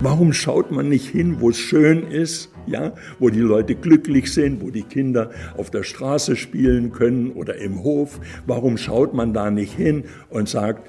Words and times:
Warum 0.00 0.34
schaut 0.34 0.70
man 0.70 0.90
nicht 0.90 1.08
hin, 1.08 1.40
wo 1.40 1.48
es 1.48 1.58
schön 1.58 2.06
ist, 2.10 2.52
ja, 2.66 2.92
wo 3.18 3.30
die 3.30 3.40
Leute 3.40 3.74
glücklich 3.74 4.30
sind, 4.32 4.60
wo 4.60 4.70
die 4.70 4.82
Kinder 4.82 5.30
auf 5.56 5.70
der 5.70 5.84
Straße 5.84 6.36
spielen 6.36 6.92
können 6.92 7.32
oder 7.32 7.56
im 7.56 7.82
Hof? 7.82 8.20
Warum 8.46 8.76
schaut 8.76 9.14
man 9.14 9.32
da 9.32 9.50
nicht 9.50 9.72
hin 9.72 10.04
und 10.28 10.50
sagt, 10.50 10.86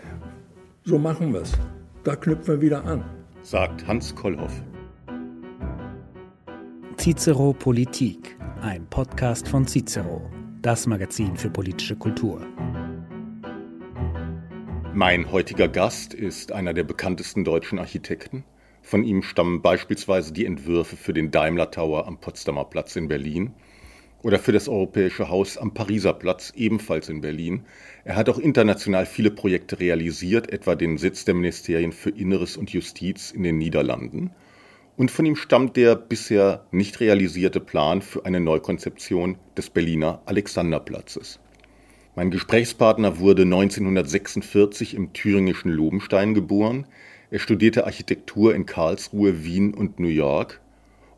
so 0.83 0.97
machen 0.99 1.31
wir 1.31 1.43
es? 1.43 1.53
Da 2.03 2.17
knüpfen 2.17 2.55
wir 2.55 2.61
wieder 2.61 2.83
an. 2.83 3.05
Sagt 3.43 3.87
Hans 3.87 4.13
Kollhoff. 4.13 4.61
Cicero 6.97 7.53
Politik, 7.53 8.35
ein 8.61 8.85
Podcast 8.89 9.47
von 9.47 9.65
Cicero, 9.65 10.29
das 10.61 10.85
Magazin 10.85 11.37
für 11.37 11.49
politische 11.49 11.95
Kultur. 11.95 12.45
Mein 14.93 15.31
heutiger 15.31 15.69
Gast 15.69 16.13
ist 16.13 16.51
einer 16.51 16.73
der 16.73 16.83
bekanntesten 16.83 17.45
deutschen 17.45 17.79
Architekten. 17.79 18.43
Von 18.87 19.03
ihm 19.03 19.21
stammen 19.21 19.61
beispielsweise 19.61 20.31
die 20.31 20.45
Entwürfe 20.45 20.95
für 20.95 21.11
den 21.11 21.29
Daimler 21.29 21.71
Tower 21.71 22.07
am 22.07 22.21
Potsdamer 22.21 22.63
Platz 22.63 22.95
in 22.95 23.09
Berlin 23.09 23.53
oder 24.23 24.39
für 24.39 24.53
das 24.53 24.69
Europäische 24.69 25.27
Haus 25.27 25.57
am 25.57 25.73
Pariser 25.73 26.13
Platz, 26.13 26.53
ebenfalls 26.55 27.09
in 27.09 27.19
Berlin. 27.19 27.65
Er 28.05 28.15
hat 28.15 28.29
auch 28.29 28.39
international 28.39 29.05
viele 29.05 29.29
Projekte 29.29 29.81
realisiert, 29.81 30.53
etwa 30.53 30.75
den 30.75 30.97
Sitz 30.97 31.25
der 31.25 31.33
Ministerien 31.33 31.91
für 31.91 32.11
Inneres 32.11 32.55
und 32.55 32.69
Justiz 32.69 33.31
in 33.31 33.43
den 33.43 33.57
Niederlanden. 33.57 34.31
Und 34.95 35.11
von 35.11 35.25
ihm 35.25 35.35
stammt 35.35 35.75
der 35.75 35.97
bisher 35.97 36.65
nicht 36.71 37.01
realisierte 37.01 37.59
Plan 37.59 38.01
für 38.01 38.25
eine 38.25 38.39
Neukonzeption 38.39 39.37
des 39.57 39.69
Berliner 39.69 40.21
Alexanderplatzes. 40.25 41.41
Mein 42.15 42.31
Gesprächspartner 42.31 43.19
wurde 43.19 43.41
1946 43.41 44.93
im 44.93 45.11
thüringischen 45.11 45.71
Lobenstein 45.71 46.33
geboren. 46.33 46.87
Er 47.29 47.39
studierte 47.39 47.85
Architektur 47.85 48.55
in 48.55 48.65
Karlsruhe, 48.65 49.43
Wien 49.43 49.73
und 49.73 49.99
New 49.99 50.07
York 50.07 50.61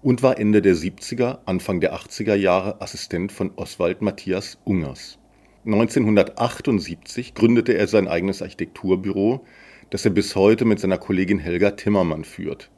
und 0.01 0.23
war 0.23 0.39
Ende 0.39 0.63
der 0.63 0.75
70er, 0.75 1.37
Anfang 1.45 1.81
der 1.81 1.93
80er 1.93 2.33
Jahre 2.33 2.81
Assistent 2.81 3.31
von 3.31 3.51
Oswald 3.57 4.01
Matthias 4.01 4.57
Ungers. 4.63 5.19
1978 5.67 7.35
gründete 7.35 7.77
er 7.77 7.85
sein 7.85 8.07
eigenes 8.07 8.41
Architekturbüro, 8.41 9.45
das 9.91 10.03
er 10.03 10.09
bis 10.09 10.35
heute 10.35 10.65
mit 10.65 10.79
seiner 10.79 10.97
Kollegin 10.97 11.37
Helga 11.37 11.71
Timmermann 11.71 12.23
führt. 12.23 12.71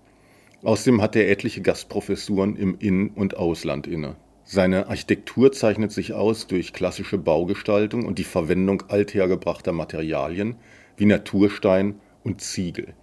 Außerdem 0.63 1.01
hat 1.01 1.16
er 1.16 1.29
etliche 1.29 1.61
Gastprofessuren 1.61 2.57
im 2.57 2.75
In- 2.79 3.11
und 3.11 3.38
Ausland 3.38 3.88
inne. 3.88 4.17
Seine 4.43 4.88
Architektur 4.88 5.53
zeichnet 5.53 5.93
sich 5.93 6.11
aus 6.11 6.47
durch 6.47 6.73
klassische 6.73 7.17
Baugestaltung 7.17 8.05
und 8.05 8.19
die 8.19 8.25
Verwendung 8.25 8.83
althergebrachter 8.89 9.71
Materialien 9.71 10.55
wie 10.97 11.05
Naturstein 11.05 11.95
und 12.25 12.41
Ziegel. 12.41 12.93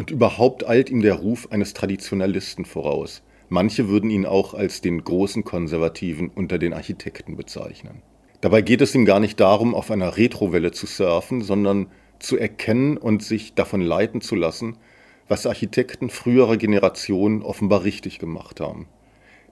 Und 0.00 0.10
überhaupt 0.10 0.66
eilt 0.66 0.88
ihm 0.88 1.02
der 1.02 1.16
Ruf 1.16 1.48
eines 1.50 1.74
Traditionalisten 1.74 2.64
voraus. 2.64 3.22
Manche 3.50 3.90
würden 3.90 4.08
ihn 4.08 4.24
auch 4.24 4.54
als 4.54 4.80
den 4.80 5.04
großen 5.04 5.44
Konservativen 5.44 6.30
unter 6.34 6.58
den 6.58 6.72
Architekten 6.72 7.36
bezeichnen. 7.36 8.00
Dabei 8.40 8.62
geht 8.62 8.80
es 8.80 8.94
ihm 8.94 9.04
gar 9.04 9.20
nicht 9.20 9.38
darum, 9.40 9.74
auf 9.74 9.90
einer 9.90 10.16
Retrowelle 10.16 10.72
zu 10.72 10.86
surfen, 10.86 11.42
sondern 11.42 11.88
zu 12.18 12.38
erkennen 12.38 12.96
und 12.96 13.22
sich 13.22 13.52
davon 13.52 13.82
leiten 13.82 14.22
zu 14.22 14.36
lassen, 14.36 14.78
was 15.28 15.44
Architekten 15.44 16.08
früherer 16.08 16.56
Generationen 16.56 17.42
offenbar 17.42 17.84
richtig 17.84 18.18
gemacht 18.18 18.58
haben. 18.58 18.86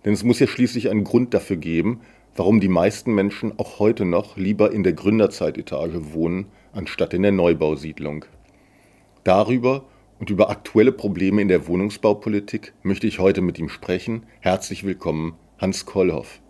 Denn 0.07 0.15
es 0.15 0.25
muss 0.25 0.39
ja 0.39 0.47
schließlich 0.47 0.89
einen 0.89 1.05
Grund 1.05 1.35
dafür 1.35 1.59
geben, 1.59 2.01
warum 2.37 2.61
die 2.61 2.69
meisten 2.69 3.15
Menschen 3.15 3.53
auch 3.59 3.81
heute 3.81 4.07
noch 4.07 4.39
lieber 4.39 4.73
in 4.73 4.83
der 4.83 4.95
Gründerzeit-Etage 4.95 6.15
wohnen, 6.15 6.47
anstatt 6.73 7.13
in 7.13 7.21
der 7.21 7.33
Neubausiedlung. 7.33 8.25
Darüber 9.25 9.85
und 10.19 10.31
über 10.31 10.51
aktuelle 10.51 10.93
Probleme 10.93 11.41
in 11.41 11.49
der 11.49 11.67
Wohnungsbaupolitik 11.67 12.73
möchte 12.83 13.07
ich 13.07 13.19
heute 13.19 13.41
mit 13.41 13.59
ihm 13.59 13.69
sprechen. 13.69 14.25
Herzlich 14.41 14.85
willkommen, 14.85 15.35
Hans 15.59 15.87
Kollhoff. 15.87 16.41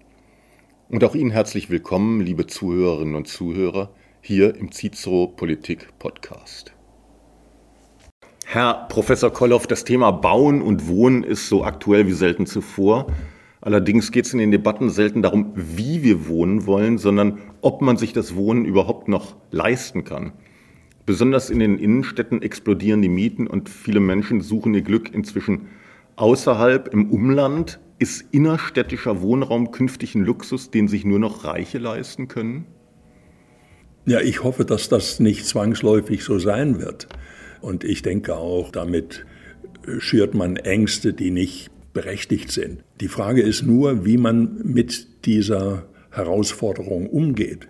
Und 0.89 1.05
auch 1.05 1.15
Ihnen 1.15 1.31
herzlich 1.31 1.69
willkommen, 1.69 2.21
liebe 2.21 2.47
Zuhörerinnen 2.47 3.15
und 3.15 3.28
Zuhörer, 3.28 3.91
hier 4.23 4.57
im 4.57 4.73
Cicero 4.73 5.27
Politik 5.27 5.89
Podcast. 5.99 6.73
Herr 8.47 8.87
Professor 8.89 9.31
Kollhoff, 9.31 9.67
das 9.67 9.84
Thema 9.84 10.11
Bauen 10.11 10.62
und 10.62 10.89
Wohnen 10.89 11.23
ist 11.23 11.49
so 11.49 11.65
aktuell 11.65 12.07
wie 12.07 12.12
selten 12.12 12.47
zuvor. 12.47 13.09
Allerdings 13.61 14.12
geht 14.12 14.25
es 14.25 14.33
in 14.33 14.39
den 14.39 14.51
Debatten 14.51 14.89
selten 14.89 15.21
darum, 15.21 15.53
wie 15.55 16.03
wir 16.03 16.28
wohnen 16.28 16.65
wollen, 16.65 16.97
sondern 16.97 17.41
ob 17.61 17.83
man 17.83 17.99
sich 17.99 18.15
das 18.15 18.34
Wohnen 18.34 18.65
überhaupt 18.65 19.09
noch 19.09 19.37
leisten 19.51 20.05
kann. 20.05 20.33
Besonders 21.09 21.49
in 21.49 21.61
den 21.61 21.79
Innenstädten 21.79 22.43
explodieren 22.43 23.01
die 23.01 23.09
Mieten 23.09 23.47
und 23.47 23.71
viele 23.71 23.99
Menschen 23.99 24.43
suchen 24.43 24.75
ihr 24.75 24.83
Glück 24.83 25.15
inzwischen 25.15 25.69
außerhalb, 26.17 26.93
im 26.93 27.11
Umland. 27.11 27.81
Ist 27.99 28.27
innerstädtischer 28.31 29.23
Wohnraum 29.23 29.71
künftig 29.71 30.15
ein 30.15 30.23
Luxus, 30.23 30.71
den 30.71 30.87
sich 30.87 31.07
nur 31.07 31.19
noch 31.19 31.45
Reiche 31.45 31.79
leisten 31.79 32.29
können? 32.29 32.67
Ja, 34.05 34.21
ich 34.21 34.45
hoffe, 34.45 34.67
dass 34.67 34.91
das 34.91 35.19
nicht 35.19 35.47
zwangsläufig 35.47 36.25
so 36.25 36.39
sein 36.39 36.79
wird. 36.79 37.09
Und 37.63 37.85
ich 37.85 38.03
denke 38.03 38.37
auch, 38.37 38.71
damit 38.71 39.25
schürt 39.97 40.35
man 40.35 40.57
Ängste, 40.57 41.15
die 41.15 41.31
nicht 41.31 41.71
berechtigt 41.95 42.53
sind. 42.53 42.85
Die 43.01 43.09
Frage 43.09 43.41
ist 43.41 43.63
nur, 43.63 44.05
wie 44.05 44.19
man 44.19 44.61
mit 44.63 45.25
dieser 45.25 45.87
Herausforderung 46.11 47.07
umgeht. 47.09 47.67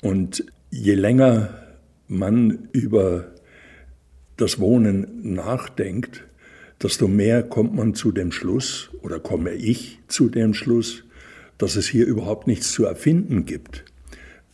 Und 0.00 0.42
je 0.70 0.94
länger 0.94 1.65
man 2.08 2.68
über 2.72 3.32
das 4.36 4.58
Wohnen 4.58 5.34
nachdenkt, 5.34 6.24
desto 6.82 7.08
mehr 7.08 7.42
kommt 7.42 7.74
man 7.74 7.94
zu 7.94 8.12
dem 8.12 8.32
Schluss 8.32 8.90
oder 9.02 9.18
komme 9.18 9.52
ich 9.52 10.00
zu 10.08 10.28
dem 10.28 10.54
Schluss, 10.54 11.04
dass 11.58 11.76
es 11.76 11.88
hier 11.88 12.06
überhaupt 12.06 12.46
nichts 12.46 12.72
zu 12.72 12.84
erfinden 12.84 13.46
gibt. 13.46 13.84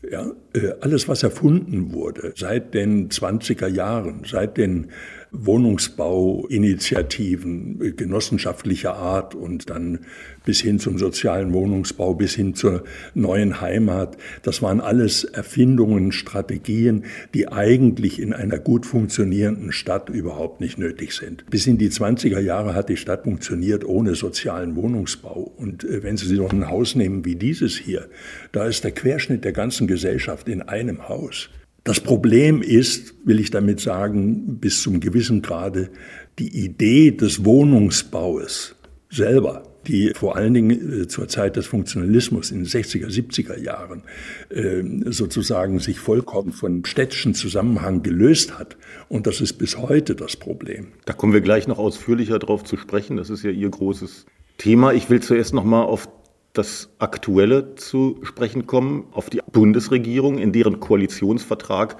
Ja, 0.09 0.33
äh, 0.53 0.73
alles, 0.81 1.09
was 1.09 1.23
erfunden 1.23 1.93
wurde 1.93 2.33
seit 2.37 2.75
den 2.75 3.09
20er 3.09 3.69
Jahren, 3.69 4.23
seit 4.29 4.57
den 4.57 4.89
Wohnungsbauinitiativen 5.33 7.81
äh, 7.83 7.91
genossenschaftlicher 7.93 8.95
Art 8.95 9.35
und 9.35 9.71
dann 9.71 10.01
bis 10.45 10.61
hin 10.61 10.79
zum 10.79 10.99
sozialen 10.99 11.55
Wohnungsbau, 11.55 12.15
bis 12.15 12.35
hin 12.35 12.55
zur 12.55 12.85
neuen 13.15 13.61
Heimat. 13.61 14.17
Das 14.43 14.63
waren 14.63 14.81
alles 14.81 15.25
Erfindungen, 15.25 16.13
Strategien, 16.13 17.07
die 17.35 17.49
eigentlich 17.49 18.21
in 18.21 18.33
einer 18.35 18.59
gut 18.59 18.87
funktionierenden 18.87 19.73
Stadt 19.73 20.11
überhaupt 20.11 20.61
nicht 20.61 20.79
nötig 20.79 21.15
sind. 21.15 21.45
Bis 21.51 21.67
in 21.67 21.79
die 21.79 21.91
20er 21.91 22.41
Jahre 22.41 22.75
hat 22.75 22.91
die 22.91 22.97
Stadt 22.97 23.25
funktioniert 23.25 23.85
ohne 23.85 24.15
sozialen 24.15 24.77
Wohnungsbau. 24.77 25.51
Und 25.57 25.83
äh, 25.85 26.03
wenn 26.03 26.19
Sie 26.19 26.35
so 26.35 26.47
ein 26.47 26.69
Haus 26.69 26.95
nehmen 26.95 27.25
wie 27.25 27.37
dieses 27.37 27.77
hier, 27.77 28.09
da 28.53 28.67
ist 28.67 28.85
der 28.85 28.93
Querschnitt 28.93 29.45
der 29.45 29.53
ganzen 29.53 29.87
Gesellschaft 29.87 30.49
in 30.49 30.61
einem 30.61 31.09
Haus. 31.09 31.49
Das 31.85 32.01
Problem 32.01 32.63
ist, 32.63 33.15
will 33.25 33.41
ich 33.41 33.51
damit 33.51 33.81
sagen, 33.81 34.59
bis 34.59 34.83
zum 34.83 35.01
gewissen 35.01 35.43
Grade 35.43 35.91
die 36.39 36.65
Idee 36.65 37.11
des 37.11 37.45
Wohnungsbaues 37.45 38.77
selber, 39.11 39.65
die 39.89 40.13
vor 40.15 40.37
allen 40.37 40.55
Dingen 40.55 41.03
äh, 41.03 41.09
zur 41.09 41.27
Zeit 41.27 41.57
des 41.57 41.67
Funktionalismus 41.67 42.53
in 42.53 42.59
den 42.59 42.67
60er, 42.67 43.09
70er 43.09 43.59
Jahren 43.59 44.05
äh, 44.51 44.83
sozusagen 45.11 45.81
sich 45.81 45.99
vollkommen 45.99 46.53
von 46.53 46.85
städtischen 46.85 47.35
Zusammenhang 47.35 48.05
gelöst 48.05 48.59
hat. 48.59 48.77
Und 49.09 49.27
das 49.27 49.41
ist 49.41 49.55
bis 49.55 49.77
heute 49.77 50.15
das 50.15 50.37
Problem. 50.37 50.89
Da 51.05 51.13
kommen 51.13 51.33
wir 51.33 51.41
gleich 51.41 51.67
noch 51.67 51.79
ausführlicher 51.79 52.39
drauf 52.39 52.63
zu 52.63 52.77
sprechen. 52.77 53.17
Das 53.17 53.29
ist 53.29 53.43
ja 53.43 53.51
Ihr 53.51 53.69
großes 53.69 54.27
Thema. 54.57 54.93
Ich 54.93 55.11
will 55.11 55.21
zuerst 55.21 55.53
noch 55.53 55.65
mal 55.65 55.83
auf 55.83 56.09
das 56.53 56.91
Aktuelle 56.99 57.75
zu 57.77 58.19
sprechen 58.23 58.67
kommen, 58.67 59.05
auf 59.13 59.31
die 59.31 59.41
Bundesregierung, 59.51 60.39
in 60.39 60.53
deren 60.53 60.81
Koalitionsvertrag 60.81 61.97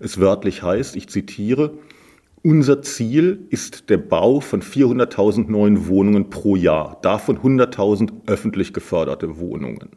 es 0.00 0.18
wörtlich 0.18 0.62
heißt, 0.62 0.96
ich 0.96 1.08
zitiere, 1.08 1.78
unser 2.42 2.82
Ziel 2.82 3.46
ist 3.50 3.88
der 3.88 3.98
Bau 3.98 4.40
von 4.40 4.62
400.000 4.62 5.48
neuen 5.48 5.86
Wohnungen 5.86 6.28
pro 6.28 6.56
Jahr, 6.56 6.98
davon 7.02 7.38
100.000 7.38 8.10
öffentlich 8.26 8.72
geförderte 8.72 9.38
Wohnungen. 9.38 9.90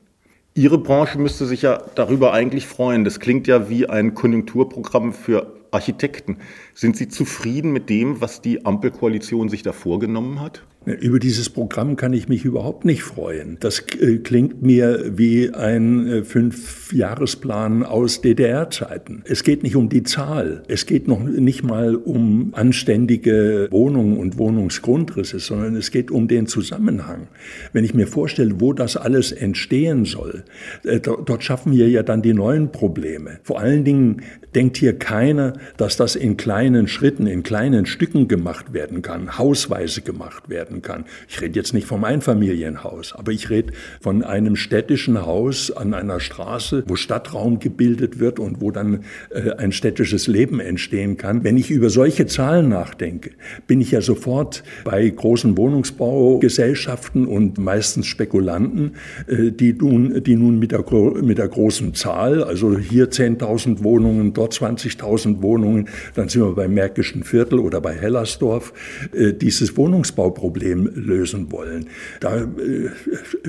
Ihre 0.54 0.78
Branche 0.78 1.18
müsste 1.18 1.48
sich 1.48 1.64
ja 1.64 1.82
darüber 1.96 2.32
eigentlich 2.32 2.66
freuen. 2.68 3.04
Das 3.04 3.20
klingt 3.20 3.46
ja 3.48 3.68
wie 3.68 3.90
ein 3.90 4.14
Konjunkturprogramm 4.14 5.12
für 5.12 5.54
Architekten. 5.72 6.38
Sind 6.74 6.96
Sie 6.96 7.10
zufrieden 7.10 7.74
mit 7.74 7.90
dem, 7.90 8.22
was 8.22 8.42
die 8.42 8.66
Ampelkoalition 8.66 9.50
sich 9.50 9.64
da 9.64 9.74
vorgenommen 9.74 10.40
hat? 10.40 10.64
Über 10.86 11.20
dieses 11.20 11.50
Programm 11.50 11.96
kann 11.96 12.14
ich 12.14 12.30
mich 12.30 12.46
überhaupt 12.46 12.86
nicht 12.86 13.04
freuen. 13.04 13.58
Das 13.60 13.84
äh, 14.00 14.18
klingt 14.18 14.62
mir 14.62 15.18
wie 15.18 15.54
ein 15.54 16.08
äh, 16.08 16.24
Fünfjahresplan 16.24 17.84
aus 17.84 18.22
DDR-Zeiten. 18.22 19.24
Es 19.26 19.44
geht 19.44 19.64
nicht 19.64 19.76
um 19.76 19.90
die 19.90 20.04
Zahl. 20.04 20.64
Es 20.68 20.86
geht 20.86 21.08
noch 21.08 21.24
nicht 21.24 21.64
mal 21.64 21.96
um 21.96 22.54
anständige 22.54 23.68
Wohnungen 23.72 24.18
und 24.18 24.38
Wohnungsgrundrisse, 24.38 25.40
sondern 25.40 25.76
es 25.76 25.92
geht 25.92 26.12
um 26.12 26.28
den 26.28 26.48
Zusammenhang. 26.48 27.28
Wenn 27.74 27.84
ich 27.84 27.94
mir 27.94 28.08
vorstelle, 28.08 28.60
wo 28.60 28.74
das 28.74 28.96
alles 28.96 29.32
entstehen 29.32 30.06
soll, 30.06 30.44
äh, 30.84 31.00
dort 31.00 31.44
schaffen 31.44 31.74
wir 31.74 31.90
ja 31.90 32.04
dann 32.04 32.22
die 32.22 32.34
neuen 32.34 32.72
Probleme. 32.72 33.40
Vor 33.44 33.60
allen 33.60 33.84
Dingen 33.84 34.22
denkt 34.54 34.78
hier 34.78 34.98
keiner, 34.98 35.54
dass 35.78 35.98
das 35.98 36.16
in 36.16 36.38
kleinen 36.38 36.66
kleinen 36.76 36.88
Schritten, 36.88 37.28
in 37.28 37.44
kleinen 37.44 37.86
Stücken 37.86 38.28
gemacht 38.28 38.74
werden 38.74 39.02
kann, 39.02 39.38
hausweise 39.38 40.02
gemacht 40.02 40.50
werden 40.50 40.75
kann. 40.82 41.06
Ich 41.28 41.42
rede 41.42 41.60
jetzt 41.60 41.74
nicht 41.74 41.88
vom 41.88 42.04
Einfamilienhaus, 42.04 43.14
aber 43.14 43.32
ich 43.32 43.50
rede 43.50 43.74
von 44.02 44.24
einem 44.24 44.56
städtischen 44.56 45.26
Haus 45.26 45.72
an 45.72 45.94
einer 45.94 46.20
Straße, 46.20 46.84
wo 46.88 46.96
Stadtraum 46.96 47.60
gebildet 47.60 48.20
wird 48.20 48.40
und 48.40 48.62
wo 48.62 48.72
dann 48.72 49.04
äh, 49.30 49.52
ein 49.52 49.72
städtisches 49.72 50.28
Leben 50.28 50.60
entstehen 50.60 51.18
kann. 51.18 51.44
Wenn 51.44 51.58
ich 51.58 51.72
über 51.72 51.90
solche 51.90 52.26
Zahlen 52.26 52.70
nachdenke, 52.70 53.32
bin 53.68 53.82
ich 53.82 53.92
ja 53.92 54.02
sofort 54.02 54.64
bei 54.84 55.08
großen 55.10 55.58
Wohnungsbaugesellschaften 55.58 57.26
und 57.26 57.58
meistens 57.58 58.08
Spekulanten, 58.08 58.96
äh, 59.28 59.52
die 59.52 59.74
nun, 59.74 60.24
die 60.24 60.36
nun 60.36 60.60
mit, 60.60 60.72
der, 60.72 60.84
mit 61.22 61.38
der 61.38 61.48
großen 61.48 61.94
Zahl, 61.94 62.44
also 62.44 62.78
hier 62.78 63.10
10.000 63.10 63.84
Wohnungen, 63.84 64.34
dort 64.34 64.54
20.000 64.54 65.42
Wohnungen, 65.42 65.90
dann 66.16 66.30
sind 66.30 66.42
wir 66.42 66.54
beim 66.54 66.74
Märkischen 66.74 67.24
Viertel 67.24 67.60
oder 67.60 67.82
bei 67.82 67.94
Hellersdorf, 67.94 68.74
äh, 69.14 69.34
dieses 69.34 69.78
Wohnungsbauproblem 69.78 70.65
lösen 70.74 71.52
wollen. 71.52 71.88
Da 72.20 72.44
äh, 72.44 72.90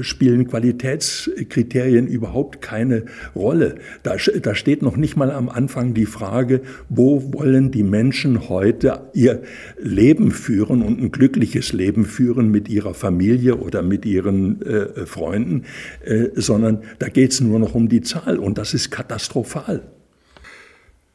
spielen 0.02 0.46
Qualitätskriterien 0.46 2.06
überhaupt 2.06 2.62
keine 2.62 3.04
Rolle. 3.34 3.76
Da, 4.02 4.16
da 4.42 4.54
steht 4.54 4.82
noch 4.82 4.96
nicht 4.96 5.16
mal 5.16 5.30
am 5.30 5.48
Anfang 5.48 5.94
die 5.94 6.06
Frage, 6.06 6.60
wo 6.88 7.32
wollen 7.32 7.70
die 7.70 7.82
Menschen 7.82 8.48
heute 8.48 9.00
ihr 9.14 9.42
Leben 9.78 10.30
führen 10.30 10.82
und 10.82 11.00
ein 11.00 11.10
glückliches 11.10 11.72
Leben 11.72 12.04
führen 12.04 12.50
mit 12.50 12.68
ihrer 12.68 12.94
Familie 12.94 13.56
oder 13.56 13.82
mit 13.82 14.04
ihren 14.04 14.62
äh, 14.62 15.06
Freunden, 15.06 15.64
äh, 16.04 16.28
sondern 16.34 16.82
da 16.98 17.08
geht 17.08 17.32
es 17.32 17.40
nur 17.40 17.58
noch 17.58 17.74
um 17.74 17.88
die 17.88 18.02
Zahl 18.02 18.38
und 18.38 18.58
das 18.58 18.74
ist 18.74 18.90
katastrophal. 18.90 19.82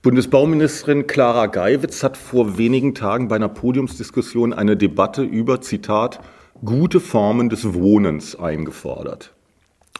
Bundesbauministerin 0.03 1.06
Clara 1.06 1.45
Geiwitz 1.45 2.01
hat 2.01 2.18
vor 2.18 2.57
wenigen 2.57 2.95
Tagen 2.95 3.27
bei 3.27 3.36
einer 3.36 3.50
Podiumsdiskussion 3.50 4.51
eine 4.51 4.75
Debatte 4.75 5.21
über, 5.21 5.62
Zitat, 5.62 6.21
gute 6.65 7.00
Formen 7.00 7.50
des 7.50 7.75
Wohnens 7.75 8.36
eingefordert. 8.36 9.36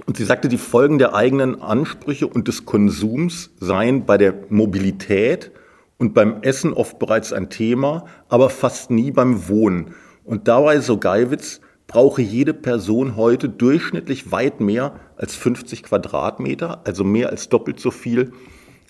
Und 0.08 0.18
sie 0.18 0.26
sagte, 0.26 0.48
die 0.48 0.58
Folgen 0.58 0.98
der 0.98 1.14
eigenen 1.14 1.62
Ansprüche 1.62 2.26
und 2.26 2.48
des 2.48 2.66
Konsums 2.66 3.52
seien 3.60 4.08
bei 4.08 4.18
der 4.18 4.34
Mobilität 4.50 5.52
und 6.00 6.16
beim 6.16 6.42
Essen 6.42 6.74
oft 6.74 6.98
bereits 6.98 7.32
ein 7.32 7.52
Thema, 7.52 8.06
aber 8.28 8.50
fast 8.50 8.90
nie 8.90 9.12
beim 9.12 9.50
Wohnen. 9.50 9.94
Und 10.24 10.48
dabei, 10.48 10.80
so 10.80 10.98
Geiwitz, 10.98 11.62
brauche 11.86 12.24
jede 12.24 12.56
Person 12.56 13.16
heute 13.16 13.50
durchschnittlich 13.50 14.32
weit 14.32 14.62
mehr 14.62 15.00
als 15.16 15.36
50 15.36 15.84
Quadratmeter, 15.84 16.82
also 16.86 17.04
mehr 17.04 17.30
als 17.30 17.50
doppelt 17.50 17.80
so 17.80 17.92
viel 17.92 18.32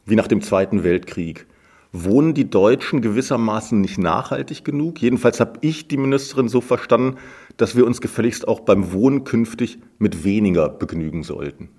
wie 0.05 0.15
nach 0.15 0.27
dem 0.27 0.41
Zweiten 0.41 0.83
Weltkrieg. 0.83 1.47
Wohnen 1.93 2.33
die 2.33 2.49
Deutschen 2.49 3.01
gewissermaßen 3.01 3.81
nicht 3.81 3.97
nachhaltig 3.97 4.63
genug? 4.63 5.01
Jedenfalls 5.01 5.41
habe 5.41 5.59
ich 5.61 5.89
die 5.89 5.97
Ministerin 5.97 6.47
so 6.47 6.61
verstanden, 6.61 7.17
dass 7.57 7.75
wir 7.75 7.85
uns 7.85 7.99
gefälligst 7.99 8.47
auch 8.47 8.61
beim 8.61 8.93
Wohnen 8.93 9.25
künftig 9.25 9.79
mit 9.99 10.23
weniger 10.23 10.69
begnügen 10.69 11.23
sollten. 11.23 11.69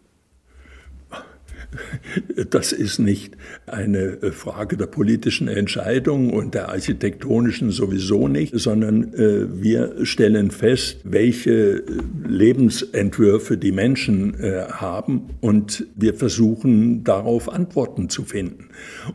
Das 2.50 2.72
ist 2.72 2.98
nicht 2.98 3.36
eine 3.66 4.18
Frage 4.32 4.76
der 4.76 4.86
politischen 4.86 5.48
Entscheidung 5.48 6.30
und 6.30 6.54
der 6.54 6.68
architektonischen 6.68 7.70
sowieso 7.70 8.28
nicht, 8.28 8.52
sondern 8.56 9.14
äh, 9.14 9.62
wir 9.62 10.04
stellen 10.04 10.50
fest, 10.50 10.98
welche 11.04 11.82
Lebensentwürfe 12.26 13.56
die 13.56 13.72
Menschen 13.72 14.34
äh, 14.34 14.64
haben 14.68 15.30
und 15.40 15.86
wir 15.94 16.14
versuchen 16.14 17.04
darauf 17.04 17.52
Antworten 17.52 18.08
zu 18.08 18.24
finden. 18.24 18.68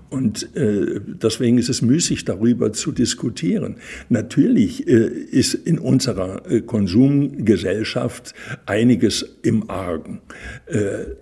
Und 0.10 0.56
äh, 0.56 1.00
deswegen 1.06 1.58
ist 1.58 1.70
es 1.70 1.82
müßig, 1.82 2.26
darüber 2.26 2.74
zu 2.74 2.92
diskutieren. 2.92 3.78
Natürlich 4.10 4.86
ist 4.88 5.54
in 5.54 5.80
unserer 5.80 6.42
Konsumgesellschaft 6.66 8.34
einiges 8.66 9.38
im 9.44 9.70
Argen. 9.70 10.22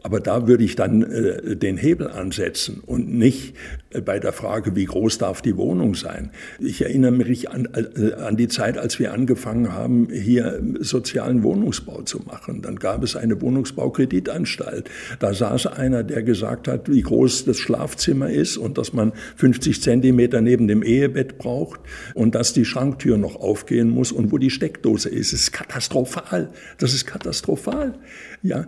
Aber 0.03 0.19
da 0.19 0.47
würde 0.47 0.63
ich 0.63 0.75
dann 0.75 1.03
äh, 1.03 1.55
den 1.55 1.77
Hebel 1.77 2.09
ansetzen 2.09 2.81
und 2.85 3.13
nicht 3.13 3.55
äh, 3.91 4.01
bei 4.01 4.19
der 4.19 4.33
Frage, 4.33 4.75
wie 4.75 4.85
groß 4.85 5.17
darf 5.17 5.41
die 5.41 5.57
Wohnung 5.57 5.95
sein. 5.95 6.31
Ich 6.59 6.81
erinnere 6.81 7.11
mich 7.11 7.49
an, 7.49 7.67
äh, 7.73 8.13
an 8.13 8.37
die 8.37 8.47
Zeit, 8.47 8.77
als 8.77 8.99
wir 8.99 9.13
angefangen 9.13 9.73
haben, 9.73 10.09
hier 10.11 10.61
sozialen 10.79 11.43
Wohnungsbau 11.43 12.01
zu 12.03 12.19
machen. 12.19 12.61
Dann 12.61 12.77
gab 12.77 13.03
es 13.03 13.15
eine 13.15 13.41
Wohnungsbaukreditanstalt. 13.41 14.89
Da 15.19 15.33
saß 15.33 15.67
einer, 15.67 16.03
der 16.03 16.23
gesagt 16.23 16.67
hat, 16.67 16.89
wie 16.89 17.01
groß 17.01 17.45
das 17.45 17.57
Schlafzimmer 17.57 18.24
ist 18.29 18.57
und 18.57 18.77
dass 18.77 18.93
man 18.93 19.13
50 19.37 19.81
Zentimeter 19.81 20.41
neben 20.41 20.67
dem 20.67 20.83
Ehebett 20.83 21.37
braucht 21.37 21.79
und 22.13 22.35
dass 22.35 22.53
die 22.53 22.65
Schranktür 22.65 23.17
noch 23.17 23.35
aufgehen 23.35 23.89
muss 23.89 24.11
und 24.11 24.31
wo 24.31 24.37
die 24.37 24.49
Steckdose 24.49 25.09
ist. 25.09 25.33
Das 25.33 25.41
ist 25.41 25.51
katastrophal. 25.51 26.49
Das 26.77 26.93
ist 26.93 27.05
katastrophal. 27.05 27.95
Ja, 28.43 28.67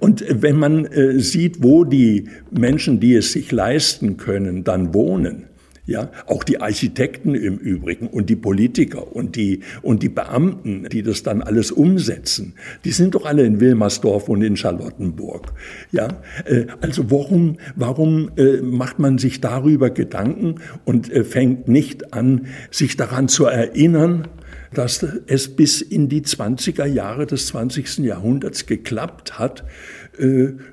und 0.00 0.24
wenn 0.28 0.56
man 0.56 0.88
sieht, 1.18 1.62
wo 1.62 1.84
die 1.84 2.28
Menschen, 2.50 3.00
die 3.00 3.14
es 3.14 3.32
sich 3.32 3.52
leisten 3.52 4.16
können, 4.16 4.64
dann 4.64 4.94
wohnen. 4.94 5.44
Ja, 5.90 6.08
auch 6.26 6.44
die 6.44 6.60
Architekten 6.60 7.34
im 7.34 7.56
Übrigen 7.56 8.06
und 8.06 8.30
die 8.30 8.36
Politiker 8.36 9.12
und 9.16 9.34
die, 9.34 9.62
und 9.82 10.04
die 10.04 10.08
Beamten, 10.08 10.86
die 10.88 11.02
das 11.02 11.24
dann 11.24 11.42
alles 11.42 11.72
umsetzen, 11.72 12.54
die 12.84 12.92
sind 12.92 13.16
doch 13.16 13.26
alle 13.26 13.42
in 13.42 13.58
Wilmersdorf 13.58 14.28
und 14.28 14.40
in 14.42 14.56
Charlottenburg. 14.56 15.52
Ja, 15.90 16.22
äh, 16.44 16.66
also 16.80 17.10
warum, 17.10 17.56
warum 17.74 18.30
äh, 18.36 18.58
macht 18.62 19.00
man 19.00 19.18
sich 19.18 19.40
darüber 19.40 19.90
Gedanken 19.90 20.60
und 20.84 21.10
äh, 21.10 21.24
fängt 21.24 21.66
nicht 21.66 22.14
an, 22.14 22.46
sich 22.70 22.96
daran 22.96 23.26
zu 23.26 23.46
erinnern, 23.46 24.28
dass 24.72 25.04
es 25.26 25.56
bis 25.56 25.80
in 25.80 26.08
die 26.08 26.22
20er 26.22 26.86
Jahre 26.86 27.26
des 27.26 27.48
20. 27.48 27.98
Jahrhunderts 27.98 28.66
geklappt 28.66 29.40
hat, 29.40 29.64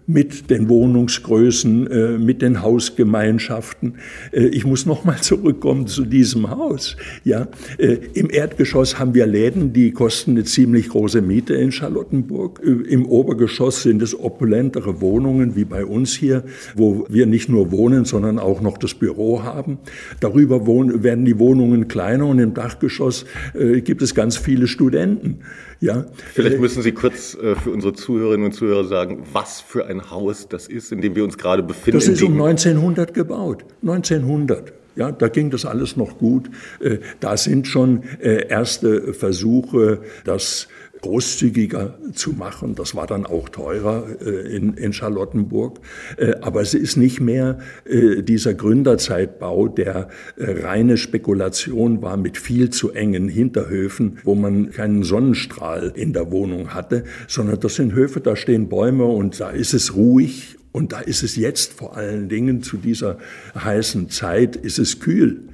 mit 0.06 0.50
den 0.50 0.70
Wohnungsgrößen, 0.70 1.88
äh, 1.88 2.18
mit 2.18 2.42
den 2.42 2.62
Hausgemeinschaften. 2.62 3.96
Äh, 4.32 4.48
ich 4.48 4.66
muss 4.66 4.86
noch 4.86 5.06
mal 5.06 5.18
zurückkommen 5.22 5.88
zu 5.88 6.06
diesem 6.06 6.50
Haus. 6.50 6.96
Ja, 7.24 7.48
im 8.14 8.30
Erdgeschoss 8.30 9.00
haben 9.00 9.14
wir 9.14 9.26
Läden, 9.26 9.74
die 9.74 9.92
kosten 9.92 10.32
eine 10.32 10.44
ziemlich 10.44 10.90
große 10.90 11.22
Miete 11.22 11.54
in 11.56 11.72
Charlottenburg. 11.72 12.62
Im 12.64 13.06
Obergeschoss 13.06 13.84
sind 13.84 14.02
es 14.02 14.18
opulentere 14.18 15.02
Wohnungen 15.02 15.56
wie 15.56 15.66
bei 15.66 15.86
uns 15.86 16.14
hier, 16.14 16.44
wo 16.76 17.06
wir 17.10 17.26
nicht 17.26 17.50
nur 17.50 17.72
wohnen, 17.72 18.06
sondern 18.06 18.40
auch 18.40 18.62
noch 18.62 18.78
das 18.78 18.94
Büro 18.94 19.44
haben. 19.44 19.78
Darüber 20.20 20.66
werden 20.68 21.26
die 21.26 21.40
Wohnungen 21.40 21.88
kleiner 21.88 22.28
und 22.28 22.40
im 22.40 22.54
Dachgeschoss 22.54 23.26
gibt 23.84 24.02
es 24.02 24.16
ganz 24.16 24.38
viele 24.38 24.68
Studenten. 24.68 25.40
Ja. 25.80 26.06
Vielleicht 26.34 26.60
müssen 26.60 26.82
Sie 26.82 26.92
kurz 26.92 27.36
äh, 27.36 27.56
für 27.56 27.72
unsere 27.72 27.94
Zuhörerinnen 27.94 28.48
und 28.48 28.54
Zuhörer 28.54 28.86
sagen, 28.86 29.24
was 29.32 29.62
für 29.62 29.86
ein 29.86 30.10
Haus 30.10 30.48
das 30.48 30.68
ist, 30.68 30.92
in 30.92 31.02
dem 31.02 31.16
wir 31.16 31.24
uns 31.24 31.38
gerade 31.38 31.64
befinden. 31.64 32.00
Das 32.00 32.08
ist 32.08 32.22
um 32.24 32.34
1900 32.34 33.14
gebaut. 33.14 33.66
1900. 33.82 34.74
Ja, 34.96 35.12
da 35.12 35.28
ging 35.28 35.52
das 35.52 35.64
alles 35.66 35.96
noch 35.96 36.18
gut. 36.18 36.50
Äh, 36.80 36.98
da 37.20 37.38
sind 37.38 37.68
schon 37.68 38.04
äh, 38.20 38.48
erste 38.48 39.14
Versuche, 39.14 40.02
das 40.26 40.68
großzügiger 41.02 41.98
zu 42.14 42.34
machen. 42.34 42.76
Das 42.76 42.96
war 42.96 43.08
dann 43.08 43.26
auch 43.26 43.50
teurer 43.50 44.08
äh, 44.22 44.56
in, 44.56 44.74
in 44.74 44.94
Charlottenburg. 44.94 45.80
Äh, 46.18 46.36
aber 46.42 46.62
es 46.62 46.74
ist 46.74 46.98
nicht 46.98 47.20
mehr 47.20 47.60
äh, 47.86 48.22
dieser 48.24 48.54
Gründerzeitbau, 48.54 49.68
der 49.68 50.10
reine 50.38 50.98
Spekulation 50.98 52.02
war 52.02 52.18
mit 52.18 52.38
viel 52.38 52.70
zu 52.70 52.92
engen 52.92 53.30
Hinterhöfen, 53.30 54.20
wo 54.24 54.36
man 54.36 54.72
keinen 54.72 55.04
Sonnenstrahl 55.04 55.92
in 55.96 56.14
der 56.14 56.32
Wohnung 56.32 56.74
hatte, 56.74 57.04
sondern 57.28 57.60
das 57.60 57.76
sind 57.76 57.94
Höfe, 57.94 58.22
da 58.22 58.36
stehen 58.36 58.70
Bäume 58.70 59.06
und 59.06 59.40
da 59.40 59.50
ist 59.50 59.74
es 59.74 59.96
ruhig 59.96 60.58
und 60.72 60.94
da 60.94 61.00
ist 61.00 61.24
es 61.24 61.36
jetzt 61.36 61.74
vor 61.74 61.98
allen 61.98 62.30
Dingen 62.30 62.62
zu 62.62 62.78
dieser 62.78 63.18
heißen 63.56 64.10
Zeit, 64.10 64.56
ist 64.56 64.78
es 64.80 65.00
kühl. 65.00 65.47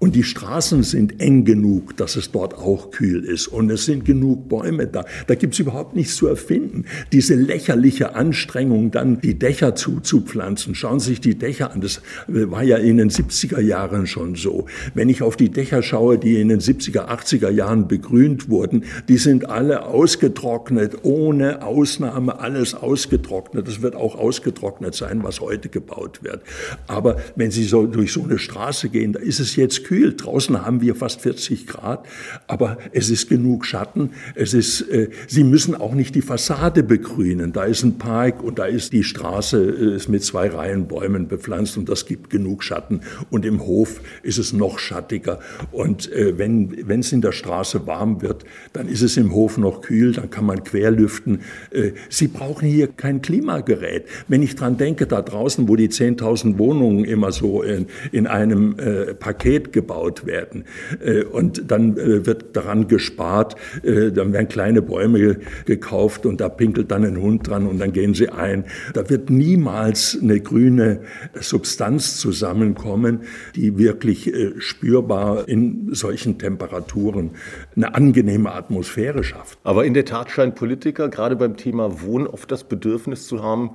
Und 0.00 0.16
die 0.16 0.22
Straßen 0.22 0.82
sind 0.82 1.20
eng 1.20 1.44
genug, 1.44 1.94
dass 1.98 2.16
es 2.16 2.32
dort 2.32 2.54
auch 2.54 2.90
kühl 2.90 3.22
ist. 3.22 3.48
Und 3.48 3.70
es 3.70 3.84
sind 3.84 4.06
genug 4.06 4.48
Bäume 4.48 4.86
da. 4.86 5.04
Da 5.26 5.34
gibt's 5.34 5.58
überhaupt 5.58 5.94
nichts 5.94 6.16
zu 6.16 6.26
erfinden. 6.26 6.86
Diese 7.12 7.34
lächerliche 7.34 8.14
Anstrengung, 8.14 8.90
dann 8.90 9.20
die 9.20 9.38
Dächer 9.38 9.74
zuzupflanzen. 9.74 10.74
Schauen 10.74 11.00
Sie 11.00 11.10
sich 11.10 11.20
die 11.20 11.34
Dächer 11.34 11.72
an. 11.72 11.82
Das 11.82 12.00
war 12.26 12.62
ja 12.62 12.78
in 12.78 12.96
den 12.96 13.10
70er 13.10 13.60
Jahren 13.60 14.06
schon 14.06 14.36
so. 14.36 14.64
Wenn 14.94 15.10
ich 15.10 15.20
auf 15.20 15.36
die 15.36 15.50
Dächer 15.50 15.82
schaue, 15.82 16.16
die 16.16 16.40
in 16.40 16.48
den 16.48 16.60
70er, 16.60 17.06
80er 17.08 17.50
Jahren 17.50 17.86
begrünt 17.86 18.48
wurden, 18.48 18.84
die 19.06 19.18
sind 19.18 19.50
alle 19.50 19.84
ausgetrocknet, 19.84 21.00
ohne 21.02 21.62
Ausnahme 21.62 22.40
alles 22.40 22.72
ausgetrocknet. 22.72 23.68
Das 23.68 23.82
wird 23.82 23.96
auch 23.96 24.14
ausgetrocknet 24.14 24.94
sein, 24.94 25.22
was 25.24 25.42
heute 25.42 25.68
gebaut 25.68 26.20
wird. 26.22 26.40
Aber 26.86 27.18
wenn 27.36 27.50
Sie 27.50 27.64
so 27.64 27.86
durch 27.86 28.14
so 28.14 28.24
eine 28.24 28.38
Straße 28.38 28.88
gehen, 28.88 29.12
da 29.12 29.20
ist 29.20 29.40
es 29.40 29.56
jetzt 29.56 29.84
kühl. 29.84 29.89
Draußen 29.90 30.64
haben 30.64 30.80
wir 30.80 30.94
fast 30.94 31.20
40 31.22 31.66
Grad, 31.66 32.06
aber 32.46 32.78
es 32.92 33.10
ist 33.10 33.28
genug 33.28 33.66
Schatten. 33.66 34.10
Es 34.34 34.54
ist, 34.54 34.82
äh, 34.82 35.10
Sie 35.26 35.44
müssen 35.44 35.74
auch 35.74 35.94
nicht 35.94 36.14
die 36.14 36.22
Fassade 36.22 36.82
begrünen. 36.82 37.52
Da 37.52 37.64
ist 37.64 37.82
ein 37.82 37.98
Park 37.98 38.42
und 38.42 38.58
da 38.58 38.66
ist 38.66 38.92
die 38.92 39.04
Straße 39.04 39.62
äh, 39.62 39.96
ist 39.96 40.08
mit 40.08 40.22
zwei 40.24 40.48
Reihen 40.48 40.86
Bäumen 40.86 41.28
bepflanzt 41.28 41.76
und 41.76 41.88
das 41.88 42.06
gibt 42.06 42.30
genug 42.30 42.62
Schatten. 42.62 43.00
Und 43.30 43.44
im 43.44 43.64
Hof 43.66 44.00
ist 44.22 44.38
es 44.38 44.52
noch 44.52 44.78
schattiger. 44.78 45.40
Und 45.72 46.10
äh, 46.12 46.38
wenn 46.38 47.00
es 47.00 47.12
in 47.12 47.20
der 47.20 47.32
Straße 47.32 47.86
warm 47.86 48.22
wird, 48.22 48.44
dann 48.72 48.88
ist 48.88 49.02
es 49.02 49.16
im 49.16 49.34
Hof 49.34 49.58
noch 49.58 49.82
kühl. 49.82 50.12
Dann 50.12 50.30
kann 50.30 50.46
man 50.46 50.64
querlüften. 50.64 51.40
Äh, 51.70 51.92
Sie 52.08 52.28
brauchen 52.28 52.68
hier 52.68 52.88
kein 52.88 53.22
Klimagerät. 53.22 54.04
Wenn 54.28 54.42
ich 54.42 54.54
dran 54.54 54.76
denke, 54.76 55.06
da 55.06 55.22
draußen, 55.22 55.68
wo 55.68 55.76
die 55.76 55.88
10.000 55.88 56.58
Wohnungen 56.58 57.04
immer 57.04 57.32
so 57.32 57.62
in, 57.62 57.86
in 58.12 58.26
einem 58.26 58.78
äh, 58.78 59.14
Paket 59.14 59.72
gebaut 59.80 60.26
werden 60.26 60.64
äh, 61.04 61.24
und 61.24 61.70
dann 61.70 61.96
äh, 61.96 62.26
wird 62.26 62.54
daran 62.56 62.86
gespart, 62.86 63.56
äh, 63.82 64.12
dann 64.12 64.32
werden 64.32 64.48
kleine 64.48 64.82
Bäume 64.82 65.38
gekauft 65.64 66.26
und 66.26 66.40
da 66.40 66.48
pinkelt 66.48 66.90
dann 66.90 67.04
ein 67.04 67.20
Hund 67.20 67.48
dran 67.48 67.66
und 67.66 67.78
dann 67.80 67.92
gehen 67.92 68.14
sie 68.14 68.28
ein. 68.28 68.64
Da 68.94 69.08
wird 69.08 69.30
niemals 69.30 70.18
eine 70.20 70.40
grüne 70.40 71.00
Substanz 71.40 72.18
zusammenkommen, 72.18 73.20
die 73.54 73.78
wirklich 73.78 74.32
spürbar 74.58 75.48
in 75.48 75.94
solchen 75.94 76.38
Temperaturen 76.38 77.30
eine 77.76 77.94
angenehme 77.94 78.52
Atmosphäre 78.52 79.24
schafft. 79.24 79.58
Aber 79.64 79.84
in 79.84 79.94
der 79.94 80.04
Tat 80.04 80.30
scheint 80.30 80.54
Politiker 80.54 81.08
gerade 81.08 81.36
beim 81.36 81.56
Thema 81.56 82.02
Wohnen 82.02 82.26
oft 82.26 82.50
das 82.50 82.64
Bedürfnis 82.64 83.26
zu 83.26 83.42
haben, 83.42 83.70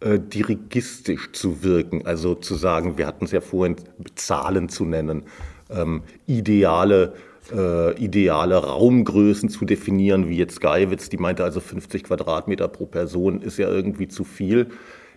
äh, 0.00 0.18
dirigistisch 0.18 1.32
zu 1.32 1.62
wirken, 1.62 2.06
also 2.06 2.34
zu 2.34 2.54
sagen, 2.54 2.96
wir 2.96 3.06
hatten 3.06 3.26
es 3.26 3.32
ja 3.32 3.42
vorhin, 3.42 3.76
Zahlen 4.14 4.70
zu 4.70 4.86
nennen, 4.86 5.24
ähm, 5.68 6.04
ideale, 6.26 7.12
äh, 7.52 8.02
ideale 8.02 8.56
Raumgrößen 8.56 9.50
zu 9.50 9.66
definieren, 9.66 10.26
wie 10.26 10.38
jetzt 10.38 10.62
Geiwitz, 10.62 11.10
die 11.10 11.18
meinte 11.18 11.44
also 11.44 11.60
50 11.60 12.04
Quadratmeter 12.04 12.66
pro 12.68 12.86
Person 12.86 13.42
ist 13.42 13.58
ja 13.58 13.68
irgendwie 13.68 14.08
zu 14.08 14.24
viel. 14.24 14.68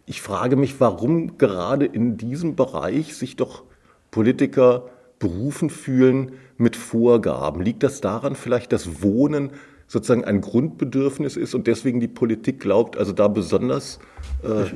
Ich 0.06 0.22
frage 0.22 0.58
mich, 0.58 0.82
warum 0.82 1.38
gerade 1.38 1.86
in 1.86 2.18
diesem 2.18 2.58
Bereich 2.58 3.16
sich 3.16 3.38
doch 3.38 3.64
Politiker 4.12 4.90
berufen 5.18 5.70
fühlen 5.70 6.34
mit 6.58 6.76
Vorgaben. 6.76 7.62
Liegt 7.62 7.84
das 7.84 8.02
daran 8.02 8.36
vielleicht, 8.36 8.74
dass 8.74 9.02
Wohnen 9.02 9.52
sozusagen 9.88 10.26
ein 10.26 10.42
Grundbedürfnis 10.42 11.38
ist 11.38 11.56
und 11.56 11.68
deswegen 11.68 12.02
die 12.02 12.10
Politik 12.10 12.60
glaubt, 12.60 12.98
also 12.98 13.14
da 13.14 13.30
besonders 13.30 13.96
äh, 13.98 14.13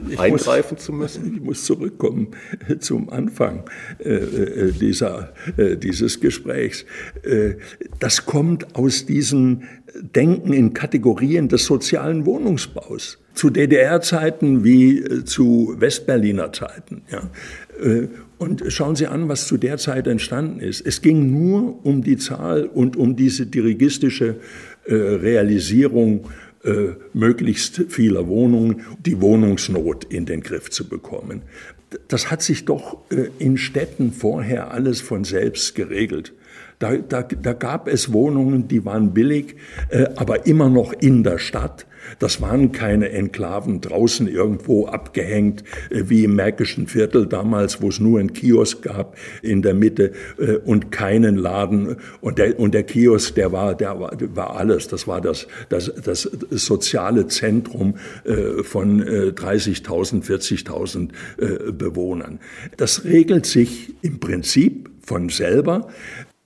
ich 0.09 0.19
eingreifen 0.19 0.75
muss, 0.75 0.85
zu 0.85 0.93
müssen? 0.93 1.33
Ich 1.37 1.41
muss 1.41 1.65
zurückkommen 1.65 2.29
zum 2.79 3.09
Anfang 3.09 3.63
äh, 3.99 4.09
äh 4.09 4.71
dieser, 4.71 5.33
äh, 5.57 5.75
dieses 5.77 6.19
Gesprächs. 6.19 6.85
Äh, 7.23 7.55
das 7.99 8.25
kommt 8.25 8.75
aus 8.75 9.05
diesem 9.05 9.63
Denken 10.15 10.53
in 10.53 10.73
Kategorien 10.73 11.47
des 11.47 11.65
sozialen 11.65 12.25
Wohnungsbaus. 12.25 13.19
Zu 13.33 13.49
DDR-Zeiten 13.49 14.63
wie 14.63 14.99
äh, 14.99 15.23
zu 15.25 15.75
Westberliner 15.77 16.51
Zeiten. 16.53 17.03
Ja. 17.11 17.29
Und 18.39 18.63
schauen 18.69 18.95
Sie 18.95 19.07
an, 19.07 19.29
was 19.29 19.47
zu 19.47 19.57
der 19.57 19.77
Zeit 19.77 20.07
entstanden 20.07 20.59
ist. 20.59 20.85
Es 20.85 21.01
ging 21.01 21.31
nur 21.31 21.85
um 21.85 22.03
die 22.03 22.17
Zahl 22.17 22.65
und 22.65 22.95
um 22.95 23.15
diese 23.15 23.45
dirigistische 23.45 24.37
äh, 24.85 24.93
Realisierung 24.93 26.29
äh, 26.67 26.95
möglichst 27.13 27.85
vieler 27.89 28.27
Wohnungen, 28.27 28.81
die 29.05 29.21
Wohnungsnot 29.21 30.03
in 30.03 30.25
den 30.25 30.41
Griff 30.41 30.69
zu 30.69 30.87
bekommen. 30.87 31.43
Das 32.09 32.29
hat 32.29 32.41
sich 32.41 32.65
doch 32.65 32.97
äh, 33.09 33.29
in 33.39 33.57
Städten 33.57 34.11
vorher 34.11 34.71
alles 34.71 34.99
von 34.99 35.23
selbst 35.23 35.75
geregelt. 35.75 36.33
Da, 36.79 36.97
da, 36.97 37.23
da 37.23 37.53
gab 37.53 37.87
es 37.87 38.11
Wohnungen, 38.11 38.67
die 38.67 38.83
waren 38.85 39.13
billig, 39.13 39.55
äh, 39.89 40.07
aber 40.15 40.45
immer 40.45 40.69
noch 40.69 40.93
in 40.93 41.23
der 41.23 41.39
Stadt. 41.39 41.87
Das 42.19 42.41
waren 42.41 42.71
keine 42.71 43.09
Enklaven 43.09 43.81
draußen 43.81 44.27
irgendwo 44.27 44.87
abgehängt, 44.87 45.63
äh, 45.89 46.03
wie 46.07 46.23
im 46.23 46.35
Märkischen 46.35 46.87
Viertel 46.87 47.25
damals, 47.25 47.81
wo 47.81 47.89
es 47.89 47.99
nur 47.99 48.19
einen 48.19 48.33
Kiosk 48.33 48.83
gab 48.83 49.17
in 49.41 49.61
der 49.61 49.73
Mitte 49.73 50.11
äh, 50.39 50.57
und 50.57 50.91
keinen 50.91 51.35
Laden. 51.35 51.97
Und 52.21 52.37
der, 52.37 52.59
und 52.59 52.73
der 52.73 52.83
Kiosk, 52.83 53.35
der 53.35 53.51
war, 53.51 53.75
der 53.75 53.99
war, 53.99 54.55
alles. 54.57 54.87
Das 54.87 55.07
war 55.07 55.21
das, 55.21 55.47
das, 55.69 55.91
das 56.03 56.29
soziale 56.51 57.27
Zentrum 57.27 57.95
äh, 58.25 58.63
von 58.63 59.01
30.000, 59.03 60.23
40.000 60.23 61.71
Bewohnern. 61.71 62.39
Das 62.77 63.03
regelt 63.03 63.45
sich 63.45 63.93
im 64.01 64.19
Prinzip 64.19 64.89
von 65.01 65.29
selber. 65.29 65.87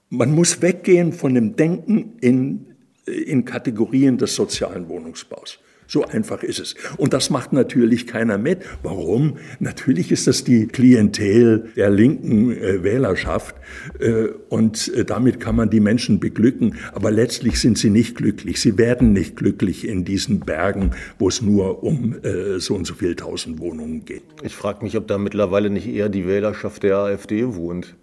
Man 0.08 0.34
muss 0.34 0.62
weggehen 0.62 1.12
von 1.12 1.34
dem 1.34 1.56
Denken 1.56 2.12
in 2.20 2.71
in 3.06 3.44
Kategorien 3.44 4.18
des 4.18 4.34
sozialen 4.34 4.88
Wohnungsbaus. 4.88 5.58
So 5.92 6.06
einfach 6.06 6.42
ist 6.42 6.58
es. 6.58 6.74
Und 6.96 7.12
das 7.12 7.28
macht 7.28 7.52
natürlich 7.52 8.06
keiner 8.06 8.38
mit. 8.38 8.62
Warum? 8.82 9.36
Natürlich 9.60 10.10
ist 10.10 10.26
das 10.26 10.42
die 10.42 10.66
Klientel 10.66 11.70
der 11.76 11.90
linken 11.90 12.50
äh, 12.50 12.82
Wählerschaft 12.82 13.56
äh, 13.98 14.28
und 14.48 14.88
äh, 14.94 15.04
damit 15.04 15.38
kann 15.38 15.54
man 15.54 15.68
die 15.68 15.80
Menschen 15.80 16.18
beglücken. 16.18 16.76
Aber 16.94 17.10
letztlich 17.10 17.60
sind 17.60 17.76
sie 17.76 17.90
nicht 17.90 18.16
glücklich. 18.16 18.58
Sie 18.58 18.78
werden 18.78 19.12
nicht 19.12 19.36
glücklich 19.36 19.86
in 19.86 20.06
diesen 20.06 20.40
Bergen, 20.40 20.92
wo 21.18 21.28
es 21.28 21.42
nur 21.42 21.82
um 21.82 22.16
äh, 22.22 22.58
so 22.58 22.74
und 22.74 22.86
so 22.86 22.94
viel 22.94 23.14
tausend 23.14 23.58
Wohnungen 23.58 24.06
geht. 24.06 24.22
Ich 24.42 24.54
frage 24.54 24.82
mich, 24.84 24.96
ob 24.96 25.06
da 25.08 25.18
mittlerweile 25.18 25.68
nicht 25.68 25.88
eher 25.88 26.08
die 26.08 26.26
Wählerschaft 26.26 26.84
der 26.84 26.96
AfD 26.98 27.54
wohnt. 27.54 27.96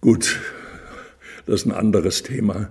Gut, 0.00 0.38
das 1.46 1.62
ist 1.62 1.66
ein 1.66 1.72
anderes 1.72 2.22
Thema. 2.22 2.70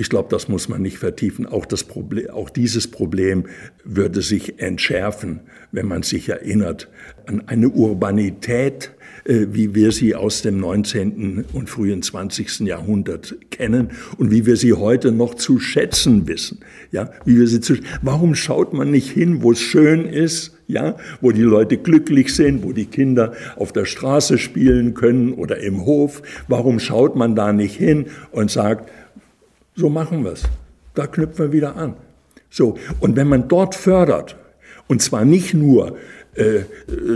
Ich 0.00 0.08
glaube, 0.08 0.30
das 0.30 0.48
muss 0.48 0.70
man 0.70 0.80
nicht 0.80 0.96
vertiefen. 0.96 1.44
Auch, 1.44 1.66
das 1.66 1.84
Problem, 1.84 2.30
auch 2.30 2.48
dieses 2.48 2.88
Problem 2.88 3.44
würde 3.84 4.22
sich 4.22 4.58
entschärfen, 4.58 5.40
wenn 5.72 5.86
man 5.86 6.02
sich 6.02 6.30
erinnert 6.30 6.88
an 7.26 7.42
eine 7.48 7.68
Urbanität, 7.68 8.92
äh, 9.26 9.48
wie 9.50 9.74
wir 9.74 9.92
sie 9.92 10.14
aus 10.14 10.40
dem 10.40 10.58
19. 10.58 11.44
und 11.52 11.68
frühen 11.68 12.00
20. 12.00 12.60
Jahrhundert 12.60 13.36
kennen 13.50 13.90
und 14.16 14.30
wie 14.30 14.46
wir 14.46 14.56
sie 14.56 14.72
heute 14.72 15.12
noch 15.12 15.34
zu 15.34 15.60
schätzen 15.60 16.26
wissen. 16.26 16.60
Ja, 16.92 17.10
wie 17.26 17.36
wir 17.36 17.46
sie 17.46 17.60
zu, 17.60 17.74
warum 18.00 18.34
schaut 18.34 18.72
man 18.72 18.90
nicht 18.90 19.10
hin, 19.10 19.42
wo 19.42 19.52
es 19.52 19.60
schön 19.60 20.06
ist, 20.06 20.56
ja, 20.66 20.96
wo 21.20 21.30
die 21.30 21.42
Leute 21.42 21.76
glücklich 21.76 22.34
sind, 22.34 22.62
wo 22.62 22.72
die 22.72 22.86
Kinder 22.86 23.34
auf 23.56 23.72
der 23.74 23.84
Straße 23.84 24.38
spielen 24.38 24.94
können 24.94 25.34
oder 25.34 25.58
im 25.58 25.84
Hof? 25.84 26.22
Warum 26.48 26.80
schaut 26.80 27.16
man 27.16 27.36
da 27.36 27.52
nicht 27.52 27.76
hin 27.76 28.06
und 28.30 28.50
sagt, 28.50 28.88
so 29.80 29.88
machen 29.88 30.24
wir 30.24 30.32
es. 30.32 30.42
Da 30.94 31.06
knüpfen 31.06 31.46
wir 31.46 31.52
wieder 31.52 31.76
an. 31.76 31.94
So, 32.50 32.76
und 33.00 33.16
wenn 33.16 33.28
man 33.28 33.48
dort 33.48 33.74
fördert, 33.74 34.36
und 34.88 35.00
zwar 35.00 35.24
nicht 35.24 35.54
nur 35.54 35.96
äh, 36.34 36.60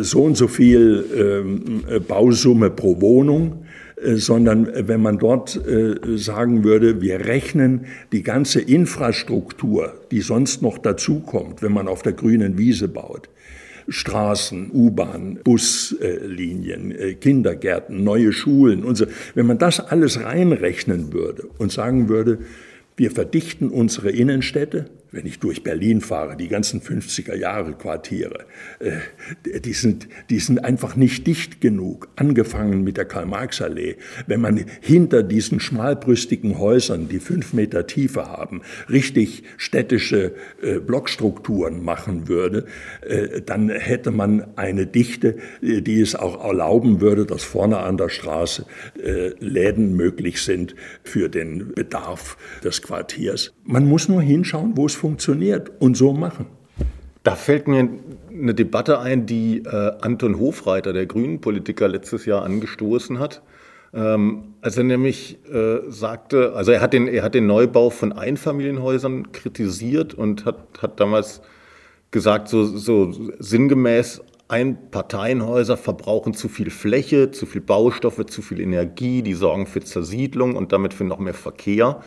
so 0.00 0.22
und 0.22 0.36
so 0.36 0.48
viel 0.48 1.04
ähm, 1.14 1.84
äh, 1.88 2.00
Bausumme 2.00 2.70
pro 2.70 3.00
Wohnung, 3.00 3.66
äh, 4.02 4.14
sondern 4.14 4.68
wenn 4.88 5.02
man 5.02 5.18
dort 5.18 5.60
äh, 5.66 6.16
sagen 6.16 6.64
würde, 6.64 7.02
wir 7.02 7.26
rechnen 7.26 7.86
die 8.12 8.22
ganze 8.22 8.60
Infrastruktur, 8.60 9.92
die 10.10 10.20
sonst 10.20 10.62
noch 10.62 10.78
dazukommt, 10.78 11.62
wenn 11.62 11.72
man 11.72 11.86
auf 11.86 12.02
der 12.02 12.12
grünen 12.12 12.56
Wiese 12.56 12.88
baut, 12.88 13.28
Straßen, 13.88 14.70
U-Bahn, 14.72 15.40
Buslinien, 15.44 16.92
äh, 16.92 17.14
Kindergärten, 17.14 18.02
neue 18.04 18.32
Schulen 18.32 18.84
und 18.84 18.96
so. 18.96 19.06
Wenn 19.34 19.46
man 19.46 19.58
das 19.58 19.80
alles 19.80 20.22
reinrechnen 20.22 21.12
würde 21.12 21.48
und 21.58 21.72
sagen 21.72 22.08
würde, 22.08 22.38
wir 22.96 23.10
verdichten 23.10 23.70
unsere 23.70 24.10
Innenstädte, 24.10 24.86
wenn 25.14 25.26
ich 25.26 25.38
durch 25.38 25.62
Berlin 25.62 26.00
fahre, 26.00 26.36
die 26.36 26.48
ganzen 26.48 26.80
50er 26.80 27.36
Jahre 27.36 27.74
Quartiere, 27.74 28.46
äh, 28.80 29.60
die, 29.60 29.72
sind, 29.72 30.08
die 30.28 30.40
sind 30.40 30.64
einfach 30.64 30.96
nicht 30.96 31.26
dicht 31.26 31.60
genug, 31.60 32.08
angefangen 32.16 32.82
mit 32.82 32.96
der 32.96 33.04
Karl-Marx-Allee. 33.04 33.96
Wenn 34.26 34.40
man 34.40 34.64
hinter 34.80 35.22
diesen 35.22 35.60
schmalbrüstigen 35.60 36.58
Häusern, 36.58 37.08
die 37.08 37.20
fünf 37.20 37.52
Meter 37.52 37.86
Tiefe 37.86 38.26
haben, 38.26 38.62
richtig 38.90 39.44
städtische 39.56 40.34
äh, 40.62 40.80
Blockstrukturen 40.80 41.84
machen 41.84 42.28
würde, 42.28 42.66
äh, 43.02 43.40
dann 43.40 43.68
hätte 43.68 44.10
man 44.10 44.56
eine 44.56 44.86
Dichte, 44.86 45.36
die 45.60 46.00
es 46.00 46.14
auch 46.14 46.44
erlauben 46.44 47.00
würde, 47.00 47.24
dass 47.26 47.44
vorne 47.44 47.78
an 47.78 47.96
der 47.96 48.08
Straße 48.08 48.66
Läden 49.38 49.94
möglich 49.96 50.42
sind 50.42 50.74
für 51.02 51.28
den 51.28 51.72
Bedarf 51.74 52.36
des 52.62 52.82
Quartiers. 52.82 53.52
Man 53.64 53.86
muss 53.86 54.08
nur 54.08 54.22
hinschauen, 54.22 54.76
wo 54.76 54.86
es 54.86 54.94
funktioniert 55.04 55.70
und 55.80 55.98
so 55.98 56.14
machen. 56.14 56.46
Da 57.24 57.34
fällt 57.34 57.68
mir 57.68 57.90
eine 58.32 58.54
Debatte 58.54 59.00
ein, 59.00 59.26
die 59.26 59.58
äh, 59.58 59.92
Anton 60.00 60.38
Hofreiter, 60.38 60.94
der 60.94 61.04
Grünen-Politiker, 61.04 61.88
letztes 61.88 62.24
Jahr 62.24 62.42
angestoßen 62.42 63.18
hat. 63.18 63.42
Ähm, 63.92 64.54
als 64.62 64.78
er 64.78 64.84
nämlich 64.84 65.36
äh, 65.52 65.80
sagte, 65.90 66.54
also 66.54 66.72
er 66.72 66.80
hat, 66.80 66.94
den, 66.94 67.06
er 67.06 67.22
hat 67.22 67.34
den 67.34 67.46
Neubau 67.46 67.90
von 67.90 68.14
Einfamilienhäusern 68.14 69.30
kritisiert 69.32 70.14
und 70.14 70.46
hat, 70.46 70.56
hat 70.80 70.98
damals 70.98 71.42
gesagt, 72.10 72.48
so, 72.48 72.64
so 72.64 73.12
sinngemäß, 73.38 74.22
Einparteienhäuser 74.48 75.76
verbrauchen 75.76 76.32
zu 76.32 76.48
viel 76.48 76.70
Fläche, 76.70 77.30
zu 77.30 77.44
viel 77.44 77.60
Baustoffe, 77.60 78.24
zu 78.24 78.40
viel 78.40 78.58
Energie, 78.58 79.20
die 79.20 79.34
sorgen 79.34 79.66
für 79.66 79.80
Zersiedlung 79.80 80.56
und 80.56 80.72
damit 80.72 80.94
für 80.94 81.04
noch 81.04 81.18
mehr 81.18 81.34
Verkehr. 81.34 82.00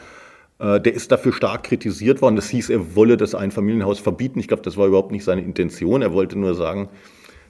Äh, 0.60 0.82
der 0.82 0.94
ist 0.94 1.12
dafür 1.12 1.34
stark 1.34 1.64
kritisiert 1.64 2.22
worden. 2.22 2.36
Das 2.36 2.50
hieß, 2.50 2.70
er 2.70 2.96
wolle 2.96 3.18
das 3.18 3.36
Einfamilienhaus 3.36 4.00
verbieten. 4.00 4.40
Ich 4.40 4.48
glaube, 4.48 4.64
das 4.64 4.78
war 4.78 4.88
überhaupt 4.88 5.12
nicht 5.12 5.24
seine 5.24 5.42
Intention. 5.42 6.02
Er 6.02 6.14
wollte 6.14 6.38
nur 6.38 6.56
sagen, 6.56 6.90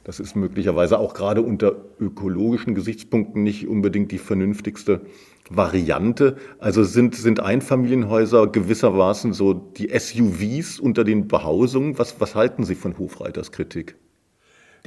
das 0.03 0.19
ist 0.19 0.35
möglicherweise 0.35 0.99
auch 0.99 1.13
gerade 1.13 1.41
unter 1.41 1.75
ökologischen 1.99 2.75
Gesichtspunkten 2.75 3.43
nicht 3.43 3.67
unbedingt 3.67 4.11
die 4.11 4.19
vernünftigste 4.19 5.01
Variante. 5.49 6.37
Also 6.59 6.83
sind, 6.83 7.15
sind 7.15 7.41
Einfamilienhäuser 7.41 8.47
gewissermaßen 8.47 9.33
so 9.33 9.53
die 9.53 9.89
SUVs 9.89 10.79
unter 10.79 11.03
den 11.03 11.27
Behausungen. 11.27 11.99
Was, 11.99 12.21
was 12.21 12.35
halten 12.35 12.63
Sie 12.63 12.75
von 12.75 12.97
Hofreiters 12.97 13.51
Kritik? 13.51 13.97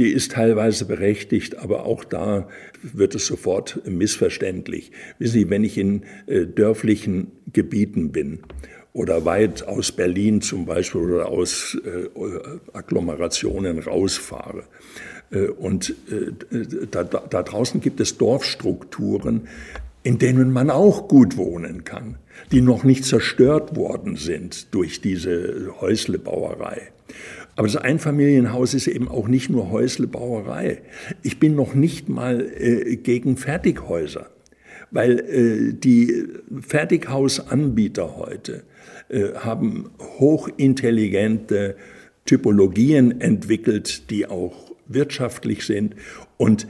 Die 0.00 0.12
ist 0.12 0.32
teilweise 0.32 0.86
berechtigt, 0.86 1.58
aber 1.58 1.84
auch 1.84 2.04
da 2.04 2.48
wird 2.82 3.14
es 3.14 3.26
sofort 3.26 3.82
missverständlich. 3.84 4.92
Wissen 5.18 5.32
Sie, 5.34 5.50
wenn 5.50 5.62
ich 5.62 5.76
in 5.76 6.04
äh, 6.26 6.46
dörflichen 6.46 7.32
Gebieten 7.52 8.10
bin 8.10 8.38
oder 8.94 9.26
weit 9.26 9.68
aus 9.68 9.92
Berlin 9.92 10.40
zum 10.40 10.64
Beispiel 10.64 11.02
oder 11.02 11.28
aus 11.28 11.76
äh, 11.84 12.08
Agglomerationen 12.72 13.78
rausfahre, 13.78 14.64
äh, 15.32 15.48
und 15.48 15.94
äh, 16.10 16.32
da, 16.90 17.04
da 17.04 17.42
draußen 17.42 17.82
gibt 17.82 18.00
es 18.00 18.16
Dorfstrukturen, 18.16 19.48
in 20.02 20.16
denen 20.16 20.50
man 20.50 20.70
auch 20.70 21.08
gut 21.08 21.36
wohnen 21.36 21.84
kann, 21.84 22.16
die 22.52 22.62
noch 22.62 22.84
nicht 22.84 23.04
zerstört 23.04 23.76
worden 23.76 24.16
sind 24.16 24.72
durch 24.72 25.02
diese 25.02 25.78
Häuslebauerei. 25.78 26.88
Aber 27.60 27.68
das 27.68 27.76
Einfamilienhaus 27.76 28.72
ist 28.72 28.86
eben 28.86 29.06
auch 29.06 29.28
nicht 29.28 29.50
nur 29.50 29.70
Häuslebauerei. 29.70 30.80
Ich 31.22 31.38
bin 31.38 31.54
noch 31.54 31.74
nicht 31.74 32.08
mal 32.08 32.40
äh, 32.40 32.96
gegen 32.96 33.36
Fertighäuser, 33.36 34.30
weil 34.90 35.18
äh, 35.18 35.74
die 35.74 36.24
Fertighausanbieter 36.58 38.16
heute 38.16 38.62
äh, 39.10 39.34
haben 39.34 39.90
hochintelligente 40.00 41.76
Typologien 42.24 43.20
entwickelt, 43.20 44.08
die 44.08 44.26
auch 44.26 44.72
wirtschaftlich 44.86 45.66
sind. 45.66 45.96
Und 46.38 46.66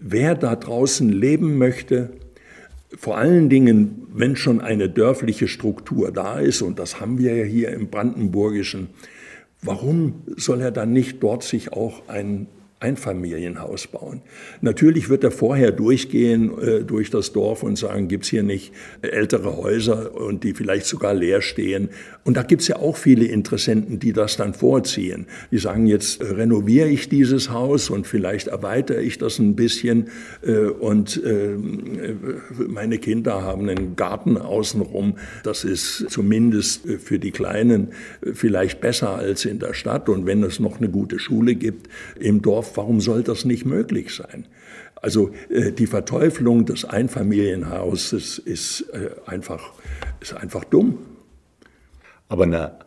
wer 0.00 0.34
da 0.34 0.56
draußen 0.56 1.08
leben 1.08 1.56
möchte, 1.56 2.10
vor 2.98 3.16
allen 3.16 3.48
Dingen, 3.48 4.08
wenn 4.12 4.34
schon 4.34 4.60
eine 4.60 4.88
dörfliche 4.88 5.46
Struktur 5.46 6.10
da 6.10 6.40
ist, 6.40 6.62
und 6.62 6.80
das 6.80 7.00
haben 7.00 7.18
wir 7.18 7.36
ja 7.36 7.44
hier 7.44 7.70
im 7.70 7.90
Brandenburgischen, 7.90 8.88
warum 9.66 10.22
soll 10.36 10.60
er 10.60 10.70
dann 10.70 10.92
nicht 10.92 11.22
dort 11.22 11.42
sich 11.42 11.72
auch 11.72 12.08
ein 12.08 12.46
Einfamilienhaus 12.78 13.86
bauen. 13.86 14.20
Natürlich 14.60 15.08
wird 15.08 15.24
er 15.24 15.30
vorher 15.30 15.72
durchgehen 15.72 16.52
äh, 16.58 16.84
durch 16.84 17.08
das 17.08 17.32
Dorf 17.32 17.62
und 17.62 17.78
sagen, 17.78 18.06
gibt's 18.06 18.28
hier 18.28 18.42
nicht 18.42 18.70
ältere 19.00 19.56
Häuser 19.56 20.14
und 20.14 20.44
die 20.44 20.52
vielleicht 20.52 20.84
sogar 20.84 21.14
leer 21.14 21.40
stehen. 21.40 21.88
Und 22.24 22.36
da 22.36 22.42
gibt's 22.42 22.68
ja 22.68 22.76
auch 22.76 22.98
viele 22.98 23.24
Interessenten, 23.24 23.98
die 23.98 24.12
das 24.12 24.36
dann 24.36 24.52
vorziehen. 24.52 25.26
Die 25.50 25.56
sagen, 25.56 25.86
jetzt 25.86 26.22
renoviere 26.22 26.88
ich 26.88 27.08
dieses 27.08 27.50
Haus 27.50 27.88
und 27.88 28.06
vielleicht 28.06 28.48
erweitere 28.48 29.00
ich 29.00 29.16
das 29.16 29.38
ein 29.38 29.56
bisschen 29.56 30.08
äh, 30.42 30.66
und 30.66 31.24
äh, 31.24 31.56
meine 32.68 32.98
Kinder 32.98 33.42
haben 33.42 33.70
einen 33.70 33.96
Garten 33.96 34.36
außenrum. 34.36 35.16
Das 35.44 35.64
ist 35.64 36.10
zumindest 36.10 36.86
für 36.98 37.18
die 37.18 37.30
Kleinen 37.30 37.92
vielleicht 38.34 38.82
besser 38.82 39.16
als 39.16 39.46
in 39.46 39.60
der 39.60 39.72
Stadt. 39.72 40.10
Und 40.10 40.26
wenn 40.26 40.42
es 40.42 40.60
noch 40.60 40.76
eine 40.76 40.90
gute 40.90 41.18
Schule 41.18 41.54
gibt 41.54 41.88
im 42.20 42.42
Dorf, 42.42 42.65
auf, 42.66 42.76
warum 42.76 43.00
soll 43.00 43.22
das 43.22 43.44
nicht 43.44 43.64
möglich 43.64 44.14
sein? 44.14 44.46
Also 45.00 45.30
äh, 45.48 45.72
die 45.72 45.86
Verteuflung 45.86 46.64
des 46.66 46.84
Einfamilienhauses 46.84 48.38
ist, 48.38 48.80
äh, 48.92 49.10
einfach, 49.26 49.72
ist 50.20 50.34
einfach 50.34 50.64
dumm. 50.64 50.98
Aber 52.28 52.44
eine 52.44 52.78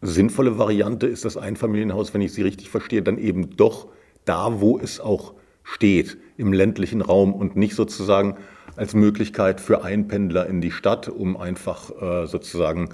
sinnvolle 0.00 0.58
Variante 0.58 1.06
ist 1.06 1.24
das 1.24 1.36
Einfamilienhaus, 1.36 2.14
wenn 2.14 2.20
ich 2.20 2.32
Sie 2.32 2.42
richtig 2.42 2.70
verstehe, 2.70 3.02
dann 3.02 3.18
eben 3.18 3.56
doch 3.56 3.88
da, 4.24 4.60
wo 4.60 4.78
es 4.78 5.00
auch 5.00 5.34
steht, 5.62 6.18
im 6.36 6.52
ländlichen 6.52 7.00
Raum 7.00 7.32
und 7.32 7.56
nicht 7.56 7.74
sozusagen 7.74 8.36
als 8.76 8.94
Möglichkeit 8.94 9.60
für 9.60 9.82
Einpendler 9.82 10.46
in 10.46 10.60
die 10.60 10.72
Stadt, 10.72 11.08
um 11.08 11.36
einfach 11.36 11.90
äh, 12.00 12.26
sozusagen 12.26 12.90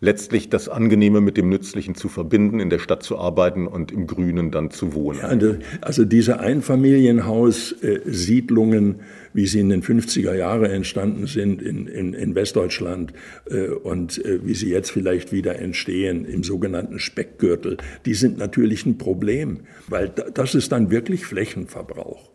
letztlich 0.00 0.48
das 0.48 0.68
Angenehme 0.68 1.20
mit 1.20 1.36
dem 1.36 1.50
Nützlichen 1.50 1.94
zu 1.94 2.08
verbinden, 2.08 2.58
in 2.58 2.70
der 2.70 2.78
Stadt 2.78 3.02
zu 3.02 3.18
arbeiten 3.18 3.66
und 3.66 3.92
im 3.92 4.06
Grünen 4.06 4.50
dann 4.50 4.70
zu 4.70 4.94
wohnen. 4.94 5.18
Ja, 5.20 5.28
also 5.82 6.06
diese 6.06 6.40
Einfamilienhaussiedlungen, 6.40 9.00
wie 9.32 9.46
sie 9.46 9.60
in 9.60 9.68
den 9.68 9.82
50er 9.82 10.34
Jahren 10.34 10.70
entstanden 10.70 11.26
sind 11.26 11.62
in, 11.62 11.86
in, 11.86 12.14
in 12.14 12.34
Westdeutschland 12.34 13.12
äh, 13.50 13.68
und 13.68 14.24
äh, 14.24 14.46
wie 14.46 14.54
sie 14.54 14.70
jetzt 14.70 14.90
vielleicht 14.90 15.32
wieder 15.32 15.58
entstehen 15.58 16.24
im 16.24 16.42
sogenannten 16.42 16.98
Speckgürtel, 16.98 17.76
die 18.06 18.14
sind 18.14 18.38
natürlich 18.38 18.86
ein 18.86 18.98
Problem, 18.98 19.60
weil 19.88 20.08
das 20.08 20.54
ist 20.54 20.72
dann 20.72 20.90
wirklich 20.90 21.26
Flächenverbrauch. 21.26 22.30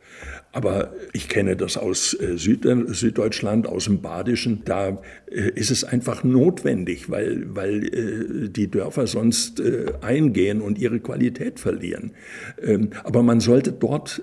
Aber 0.52 0.94
ich 1.12 1.28
kenne 1.28 1.58
das 1.58 1.76
aus 1.76 2.14
äh, 2.14 2.38
Süd 2.38 2.66
Süddeutschland, 2.88 3.68
aus 3.68 3.86
dem 3.86 4.02
Badischen. 4.02 4.62
Da 4.64 5.02
äh, 5.30 5.50
ist 5.54 5.70
es 5.70 5.84
einfach 5.84 6.24
notwendig, 6.24 7.10
weil, 7.10 7.44
weil 7.54 7.84
äh, 7.84 8.50
die 8.50 8.72
Dörfer 8.72 9.06
sonst 9.06 9.62
eingehen 10.02 10.62
und 10.62 10.80
ihre 10.80 11.00
Qualität 11.00 11.60
verlieren. 11.60 12.14
Ähm, 12.62 12.92
aber 13.04 13.22
man 13.22 13.40
sollte 13.40 13.72
dort 13.74 14.22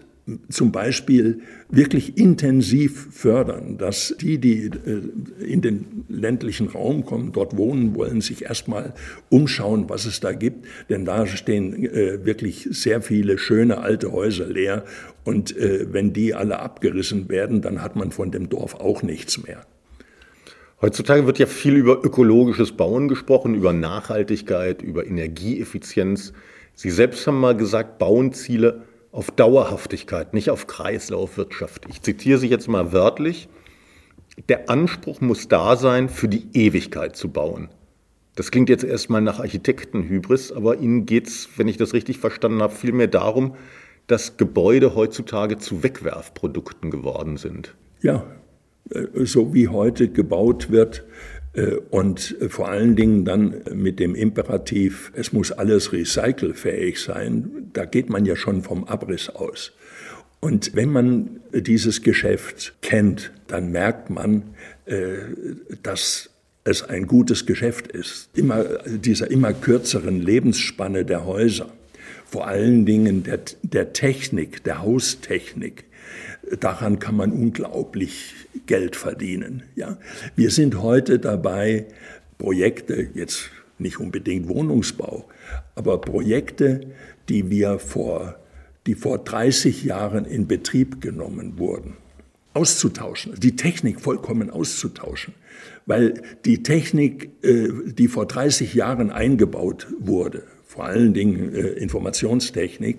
zum 0.49 0.73
Beispiel 0.73 1.40
wirklich 1.68 2.18
intensiv 2.18 3.09
fördern, 3.11 3.79
dass 3.79 4.14
die, 4.21 4.38
die 4.38 4.64
äh, 4.64 5.45
in 5.45 5.61
den 5.61 6.05
ländlichen 6.09 6.68
Raum 6.68 7.05
kommen, 7.05 7.33
dort 7.33 7.57
wohnen 7.57 7.95
wollen, 7.95 8.21
sich 8.21 8.42
erstmal 8.42 8.95
umschauen, 9.31 9.88
was 9.88 10.05
es 10.07 10.21
da 10.21 10.33
gibt. 10.33 10.66
Denn 10.88 11.05
da 11.05 11.27
stehen 11.27 11.85
äh, 11.85 12.25
wirklich 12.25 12.68
sehr 12.71 13.03
viele 13.03 13.38
schöne 13.38 13.79
alte 13.79 14.12
Häuser 14.12 14.47
leer. 14.47 14.85
Und 15.25 15.57
äh, 15.57 15.87
wenn 15.92 16.12
die 16.12 16.35
alle 16.35 16.61
abgerissen 16.61 17.29
werden, 17.29 17.62
dann 17.62 17.83
hat 17.83 17.97
man 17.97 18.11
von 18.11 18.31
dem 18.31 18.49
Dorf 18.49 18.75
auch 18.75 19.03
nichts 19.03 19.42
mehr. 19.42 19.64
Heutzutage 20.83 21.27
wird 21.27 21.38
ja 21.38 21.47
viel 21.47 21.77
über 21.77 22.05
ökologisches 22.05 22.73
Bauen 22.73 23.07
gesprochen, 23.07 23.55
über 23.55 23.73
Nachhaltigkeit, 23.73 24.83
über 24.83 25.07
Energieeffizienz. 25.07 26.33
Sie 26.75 26.90
selbst 26.90 27.25
haben 27.27 27.38
mal 27.38 27.57
gesagt, 27.57 28.01
Bauenziele 28.01 28.83
auf 29.12 29.31
Dauerhaftigkeit, 29.31 30.35
nicht 30.35 30.51
auf 30.51 30.66
Kreislaufwirtschaft. 30.66 31.85
Ich 31.88 32.01
zitiere 32.03 32.38
Sie 32.38 32.48
jetzt 32.48 32.66
mal 32.66 32.92
wörtlich. 32.92 33.48
Der 34.48 34.70
Anspruch 34.70 35.20
muss 35.20 35.48
da 35.48 35.77
sein, 35.77 36.09
für 36.09 36.29
die 36.29 36.48
Ewigkeit 36.55 37.14
zu 37.14 37.29
bauen. 37.29 37.68
Das 38.35 38.51
klingt 38.51 38.70
jetzt 38.70 38.85
erstmal 38.85 39.20
nach 39.20 39.38
Architektenhybris, 39.38 40.53
aber 40.53 40.79
Ihnen 40.79 41.05
geht 41.05 41.29
es, 41.29 41.51
wenn 41.57 41.68
ich 41.68 41.77
das 41.77 41.92
richtig 41.92 42.18
verstanden 42.18 42.62
habe, 42.62 42.75
vielmehr 42.75 43.09
darum, 43.09 43.55
dass 44.07 44.38
Gebäude 44.38 44.94
heutzutage 44.94 45.59
zu 45.59 45.83
Wegwerfprodukten 45.83 46.90
geworden 46.90 47.37
sind. 47.37 47.75
Ja, 48.01 48.25
äh, 48.90 49.25
so 49.27 49.53
wie 49.53 49.68
heute 49.68 50.09
gebaut 50.09 50.70
wird, 50.70 51.05
und 51.91 52.37
vor 52.49 52.69
allen 52.69 52.97
Dingen 52.97 53.27
dann 53.27 53.61
mit 53.75 54.01
dem 54.01 54.15
Imperativ, 54.15 55.12
es 55.15 55.33
muss 55.33 55.53
alles 55.53 55.93
recycelfähig 55.93 56.99
sein, 56.99 57.71
da 57.75 57.85
geht 57.85 58.09
man 58.09 58.25
ja 58.25 58.37
schon 58.37 58.62
vom 58.62 58.85
Abriss 58.85 59.29
aus. 59.29 59.73
Und 60.41 60.75
wenn 60.75 60.91
man 60.91 61.41
dieses 61.53 62.03
Geschäft 62.03 62.75
kennt, 62.83 63.33
dann 63.47 63.71
merkt 63.71 64.11
man, 64.11 64.43
äh, 64.87 65.19
dass 65.83 66.31
es 66.65 66.83
ein 66.83 67.07
gutes 67.07 67.47
Geschäft 67.47 67.88
ist. 67.88 68.31
Immer, 68.35 68.65
dieser 68.87 69.31
immer 69.31 69.53
kürzeren 69.53 70.21
Lebensspanne 70.21 71.05
der 71.05 71.27
Häuser, 71.27 71.73
vor 72.25 72.47
allen 72.47 72.87
Dingen 72.87 73.23
der, 73.23 73.41
der 73.62 73.93
Technik, 73.93 74.65
der 74.65 74.83
Haustechnik, 74.83 75.85
daran 76.59 76.99
kann 76.99 77.17
man 77.17 77.33
unglaublich 77.33 78.35
Geld 78.66 78.96
verdienen. 78.96 79.62
Ja? 79.75 79.98
Wir 80.37 80.51
sind 80.51 80.81
heute 80.83 81.18
dabei, 81.18 81.87
Projekte, 82.38 83.09
jetzt 83.14 83.51
nicht 83.79 83.98
unbedingt 83.98 84.48
Wohnungsbau, 84.48 85.29
aber 85.75 86.01
Projekte, 86.01 86.81
die 87.29 87.51
wir 87.51 87.79
vor, 87.79 88.37
die 88.87 88.94
vor 88.94 89.18
30 89.18 89.85
Jahren 89.85 90.25
in 90.25 90.46
Betrieb 90.46 91.01
genommen 91.01 91.59
wurden, 91.59 91.96
auszutauschen, 92.55 93.35
die 93.38 93.57
Technik 93.57 94.01
vollkommen 94.01 94.51
auszutauschen. 94.51 95.35
Weil 95.87 96.22
die 96.44 96.62
Technik, 96.62 97.31
äh, 97.42 97.68
die 97.87 98.09
vor 98.09 98.27
30 98.27 98.75
Jahren 98.75 99.11
eingebaut 99.11 99.87
wurde, 99.98 100.44
vor 100.64 100.85
allen 100.85 101.12
Dingen 101.12 101.55
äh, 101.55 101.68
Informationstechnik, 101.68 102.98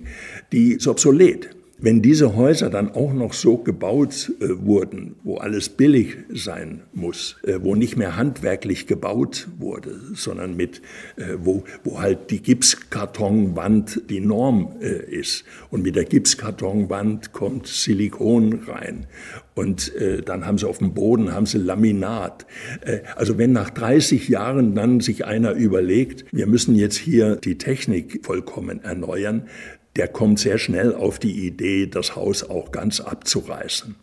die 0.51 0.73
ist 0.73 0.87
obsolet 0.87 1.49
wenn 1.83 2.01
diese 2.01 2.37
Häuser 2.37 2.69
dann 2.69 2.91
auch 2.95 3.11
noch 3.11 3.33
so 3.33 3.57
gebaut 3.57 4.31
äh, 4.39 4.65
wurden, 4.65 5.15
wo 5.23 5.35
alles 5.35 5.67
billig 5.67 6.15
sein 6.29 6.83
muss, 6.93 7.35
äh, 7.43 7.59
wo 7.61 7.75
nicht 7.75 7.97
mehr 7.97 8.15
handwerklich 8.15 8.87
gebaut 8.87 9.49
wurde, 9.59 9.99
sondern 10.13 10.55
mit, 10.55 10.81
äh, 11.17 11.35
wo, 11.39 11.65
wo 11.83 11.99
halt 11.99 12.31
die 12.31 12.41
Gipskartonwand 12.41 14.09
die 14.09 14.21
Norm 14.21 14.77
äh, 14.79 15.13
ist 15.13 15.43
und 15.71 15.83
mit 15.83 15.97
der 15.97 16.05
Gipskartonwand 16.05 17.33
kommt 17.33 17.67
Silikon 17.67 18.61
rein 18.65 19.07
und 19.53 19.93
äh, 19.95 20.21
dann 20.21 20.45
haben 20.45 20.57
sie 20.57 20.69
auf 20.69 20.77
dem 20.77 20.93
Boden 20.93 21.33
haben 21.33 21.45
sie 21.45 21.57
Laminat. 21.57 22.45
Äh, 22.85 22.99
also 23.17 23.37
wenn 23.37 23.51
nach 23.51 23.69
30 23.69 24.29
Jahren 24.29 24.73
dann 24.73 25.01
sich 25.01 25.25
einer 25.25 25.51
überlegt, 25.51 26.23
wir 26.31 26.47
müssen 26.47 26.75
jetzt 26.75 26.95
hier 26.95 27.35
die 27.35 27.57
Technik 27.57 28.25
vollkommen 28.25 28.81
erneuern, 28.85 29.49
der 29.95 30.07
kommt 30.07 30.39
sehr 30.39 30.57
schnell 30.57 30.95
auf 30.95 31.19
die 31.19 31.45
Idee, 31.45 31.85
das 31.85 32.15
Haus 32.15 32.49
auch 32.49 32.71
ganz 32.71 32.99
abzureißen. 32.99 33.95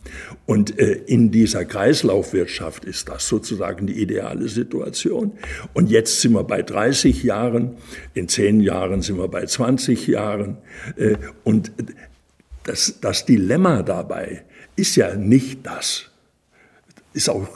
Und 0.47 0.79
äh, 0.79 0.93
in 1.07 1.33
dieser 1.33 1.65
Kreislaufwirtschaft 1.65 2.85
ist 2.85 3.09
das 3.09 3.27
sozusagen 3.27 3.89
die 3.89 4.01
ideale 4.01 4.49
Situation. 4.49 5.33
Und 5.75 5.91
jetzt 5.91 6.21
sind 6.21 6.33
wir 6.33 6.45
bei 6.45 6.63
30 6.63 7.25
Jahren, 7.25 7.77
in 8.15 8.29
10 8.29 8.61
Jahren 8.61 9.03
sind 9.03 9.19
wir 9.19 9.27
bei 9.27 9.47
20 9.47 10.07
Jahren. 10.07 10.59
Äh, 10.97 11.17
und 11.43 11.73
das, 12.63 13.01
das 13.01 13.27
Dilemma 13.27 13.83
dabei 13.83 14.45
ist 14.77 14.95
ja 14.95 15.17
nicht 15.17 15.67
das, 15.67 16.11
ist 17.15 17.29
auch 17.29 17.49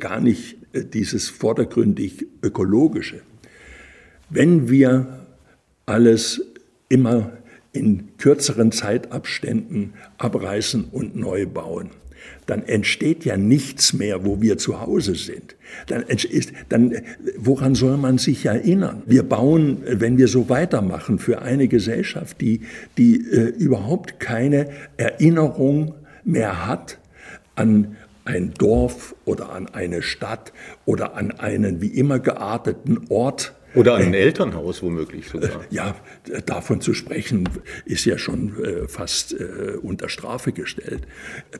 gar 0.00 0.20
nicht 0.20 0.56
äh, 0.72 0.84
dieses 0.84 1.28
vordergründig 1.28 2.26
ökologische. 2.42 3.20
Wenn 4.30 4.70
wir 4.70 5.26
alles 5.84 6.40
immer 6.88 7.32
in 7.72 8.16
kürzeren 8.18 8.72
Zeitabständen 8.72 9.94
abreißen 10.18 10.84
und 10.92 11.16
neu 11.16 11.46
bauen, 11.46 11.90
dann 12.46 12.62
entsteht 12.64 13.24
ja 13.24 13.36
nichts 13.36 13.92
mehr, 13.92 14.24
wo 14.24 14.40
wir 14.40 14.58
zu 14.58 14.80
Hause 14.80 15.14
sind. 15.14 15.56
Dann, 15.86 16.02
ist, 16.02 16.52
dann 16.68 16.94
woran 17.36 17.74
soll 17.74 17.96
man 17.96 18.18
sich 18.18 18.46
erinnern? 18.46 19.02
Wir 19.06 19.22
bauen, 19.22 19.78
wenn 19.86 20.18
wir 20.18 20.28
so 20.28 20.48
weitermachen, 20.48 21.18
für 21.18 21.42
eine 21.42 21.68
Gesellschaft, 21.68 22.40
die, 22.40 22.62
die 22.98 23.16
äh, 23.16 23.48
überhaupt 23.48 24.20
keine 24.20 24.68
Erinnerung 24.96 25.94
mehr 26.24 26.66
hat 26.66 26.98
an 27.54 27.96
ein 28.24 28.54
Dorf 28.54 29.14
oder 29.24 29.50
an 29.50 29.68
eine 29.68 30.02
Stadt 30.02 30.52
oder 30.84 31.14
an 31.16 31.32
einen 31.32 31.80
wie 31.80 31.88
immer 31.88 32.18
gearteten 32.18 33.06
Ort, 33.08 33.54
oder 33.74 33.96
ein 33.96 34.14
Elternhaus 34.14 34.82
womöglich 34.82 35.28
sogar. 35.28 35.50
Äh, 35.50 35.66
ja, 35.70 35.94
davon 36.46 36.80
zu 36.80 36.94
sprechen, 36.94 37.48
ist 37.84 38.04
ja 38.04 38.18
schon 38.18 38.62
äh, 38.62 38.88
fast 38.88 39.32
äh, 39.32 39.76
unter 39.80 40.08
Strafe 40.08 40.52
gestellt. 40.52 41.06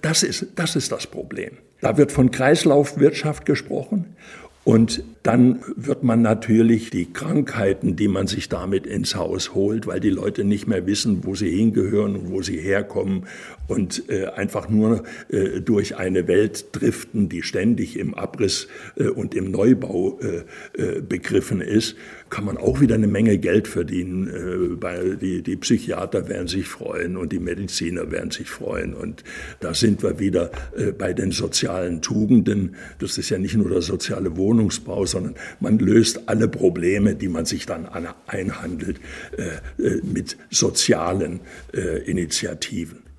Das 0.02 0.22
ist, 0.22 0.46
das 0.56 0.76
ist 0.76 0.92
das 0.92 1.06
Problem. 1.06 1.52
Da 1.80 1.96
wird 1.96 2.12
von 2.12 2.30
Kreislaufwirtschaft 2.30 3.46
gesprochen 3.46 4.16
und 4.64 5.02
dann 5.24 5.60
wird 5.74 6.04
man 6.04 6.22
natürlich 6.22 6.90
die 6.90 7.12
Krankheiten, 7.12 7.96
die 7.96 8.06
man 8.06 8.28
sich 8.28 8.48
damit 8.48 8.86
ins 8.86 9.16
Haus 9.16 9.54
holt, 9.54 9.88
weil 9.88 9.98
die 9.98 10.10
Leute 10.10 10.44
nicht 10.44 10.68
mehr 10.68 10.86
wissen, 10.86 11.24
wo 11.24 11.34
sie 11.34 11.50
hingehören 11.50 12.14
und 12.14 12.30
wo 12.30 12.42
sie 12.42 12.58
herkommen 12.58 13.26
und 13.68 14.08
äh, 14.08 14.26
einfach 14.26 14.68
nur 14.68 15.04
äh, 15.28 15.60
durch 15.60 15.96
eine 15.96 16.26
Welt 16.28 16.66
driften, 16.72 17.28
die 17.28 17.42
ständig 17.42 17.98
im 17.98 18.14
Abriss 18.14 18.68
äh, 18.96 19.04
und 19.04 19.34
im 19.34 19.50
Neubau 19.50 20.18
äh, 20.20 20.80
äh, 20.80 21.00
begriffen 21.00 21.60
ist, 21.60 21.96
kann 22.28 22.44
man 22.44 22.56
auch 22.56 22.80
wieder 22.80 22.96
eine 22.96 23.06
Menge 23.06 23.38
Geld 23.38 23.68
verdienen. 23.68 24.28
Äh, 24.28 24.82
weil 24.82 25.16
die, 25.16 25.42
die 25.42 25.56
Psychiater 25.56 26.28
werden 26.28 26.48
sich 26.48 26.66
freuen 26.66 27.16
und 27.16 27.32
die 27.32 27.38
Mediziner 27.38 28.10
werden 28.10 28.30
sich 28.30 28.48
freuen. 28.48 28.94
Und 28.94 29.22
da 29.60 29.74
sind 29.74 30.02
wir 30.02 30.18
wieder 30.18 30.50
bei 30.98 31.12
den 31.12 31.30
sozialen 31.30 32.02
Tugenden. 32.02 32.76
Das 32.98 33.18
ist 33.18 33.30
ja 33.30 33.38
nicht 33.38 33.56
nur 33.56 33.68
der 33.68 33.82
soziale 33.82 34.36
Wohnungsbau, 34.36 35.06
sondern 35.06 35.34
man 35.60 35.78
löst 35.78 36.28
alle 36.28 36.48
Probleme, 36.48 37.14
die 37.14 37.28
man 37.28 37.44
sich 37.44 37.66
dann 37.66 37.88
einhandelt, 38.26 39.00
mit 40.02 40.36
sozialen 40.50 41.40
Initiativen. 42.06 43.11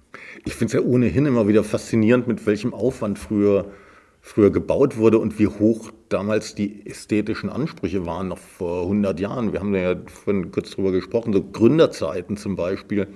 Ich 0.46 0.56
finde 0.56 0.76
es 0.78 0.84
ja 0.84 0.88
ohnehin 0.88 1.26
immer 1.26 1.48
wieder 1.48 1.64
faszinierend, 1.64 2.28
mit 2.28 2.46
welchem 2.46 2.74
Aufwand 2.74 3.18
früher, 3.18 3.72
früher 4.20 4.52
gebaut 4.52 4.98
wurde 4.98 5.20
und 5.20 5.40
wie 5.40 5.48
hoch 5.48 5.92
damals 6.10 6.54
die 6.54 6.86
ästhetischen 6.86 7.50
Ansprüche 7.50 8.06
waren, 8.06 8.28
noch 8.28 8.38
vor 8.38 8.84
100 8.84 9.20
Jahren. 9.22 9.54
Wir 9.54 9.62
haben 9.62 9.74
ja 9.74 9.96
vorhin 10.06 10.52
kurz 10.52 10.72
drüber 10.72 10.92
gesprochen, 10.92 11.32
so 11.32 11.42
Gründerzeiten 11.42 12.36
zum 12.36 12.58
Beispiel. 12.58 13.08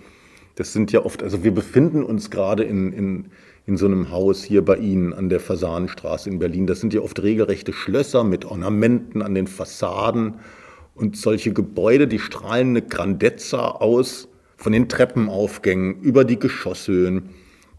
Das 0.56 0.72
sind 0.72 0.94
ja 0.94 1.04
oft, 1.04 1.22
also 1.22 1.44
wir 1.44 1.54
befinden 1.54 2.02
uns 2.02 2.32
gerade 2.32 2.64
in, 2.64 2.94
in, 2.94 3.26
in 3.66 3.76
so 3.76 3.86
einem 3.86 4.10
Haus 4.10 4.44
hier 4.44 4.64
bei 4.64 4.78
Ihnen 4.78 5.14
an 5.14 5.28
der 5.28 5.42
Fasanenstraße 5.42 6.30
in 6.30 6.40
Berlin. 6.40 6.66
Das 6.66 6.80
sind 6.80 6.94
ja 6.94 7.02
oft 7.02 7.22
regelrechte 7.22 7.74
Schlösser 7.74 8.24
mit 8.24 8.46
Ornamenten 8.46 9.22
an 9.22 9.36
den 9.36 9.48
Fassaden 9.48 10.36
und 10.96 11.18
solche 11.18 11.52
Gebäude, 11.52 12.08
die 12.08 12.20
strahlen 12.20 12.70
eine 12.70 12.82
Grandezza 12.82 13.68
aus, 13.68 14.30
von 14.58 14.74
den 14.74 14.90
Treppenaufgängen 14.90 16.02
über 16.02 16.26
die 16.26 16.40
Geschosshöhen 16.40 17.30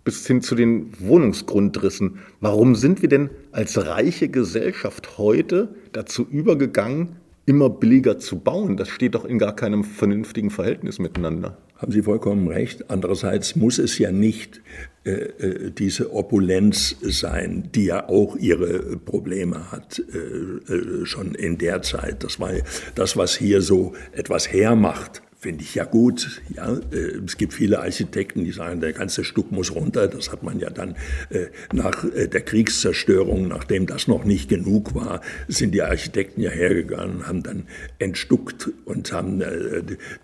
bis 0.04 0.26
hin 0.26 0.40
zu 0.40 0.54
den 0.54 0.90
Wohnungsgrundrissen. 1.00 2.20
Warum 2.40 2.74
sind 2.76 3.02
wir 3.02 3.10
denn 3.10 3.28
als 3.52 3.76
reiche 3.86 4.28
Gesellschaft 4.28 5.18
heute 5.18 5.74
dazu 5.92 6.26
übergegangen, 6.30 7.16
immer 7.44 7.68
billiger 7.68 8.18
zu 8.18 8.38
bauen? 8.38 8.78
Das 8.78 8.88
steht 8.88 9.14
doch 9.14 9.26
in 9.26 9.38
gar 9.38 9.54
keinem 9.54 9.84
vernünftigen 9.84 10.48
Verhältnis 10.48 10.98
miteinander. 10.98 11.58
Haben 11.76 11.92
Sie 11.92 12.02
vollkommen 12.02 12.48
recht. 12.48 12.90
Andererseits 12.90 13.54
muss 13.54 13.78
es 13.78 13.98
ja 13.98 14.10
nicht 14.10 14.62
äh, 15.04 15.10
äh 15.10 15.70
diese 15.70 16.12
Opulenz 16.12 16.96
sein, 17.02 17.68
die 17.74 17.84
ja 17.84 18.08
auch 18.08 18.34
ihre 18.36 18.96
Probleme 18.96 19.70
hat, 19.70 20.02
äh, 20.12 20.72
äh, 20.72 21.04
schon 21.04 21.34
in 21.34 21.58
der 21.58 21.82
Zeit. 21.82 22.24
Das 22.24 22.40
war 22.40 22.52
das, 22.94 23.16
was 23.16 23.36
hier 23.36 23.60
so 23.60 23.92
etwas 24.12 24.50
hermacht 24.50 25.22
Finde 25.40 25.62
ich 25.62 25.77
ja 25.77 25.85
gut. 25.85 26.42
Ja, 26.53 26.77
äh, 26.90 27.20
es 27.24 27.37
gibt 27.37 27.53
viele 27.53 27.79
Architekten, 27.79 28.44
die 28.44 28.51
sagen, 28.51 28.81
der 28.81 28.92
ganze 28.92 29.22
Stuck 29.22 29.53
muss 29.53 29.72
runter. 29.72 30.09
Das 30.09 30.33
hat 30.33 30.42
man 30.42 30.59
ja 30.59 30.68
dann 30.68 30.96
äh, 31.31 31.46
nach 31.72 32.03
äh, 32.03 32.27
der 32.27 32.40
Kriegszerstörung, 32.40 33.46
nachdem 33.46 33.87
das 33.87 34.09
noch 34.09 34.24
nicht 34.24 34.48
genug 34.48 34.96
war, 34.96 35.20
sind 35.46 35.74
die 35.74 35.83
Architekten 35.83 36.40
ja 36.40 36.51
hergegangen, 36.51 37.29
haben 37.29 37.44
dann 37.44 37.68
entstuckt 38.01 38.70
und 38.85 39.12
haben 39.12 39.42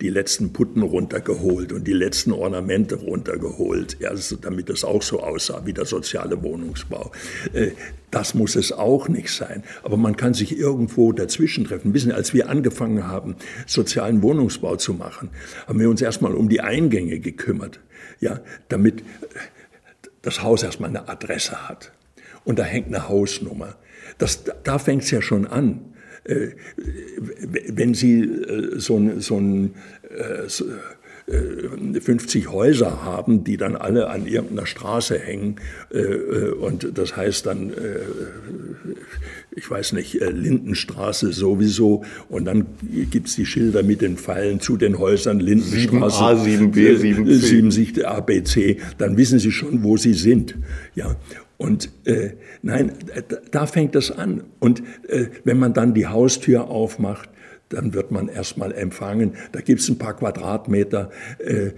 die 0.00 0.09
letzten 0.09 0.53
Putten 0.53 0.83
runtergeholt 0.83 1.72
und 1.72 1.87
die 1.87 1.92
letzten 1.92 2.33
Ornamente 2.33 2.96
runtergeholt, 2.96 3.98
ja, 4.00 4.11
damit 4.40 4.68
es 4.70 4.83
auch 4.83 5.03
so 5.03 5.22
aussah 5.22 5.64
wie 5.64 5.72
der 5.72 5.85
soziale 5.85 6.42
Wohnungsbau. 6.42 7.12
Das 8.11 8.35
muss 8.35 8.55
es 8.55 8.70
auch 8.70 9.09
nicht 9.09 9.31
sein. 9.31 9.64
Aber 9.83 9.96
man 9.96 10.16
kann 10.16 10.35
sich 10.35 10.57
irgendwo 10.57 11.12
dazwischen 11.12 11.64
treffen. 11.64 11.94
Wissen, 11.94 12.12
als 12.12 12.33
wir 12.33 12.48
angefangen 12.48 13.09
haben, 13.09 13.35
sozialen 13.66 14.22
Wohnungsbau 14.22 14.77
zu 14.77 14.94
machen, 14.94 15.03
haben 15.10 15.80
wir 15.80 15.88
uns 15.90 16.02
erstmal 16.02 16.34
um 16.34 16.48
die 16.48 16.60
Eingänge 16.60 17.20
gekümmert, 17.20 17.80
ja, 18.20 18.40
damit 18.68 19.02
das 20.22 20.42
Haus 20.42 20.62
erstmal 20.62 20.90
eine 20.90 21.08
Adresse 21.08 21.68
hat. 21.68 21.92
Und 22.44 22.58
da 22.58 22.64
hängt 22.64 22.88
eine 22.88 23.08
Hausnummer. 23.08 23.76
Das, 24.18 24.44
da 24.62 24.78
fängt 24.78 25.02
es 25.02 25.10
ja 25.10 25.22
schon 25.22 25.46
an. 25.46 25.94
Äh, 26.24 26.50
wenn 27.46 27.94
Sie 27.94 28.22
äh, 28.22 28.78
so 28.78 28.98
ein, 28.98 29.20
so 29.20 29.38
ein 29.38 29.74
äh, 30.08 30.48
50 31.26 32.44
äh, 32.44 32.46
Häuser 32.48 33.02
haben, 33.02 33.44
die 33.44 33.56
dann 33.56 33.76
alle 33.76 34.10
an 34.10 34.26
irgendeiner 34.26 34.66
Straße 34.66 35.18
hängen. 35.18 35.56
Äh, 35.90 35.98
äh, 35.98 36.50
und 36.52 36.98
das 36.98 37.16
heißt 37.16 37.46
dann, 37.46 37.72
ich 39.54 39.70
weiß 39.70 39.92
nicht, 39.92 40.14
Lindenstraße 40.14 41.32
sowieso. 41.32 42.04
Und 42.28 42.44
dann 42.44 42.66
gibt 43.10 43.28
es 43.28 43.37
die 43.37 43.46
Schilder 43.46 43.82
mit 43.82 44.02
den 44.02 44.16
Pfeilen 44.16 44.60
zu 44.60 44.76
den 44.76 44.98
Häusern 44.98 45.40
Lindenstraße. 45.40 46.24
7a, 46.24 46.72
7b, 46.72 46.98
7c. 46.98 47.70
7 47.70 48.04
ABC. 48.04 48.78
Dann 48.98 49.16
wissen 49.16 49.38
Sie 49.38 49.52
schon, 49.52 49.82
wo 49.82 49.96
Sie 49.96 50.14
sind. 50.14 50.56
Ja. 50.94 51.16
Und 51.56 51.90
äh, 52.04 52.30
nein, 52.62 52.92
da 53.50 53.66
fängt 53.66 53.94
es 53.96 54.10
an. 54.10 54.44
Und 54.58 54.82
äh, 55.08 55.26
wenn 55.44 55.58
man 55.58 55.72
dann 55.72 55.94
die 55.94 56.06
Haustür 56.06 56.68
aufmacht, 56.68 57.30
dann 57.74 57.94
wird 57.94 58.11
man 58.11 58.29
erstmal 58.29 58.72
empfangen. 58.72 59.33
Da 59.53 59.61
gibt 59.61 59.81
es 59.81 59.88
ein 59.88 59.98
paar 59.98 60.14
Quadratmeter. 60.14 61.11
Äh, 61.38 61.70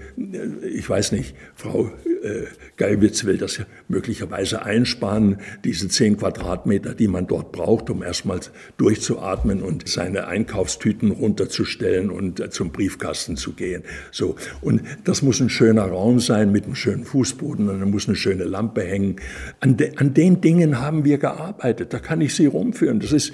ich 0.66 0.88
weiß 0.88 1.12
nicht, 1.12 1.35
Frau 1.55 1.90
äh, 2.22 2.44
Geilwitz 2.77 3.25
will 3.25 3.38
das 3.38 3.61
möglicherweise 3.88 4.62
einsparen, 4.62 5.38
diese 5.64 5.88
zehn 5.88 6.16
Quadratmeter, 6.16 6.94
die 6.94 7.09
man 7.09 7.27
dort 7.27 7.53
braucht, 7.53 7.88
um 7.88 8.03
erstmal 8.03 8.40
durchzuatmen 8.77 9.62
und 9.62 9.88
seine 9.88 10.27
Einkaufstüten 10.27 11.11
runterzustellen 11.12 12.11
und 12.11 12.40
äh, 12.40 12.51
zum 12.51 12.70
Briefkasten 12.70 13.37
zu 13.37 13.53
gehen. 13.53 13.83
So. 14.11 14.37
Und 14.61 14.83
das 15.05 15.22
muss 15.22 15.40
ein 15.40 15.51
schöner 15.51 15.85
Raum 15.85 16.20
sein 16.20 16.53
mit 16.53 16.64
einem 16.64 16.75
schönen 16.75 17.05
Fußboden 17.05 17.68
und 17.68 17.81
da 17.81 17.87
muss 17.87 18.09
eine 18.09 18.16
schöne 18.16 18.44
Lampe 18.44 18.83
hängen. 18.83 19.16
An, 19.61 19.77
de, 19.77 19.96
an 19.96 20.14
den 20.14 20.40
Dingen 20.40 20.81
haben 20.81 21.05
wir 21.05 21.18
gearbeitet. 21.18 21.92
Da 21.94 21.99
kann 22.01 22.20
ich 22.20 22.35
Sie 22.35 22.46
rumführen. 22.46 23.01
Das 23.01 23.12
ist 23.12 23.33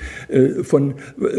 von, 0.63 0.95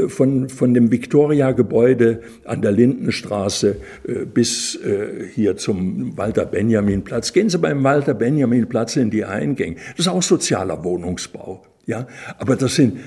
von, 0.08 0.50
von 0.50 0.74
dem 0.74 0.92
Viktor 0.92 1.13
Victoria-Gebäude 1.14 2.24
an 2.44 2.64
der 2.64 2.72
Lindenstraße 2.72 3.76
äh, 4.08 4.26
bis 4.26 4.76
äh, 4.76 5.28
hier 5.34 5.58
zum 5.58 6.18
Walter-Benjamin-Platz. 6.18 7.34
Gehen 7.34 7.50
Sie 7.50 7.60
beim 7.60 7.84
Walter-Benjamin-Platz 7.84 8.96
in 8.96 9.12
die 9.12 9.24
Eingänge. 9.24 9.76
Das 9.92 10.08
ist 10.08 10.08
auch 10.08 10.24
sozialer 10.24 10.84
Wohnungsbau. 10.84 11.64
Ja, 11.86 12.08
aber 12.40 12.56
das 12.56 12.76
sind 12.76 12.98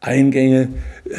Eingänge, 0.00 0.68
äh, 1.06 1.16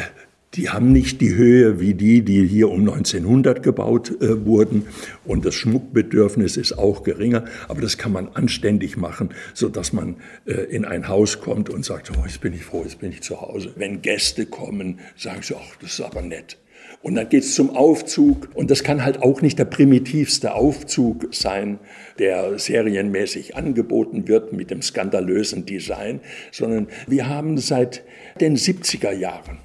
die 0.54 0.70
haben 0.70 0.92
nicht 0.92 1.20
die 1.20 1.34
Höhe 1.34 1.78
wie 1.78 1.94
die, 1.94 2.22
die 2.22 2.46
hier 2.46 2.70
um 2.70 2.80
1900 2.80 3.62
gebaut 3.62 4.10
äh, 4.20 4.46
wurden. 4.46 4.86
Und 5.24 5.44
das 5.44 5.54
Schmuckbedürfnis 5.54 6.56
ist 6.56 6.72
auch 6.72 7.02
geringer. 7.02 7.44
Aber 7.68 7.80
das 7.80 7.98
kann 7.98 8.12
man 8.12 8.28
anständig 8.28 8.96
machen, 8.96 9.30
so 9.52 9.68
dass 9.68 9.92
man 9.92 10.16
äh, 10.46 10.52
in 10.52 10.84
ein 10.84 11.08
Haus 11.08 11.40
kommt 11.40 11.68
und 11.68 11.84
sagt, 11.84 12.10
oh, 12.16 12.24
jetzt 12.24 12.40
bin 12.40 12.54
ich 12.54 12.64
froh, 12.64 12.82
jetzt 12.82 12.98
bin 12.98 13.12
ich 13.12 13.22
zu 13.22 13.40
Hause. 13.40 13.72
Wenn 13.76 14.00
Gäste 14.00 14.46
kommen, 14.46 15.00
sagen 15.16 15.42
sie, 15.42 15.54
ach, 15.54 15.76
das 15.80 15.92
ist 15.92 16.00
aber 16.00 16.22
nett. 16.22 16.56
Und 17.02 17.14
dann 17.14 17.28
geht's 17.28 17.54
zum 17.54 17.76
Aufzug. 17.76 18.48
Und 18.54 18.70
das 18.70 18.82
kann 18.82 19.04
halt 19.04 19.22
auch 19.22 19.42
nicht 19.42 19.58
der 19.58 19.66
primitivste 19.66 20.54
Aufzug 20.54 21.28
sein, 21.30 21.78
der 22.18 22.58
serienmäßig 22.58 23.54
angeboten 23.54 24.26
wird 24.28 24.54
mit 24.54 24.70
dem 24.70 24.80
skandalösen 24.80 25.66
Design, 25.66 26.20
sondern 26.50 26.88
wir 27.06 27.28
haben 27.28 27.58
seit 27.58 28.02
den 28.40 28.56
70er 28.56 29.12
Jahren 29.12 29.58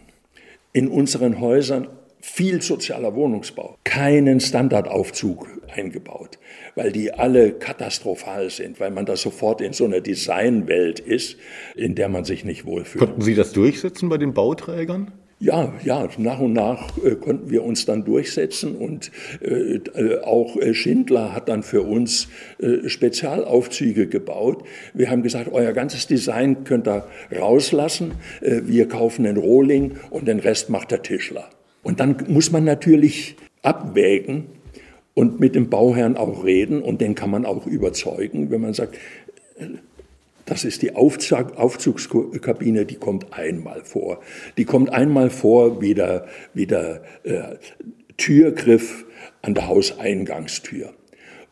in 0.73 0.87
unseren 0.87 1.39
Häusern 1.39 1.87
viel 2.19 2.61
sozialer 2.61 3.15
Wohnungsbau, 3.15 3.77
keinen 3.83 4.39
Standardaufzug 4.39 5.47
eingebaut, 5.75 6.39
weil 6.73 6.91
die 6.91 7.13
alle 7.13 7.51
katastrophal 7.51 8.49
sind, 8.49 8.79
weil 8.79 8.91
man 8.91 9.05
da 9.05 9.17
sofort 9.17 9.59
in 9.59 9.73
so 9.73 9.83
einer 9.83 9.99
Designwelt 9.99 10.99
ist, 11.01 11.37
in 11.75 11.95
der 11.95 12.07
man 12.07 12.23
sich 12.23 12.45
nicht 12.45 12.65
wohlfühlt. 12.65 13.03
Konnten 13.03 13.21
Sie 13.21 13.35
das 13.35 13.51
durchsetzen 13.51 14.07
bei 14.07 14.17
den 14.17 14.33
Bauträgern? 14.33 15.11
Ja, 15.43 15.73
ja, 15.83 16.07
nach 16.19 16.39
und 16.39 16.53
nach 16.53 16.97
äh, 17.03 17.15
konnten 17.15 17.49
wir 17.49 17.65
uns 17.65 17.85
dann 17.85 18.05
durchsetzen 18.05 18.77
und 18.77 19.11
äh, 19.41 19.75
äh 19.75 20.21
auch 20.21 20.55
äh, 20.55 20.73
Schindler 20.73 21.33
hat 21.33 21.49
dann 21.49 21.63
für 21.63 21.81
uns 21.81 22.29
äh, 22.59 22.87
Spezialaufzüge 22.87 24.07
gebaut. 24.07 24.63
Wir 24.93 25.09
haben 25.09 25.21
gesagt, 25.21 25.49
euer 25.51 25.73
ganzes 25.73 26.07
Design 26.07 26.63
könnt 26.63 26.87
ihr 26.87 27.05
rauslassen, 27.37 28.13
äh, 28.39 28.61
wir 28.63 28.87
kaufen 28.87 29.25
den 29.25 29.35
Rohling 29.35 29.97
und 30.11 30.29
den 30.29 30.39
Rest 30.39 30.69
macht 30.69 30.91
der 30.91 31.01
Tischler. 31.01 31.49
Und 31.81 31.99
dann 31.99 32.15
muss 32.29 32.53
man 32.53 32.63
natürlich 32.63 33.35
abwägen 33.63 34.45
und 35.13 35.41
mit 35.41 35.55
dem 35.55 35.69
Bauherrn 35.69 36.15
auch 36.15 36.45
reden 36.45 36.81
und 36.81 37.01
den 37.01 37.15
kann 37.15 37.29
man 37.29 37.45
auch 37.45 37.67
überzeugen, 37.67 38.49
wenn 38.49 38.61
man 38.61 38.73
sagt, 38.73 38.97
das 40.45 40.65
ist 40.65 40.81
die 40.81 40.95
Aufzug, 40.95 41.57
Aufzugskabine, 41.57 42.85
die 42.85 42.95
kommt 42.95 43.33
einmal 43.33 43.83
vor. 43.83 44.19
Die 44.57 44.65
kommt 44.65 44.91
einmal 44.91 45.29
vor 45.29 45.81
wie 45.81 45.93
der, 45.93 46.25
wie 46.53 46.67
der 46.67 47.03
äh, 47.23 47.55
Türgriff 48.17 49.05
an 49.41 49.53
der 49.53 49.67
Hauseingangstür. 49.67 50.93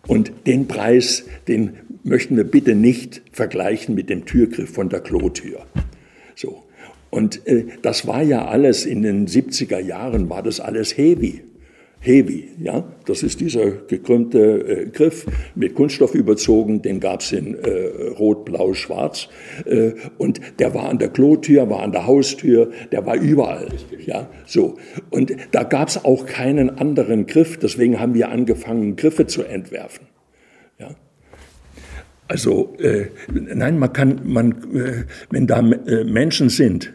Und 0.07 0.31
den 0.47 0.67
Preis, 0.67 1.25
den 1.47 1.77
möchten 2.03 2.35
wir 2.35 2.43
bitte 2.43 2.75
nicht 2.75 3.21
vergleichen 3.31 3.95
mit 3.95 4.09
dem 4.09 4.25
Türgriff 4.25 4.73
von 4.73 4.89
der 4.89 5.01
Klotür. 5.01 5.65
So. 6.35 6.63
Und 7.09 7.45
äh, 7.45 7.65
das 7.81 8.07
war 8.07 8.23
ja 8.23 8.45
alles 8.45 8.85
in 8.85 9.03
den 9.03 9.27
70er 9.27 9.79
Jahren, 9.79 10.29
war 10.29 10.41
das 10.43 10.59
alles 10.59 10.97
heavy. 10.97 11.43
Heavy, 12.03 12.49
ja, 12.59 12.83
das 13.05 13.21
ist 13.21 13.41
dieser 13.41 13.69
gekrümmte 13.69 14.39
äh, 14.39 14.85
Griff 14.87 15.27
mit 15.53 15.75
Kunststoff 15.75 16.15
überzogen, 16.15 16.81
den 16.81 16.99
gab's 16.99 17.31
in 17.31 17.53
äh, 17.53 18.07
Rot, 18.17 18.43
Blau, 18.43 18.73
Schwarz. 18.73 19.29
Äh, 19.65 19.91
und 20.17 20.41
der 20.57 20.73
war 20.73 20.89
an 20.89 20.97
der 20.97 21.09
Klotür, 21.09 21.69
war 21.69 21.83
an 21.83 21.91
der 21.91 22.07
Haustür, 22.07 22.71
der 22.91 23.05
war 23.05 23.17
überall, 23.17 23.67
ja, 24.03 24.27
so. 24.47 24.77
Und 25.11 25.35
da 25.51 25.61
gab's 25.61 26.03
auch 26.03 26.25
keinen 26.25 26.71
anderen 26.71 27.27
Griff, 27.27 27.57
deswegen 27.57 27.99
haben 27.99 28.15
wir 28.15 28.29
angefangen 28.29 28.95
Griffe 28.95 29.27
zu 29.27 29.43
entwerfen, 29.43 30.07
ja. 30.79 30.95
Also 32.27 32.73
äh, 32.79 33.07
nein, 33.31 33.77
man 33.77 33.93
kann, 33.93 34.21
man, 34.23 34.51
äh, 34.73 35.03
wenn 35.29 35.45
da 35.45 35.59
äh, 35.59 36.03
Menschen 36.05 36.49
sind, 36.49 36.93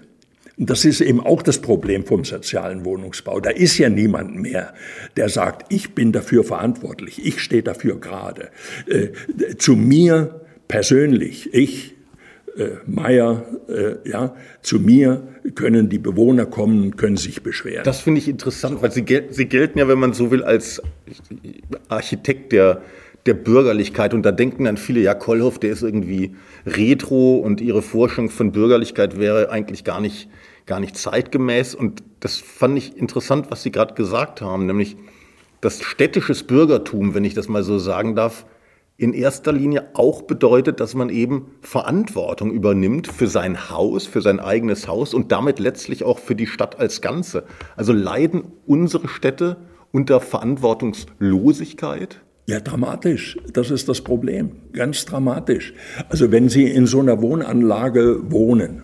das 0.57 0.85
ist 0.85 1.01
eben 1.01 1.21
auch 1.21 1.43
das 1.43 1.61
Problem 1.61 2.05
vom 2.05 2.25
sozialen 2.25 2.85
Wohnungsbau. 2.85 3.41
Da 3.41 3.51
ist 3.51 3.77
ja 3.79 3.91
niemand 3.91 4.37
mehr, 4.37 4.73
der 5.17 5.29
sagt, 5.29 5.73
ich 5.73 5.95
bin 5.95 6.13
dafür 6.13 6.45
verantwortlich, 6.45 7.25
ich 7.25 7.41
stehe 7.41 7.63
dafür 7.63 8.01
gerade. 8.01 8.49
Äh, 8.87 9.09
zu 9.59 9.77
mir 9.77 10.41
persönlich, 10.67 11.53
ich, 11.53 11.95
äh, 12.57 12.69
Meier, 12.87 13.45
äh, 13.69 14.09
ja, 14.09 14.35
zu 14.63 14.81
mir 14.81 15.29
können 15.55 15.91
die 15.91 15.99
Bewohner 15.99 16.47
kommen, 16.47 16.97
können 16.97 17.19
sich 17.19 17.43
beschweren. 17.43 17.85
Das 17.85 18.01
finde 18.01 18.21
ich 18.21 18.29
interessant, 18.29 18.81
weil 18.81 18.93
sie, 18.93 19.03
gel 19.03 19.27
sie 19.31 19.47
gelten 19.47 19.79
ja, 19.79 19.89
wenn 19.89 19.99
man 19.99 20.15
so 20.15 20.31
will, 20.31 20.43
als 20.43 20.81
Architekt 21.89 22.53
der 22.53 22.81
der 23.27 23.35
Bürgerlichkeit. 23.35 24.15
Und 24.15 24.23
da 24.23 24.33
denken 24.33 24.65
dann 24.65 24.77
viele, 24.77 25.01
ja, 25.01 25.15
Kollhoff, 25.15 25.59
der 25.59 25.71
ist 25.71 25.83
irgendwie 25.83 26.37
retro 26.65 27.37
und 27.37 27.61
ihre 27.61 27.83
Forschung 27.83 28.31
von 28.31 28.53
Bürgerlichkeit 28.53 29.19
wäre 29.19 29.51
eigentlich 29.51 29.85
gar 29.85 30.01
nicht, 30.01 30.29
gar 30.67 30.81
nicht 30.81 30.97
zeitgemäß. 30.97 31.75
Und 31.75 32.03
das 32.21 32.37
fand 32.37 32.77
ich 32.77 32.97
interessant, 32.97 33.51
was 33.51 33.63
Sie 33.63 33.73
gerade 33.73 33.95
gesagt 33.95 34.41
haben, 34.41 34.67
nämlich 34.67 34.97
dass 35.61 35.83
städtisches 35.83 36.43
Bürgertum, 36.43 37.15
wenn 37.15 37.25
ich 37.25 37.35
das 37.35 37.49
mal 37.49 37.63
so 37.63 37.79
sagen 37.79 38.15
darf, 38.15 38.47
in 38.99 39.13
erster 39.13 39.53
Linie 39.53 39.91
auch 39.95 40.23
bedeutet, 40.23 40.81
dass 40.81 40.95
man 40.95 41.11
eben 41.11 41.51
Verantwortung 41.61 42.51
übernimmt 42.51 43.09
für 43.09 43.27
sein 43.27 43.71
Haus, 43.71 44.07
für 44.07 44.23
sein 44.23 44.41
eigenes 44.41 44.89
Haus 44.89 45.13
und 45.13 45.33
damit 45.33 45.59
letztlich 45.59 46.03
auch 46.03 46.19
für 46.19 46.35
die 46.35 46.47
Stadt 46.47 46.79
als 46.79 47.03
Ganze. 47.03 47.45
Also 47.77 47.93
leiden 47.93 48.45
unsere 48.67 49.09
Städte 49.09 49.59
unter 49.93 50.21
Verantwortungslosigkeit? 50.21 52.23
Ja, 52.47 52.61
dramatisch. 52.61 53.37
Das 53.53 53.71
ist 53.71 53.89
das 53.89 54.01
Problem. 54.01 54.53
Ganz 54.73 55.05
dramatisch. 55.05 55.75
Also 56.09 56.33
wenn 56.33 56.49
Sie 56.49 56.65
in 56.65 56.87
so 56.87 57.01
einer 57.01 57.21
Wohnanlage 57.21 58.31
wohnen 58.31 58.83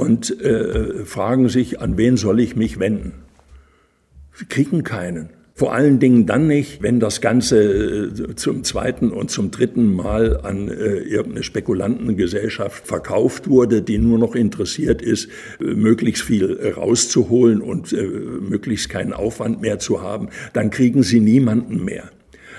und 0.00 0.40
äh, 0.40 1.04
fragen 1.04 1.48
sich, 1.48 1.80
an 1.80 1.98
wen 1.98 2.16
soll 2.16 2.40
ich 2.40 2.56
mich 2.56 2.78
wenden? 2.78 3.12
Sie 4.34 4.46
kriegen 4.46 4.82
keinen. 4.82 5.28
Vor 5.54 5.74
allen 5.74 5.98
Dingen 5.98 6.24
dann 6.24 6.46
nicht, 6.46 6.82
wenn 6.82 7.00
das 7.00 7.20
Ganze 7.20 7.60
äh, 7.60 8.34
zum 8.34 8.64
zweiten 8.64 9.10
und 9.10 9.30
zum 9.30 9.50
dritten 9.50 9.92
Mal 9.94 10.40
an 10.40 10.68
äh, 10.68 11.00
irgendeine 11.00 11.42
Spekulantengesellschaft 11.42 12.86
verkauft 12.86 13.50
wurde, 13.50 13.82
die 13.82 13.98
nur 13.98 14.18
noch 14.18 14.34
interessiert 14.34 15.02
ist, 15.02 15.28
äh, 15.60 15.64
möglichst 15.64 16.22
viel 16.22 16.58
rauszuholen 16.74 17.60
und 17.60 17.92
äh, 17.92 18.02
möglichst 18.02 18.88
keinen 18.88 19.12
Aufwand 19.12 19.60
mehr 19.60 19.78
zu 19.78 20.00
haben. 20.00 20.30
Dann 20.54 20.70
kriegen 20.70 21.02
sie 21.02 21.20
niemanden 21.20 21.84
mehr. 21.84 22.10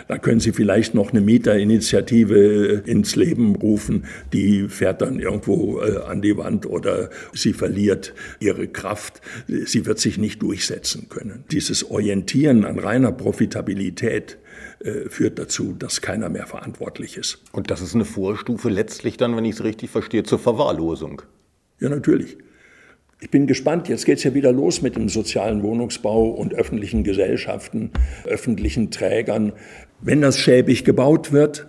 Da 0.08 0.18
können 0.18 0.40
Sie 0.40 0.52
vielleicht 0.52 0.94
noch 0.94 1.12
eine 1.12 1.22
Mieterinitiative 1.22 2.84
äh, 2.86 2.90
ins 2.90 3.16
Leben 3.16 3.56
rufen, 3.56 4.06
die 4.34 4.68
fährt 4.70 5.02
dann 5.02 5.20
irgendwo 5.20 5.82
äh, 5.82 5.98
an 5.98 6.22
die 6.22 6.38
Wand 6.38 6.66
oder 6.66 7.10
sie 7.34 7.54
verliert 7.54 8.14
ihre 8.40 8.68
Kraft. 8.68 9.22
Sie 9.48 9.86
wird 9.86 10.00
sich 10.00 10.18
nicht 10.18 10.42
durchsetzen 10.42 11.08
können. 11.10 11.44
Dieses 11.52 11.90
Orientieren 11.90 12.66
an 12.66 12.80
reiner 12.80 13.12
Profitabilität 13.12 14.38
äh, 14.84 15.10
führt 15.10 15.38
dazu, 15.38 15.76
dass 15.78 16.02
keiner 16.02 16.30
mehr 16.30 16.48
verantwortlich 16.48 17.18
ist. 17.18 17.42
Und 17.52 17.70
das 17.70 17.82
ist 17.82 17.94
eine 17.94 18.06
Vorstufe 18.06 18.70
letztlich 18.70 19.18
dann, 19.18 19.36
wenn 19.36 19.46
ich 19.46 19.56
es 19.56 19.64
richtig 19.64 19.90
verstehe, 19.90 20.24
zur 20.24 20.40
Verwahrlosung. 20.40 21.22
Ja, 21.80 21.90
natürlich. 21.90 22.38
Ich 23.20 23.30
bin 23.30 23.46
gespannt, 23.46 23.88
jetzt 23.88 24.06
geht 24.06 24.18
es 24.18 24.24
ja 24.24 24.34
wieder 24.34 24.52
los 24.52 24.82
mit 24.82 24.96
dem 24.96 25.08
sozialen 25.08 25.62
Wohnungsbau 25.62 26.30
und 26.30 26.56
öffentlichen 26.56 27.04
Gesellschaften, 27.04 27.92
öffentlichen 28.26 28.90
Trägern. 28.90 29.54
Wenn 30.02 30.22
das 30.22 30.38
schäbig 30.38 30.84
gebaut 30.84 31.32
wird, 31.32 31.68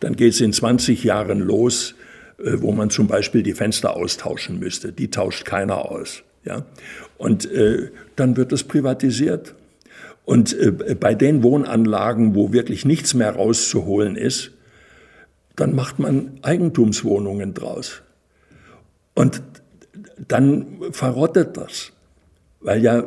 dann 0.00 0.16
geht 0.16 0.34
es 0.34 0.40
in 0.40 0.52
20 0.52 1.04
Jahren 1.04 1.40
los, 1.40 1.94
äh, 2.38 2.60
wo 2.60 2.72
man 2.72 2.90
zum 2.90 3.06
Beispiel 3.06 3.42
die 3.42 3.54
Fenster 3.54 3.96
austauschen 3.96 4.58
müsste. 4.58 4.92
Die 4.92 5.10
tauscht 5.10 5.44
keiner 5.44 5.90
aus. 5.90 6.22
Ja? 6.44 6.64
Und 7.18 7.50
äh, 7.50 7.90
dann 8.16 8.36
wird 8.36 8.52
es 8.52 8.64
privatisiert. 8.64 9.54
Und 10.24 10.58
äh, 10.58 10.70
bei 10.70 11.14
den 11.14 11.42
Wohnanlagen, 11.42 12.34
wo 12.34 12.52
wirklich 12.52 12.84
nichts 12.84 13.14
mehr 13.14 13.34
rauszuholen 13.34 14.16
ist, 14.16 14.52
dann 15.56 15.74
macht 15.74 15.98
man 15.98 16.38
Eigentumswohnungen 16.42 17.52
draus. 17.54 18.02
Und 19.14 19.42
dann 20.28 20.78
verrottet 20.92 21.56
das. 21.56 21.92
Weil 22.60 22.82
ja, 22.82 23.04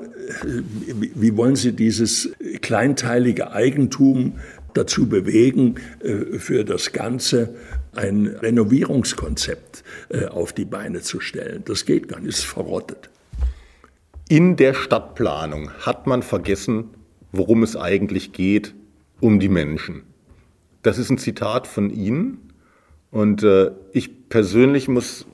wie 1.16 1.38
wollen 1.38 1.56
Sie 1.56 1.74
dieses 1.74 2.32
kleinteilige 2.62 3.52
Eigentum 3.52 4.40
dazu 4.74 5.08
bewegen, 5.08 5.76
äh, 6.02 6.38
für 6.40 6.64
das 6.64 6.92
Ganze 6.92 7.56
ein 7.94 8.28
Renovierungskonzept 8.28 9.84
äh, 10.10 10.26
auf 10.26 10.54
die 10.54 10.66
Beine 10.66 11.02
zu 11.02 11.20
stellen? 11.20 11.64
Das 11.66 11.86
geht 11.86 12.08
gar 12.08 12.20
nicht, 12.20 12.30
ist 12.30 12.46
verrottet. 12.46 13.10
In 14.30 14.56
der 14.56 14.74
Stadtplanung 14.74 15.72
hat 15.80 16.08
man 16.08 16.24
vergessen, 16.24 16.90
worum 17.32 17.64
es 17.64 17.76
eigentlich 17.76 18.32
geht, 18.32 18.74
um 19.20 19.40
die 19.40 19.50
Menschen. 19.50 20.04
Das 20.82 20.98
ist 20.98 21.10
ein 21.10 21.18
Zitat 21.18 21.68
von 21.68 21.90
Ihnen. 21.90 22.40
Und 23.12 23.44
äh, 23.44 23.72
ich 23.92 24.30
persönlich 24.30 24.88
muss 24.88 25.26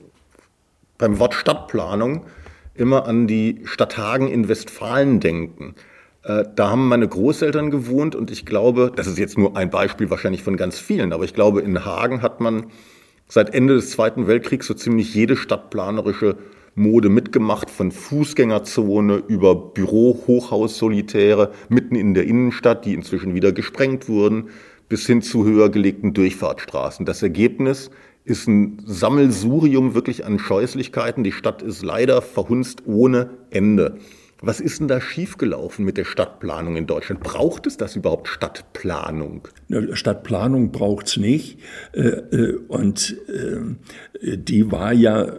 beim 0.98 1.18
Wort 1.18 1.34
Stadtplanung 1.34 2.26
immer 2.74 3.06
an 3.06 3.26
die 3.26 3.62
Stadt 3.64 3.96
Hagen 3.96 4.28
in 4.28 4.48
Westfalen 4.48 5.20
denken. 5.20 5.74
Äh, 6.22 6.44
da 6.54 6.70
haben 6.70 6.88
meine 6.88 7.08
Großeltern 7.08 7.70
gewohnt 7.70 8.14
und 8.14 8.30
ich 8.30 8.44
glaube, 8.44 8.92
das 8.94 9.06
ist 9.06 9.18
jetzt 9.18 9.38
nur 9.38 9.56
ein 9.56 9.70
Beispiel 9.70 10.10
wahrscheinlich 10.10 10.42
von 10.42 10.56
ganz 10.56 10.78
vielen, 10.78 11.12
aber 11.12 11.24
ich 11.24 11.34
glaube, 11.34 11.60
in 11.60 11.84
Hagen 11.84 12.22
hat 12.22 12.40
man 12.40 12.66
seit 13.28 13.54
Ende 13.54 13.74
des 13.74 13.90
Zweiten 13.90 14.26
Weltkriegs 14.26 14.66
so 14.66 14.74
ziemlich 14.74 15.14
jede 15.14 15.36
stadtplanerische 15.36 16.36
Mode 16.74 17.08
mitgemacht, 17.08 17.70
von 17.70 17.90
Fußgängerzone 17.90 19.22
über 19.28 19.54
Büro, 19.54 20.22
Hochhaus, 20.26 20.78
Solitäre 20.78 21.52
mitten 21.68 21.94
in 21.94 22.14
der 22.14 22.24
Innenstadt, 22.24 22.84
die 22.84 22.94
inzwischen 22.94 23.34
wieder 23.34 23.52
gesprengt 23.52 24.08
wurden, 24.08 24.50
bis 24.88 25.06
hin 25.06 25.22
zu 25.22 25.44
höher 25.44 25.68
gelegten 25.68 26.14
Durchfahrtsstraßen. 26.14 27.06
Das 27.06 27.22
Ergebnis 27.22 27.90
ist 28.24 28.46
ein 28.48 28.82
Sammelsurium 28.84 29.94
wirklich 29.94 30.24
an 30.24 30.38
Scheußlichkeiten. 30.38 31.24
Die 31.24 31.32
Stadt 31.32 31.62
ist 31.62 31.82
leider 31.82 32.22
verhunzt 32.22 32.82
ohne 32.86 33.30
Ende. 33.50 33.98
Was 34.42 34.58
ist 34.60 34.80
denn 34.80 34.88
da 34.88 35.02
schiefgelaufen 35.02 35.84
mit 35.84 35.98
der 35.98 36.04
Stadtplanung 36.04 36.76
in 36.76 36.86
Deutschland? 36.86 37.20
Braucht 37.20 37.66
es 37.66 37.76
das 37.76 37.94
überhaupt 37.96 38.26
Stadtplanung? 38.26 39.48
Stadtplanung 39.92 40.72
braucht 40.72 41.08
es 41.08 41.16
nicht. 41.18 41.58
Äh, 41.92 42.08
äh, 42.08 42.56
und 42.68 43.16
äh, 43.28 44.38
die 44.38 44.72
war 44.72 44.94
ja 44.94 45.30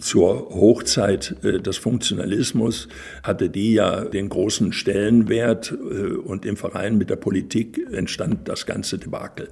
zur 0.00 0.48
Hochzeit 0.50 1.36
des 1.42 1.76
Funktionalismus, 1.76 2.88
hatte 3.22 3.50
die 3.50 3.74
ja 3.74 4.04
den 4.04 4.28
großen 4.28 4.72
Stellenwert 4.72 5.72
und 5.72 6.44
im 6.44 6.56
Verein 6.56 6.98
mit 6.98 7.08
der 7.08 7.16
Politik 7.16 7.80
entstand 7.90 8.48
das 8.48 8.66
ganze 8.66 8.98
Debakel. 8.98 9.48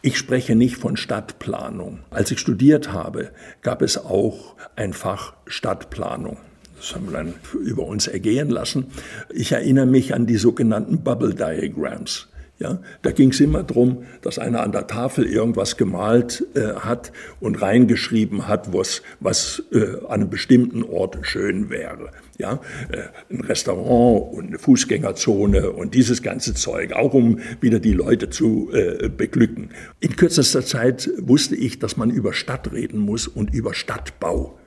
Ich 0.00 0.16
spreche 0.16 0.54
nicht 0.54 0.76
von 0.76 0.96
Stadtplanung. 0.96 2.00
Als 2.10 2.30
ich 2.30 2.40
studiert 2.40 2.92
habe, 2.92 3.30
gab 3.60 3.82
es 3.82 3.98
auch 3.98 4.56
ein 4.74 4.94
Fach 4.94 5.34
Stadtplanung. 5.46 6.38
Das 6.82 6.96
haben 6.96 7.06
wir 7.06 7.12
dann 7.12 7.34
über 7.64 7.86
uns 7.86 8.08
ergehen 8.08 8.50
lassen. 8.50 8.86
Ich 9.32 9.52
erinnere 9.52 9.86
mich 9.86 10.14
an 10.14 10.26
die 10.26 10.36
sogenannten 10.36 11.04
Bubble 11.04 11.32
Diagrams. 11.32 12.26
Ja, 12.58 12.80
da 13.02 13.12
ging 13.12 13.30
es 13.30 13.38
immer 13.38 13.62
darum, 13.62 14.04
dass 14.20 14.40
einer 14.40 14.62
an 14.62 14.72
der 14.72 14.88
Tafel 14.88 15.24
irgendwas 15.26 15.76
gemalt 15.76 16.44
äh, 16.54 16.74
hat 16.74 17.12
und 17.38 17.62
reingeschrieben 17.62 18.48
hat, 18.48 18.72
was, 18.72 19.02
was 19.20 19.62
äh, 19.72 19.96
an 20.06 20.22
einem 20.22 20.30
bestimmten 20.30 20.82
Ort 20.82 21.18
schön 21.22 21.70
wäre. 21.70 22.10
Ja, 22.38 22.60
äh, 22.90 23.32
ein 23.32 23.42
Restaurant 23.42 24.32
und 24.32 24.48
eine 24.48 24.58
Fußgängerzone 24.58 25.70
und 25.70 25.94
dieses 25.94 26.20
ganze 26.20 26.54
Zeug, 26.54 26.94
auch 26.94 27.14
um 27.14 27.38
wieder 27.60 27.78
die 27.78 27.94
Leute 27.94 28.28
zu 28.28 28.70
äh, 28.72 29.08
beglücken. 29.08 29.70
In 30.00 30.16
kürzester 30.16 30.64
Zeit 30.64 31.10
wusste 31.18 31.54
ich, 31.54 31.78
dass 31.78 31.96
man 31.96 32.10
über 32.10 32.32
Stadt 32.32 32.72
reden 32.72 32.98
muss 32.98 33.28
und 33.28 33.54
über 33.54 33.72
Stadtbau. 33.72 34.58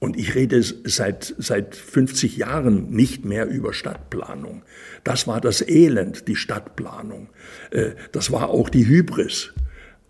Und 0.00 0.16
ich 0.16 0.34
rede 0.36 0.62
seit, 0.62 1.34
seit 1.38 1.74
50 1.74 2.36
Jahren 2.36 2.90
nicht 2.90 3.24
mehr 3.24 3.46
über 3.46 3.72
Stadtplanung. 3.72 4.62
Das 5.02 5.26
war 5.26 5.40
das 5.40 5.60
Elend, 5.60 6.28
die 6.28 6.36
Stadtplanung. 6.36 7.30
Äh, 7.70 7.90
das 8.12 8.30
war 8.30 8.50
auch 8.50 8.68
die 8.68 8.86
Hybris. 8.86 9.52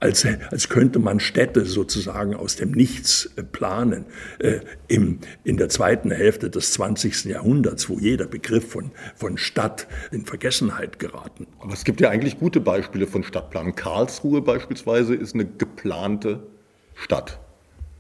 Als, 0.01 0.25
als 0.51 0.69
könnte 0.69 1.01
man 1.01 1.19
Städte 1.19 1.65
sozusagen 1.65 2.37
aus 2.37 2.55
dem 2.55 2.71
Nichts 2.71 3.31
äh, 3.37 3.43
planen. 3.43 4.05
Äh, 4.39 4.61
Im, 4.89 5.21
in 5.43 5.57
der 5.57 5.71
zweiten 5.71 6.11
Hälfte 6.11 6.51
des 6.51 6.75
20. 6.75 7.25
Jahrhunderts, 7.25 7.89
wo 7.89 7.99
jeder 7.99 8.27
Begriff 8.27 8.71
von, 8.71 8.93
von 9.17 9.39
Stadt 9.39 9.89
in 10.13 10.27
Vergessenheit 10.27 10.99
geraten. 10.99 11.47
Aber 11.61 11.73
es 11.73 11.85
gibt 11.85 12.03
ja 12.03 12.11
eigentlich 12.11 12.39
gute 12.39 12.61
Beispiele 12.61 13.07
von 13.07 13.25
Stadtplanung. 13.25 13.75
Karlsruhe 13.75 14.43
beispielsweise 14.43 15.15
ist 15.15 15.35
eine 15.35 15.47
geplante 15.47 16.47
Stadt. 16.95 17.41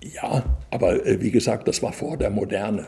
Ja, 0.02 0.44
aber 0.70 1.04
äh, 1.06 1.20
wie 1.20 1.30
gesagt, 1.30 1.68
das 1.68 1.82
war 1.82 1.92
vor 1.92 2.16
der 2.16 2.30
Moderne. 2.30 2.86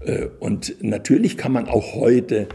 Äh, 0.00 0.26
und 0.40 0.76
natürlich 0.80 1.36
kann 1.36 1.52
man 1.52 1.66
auch 1.66 1.94
heute 1.94 2.48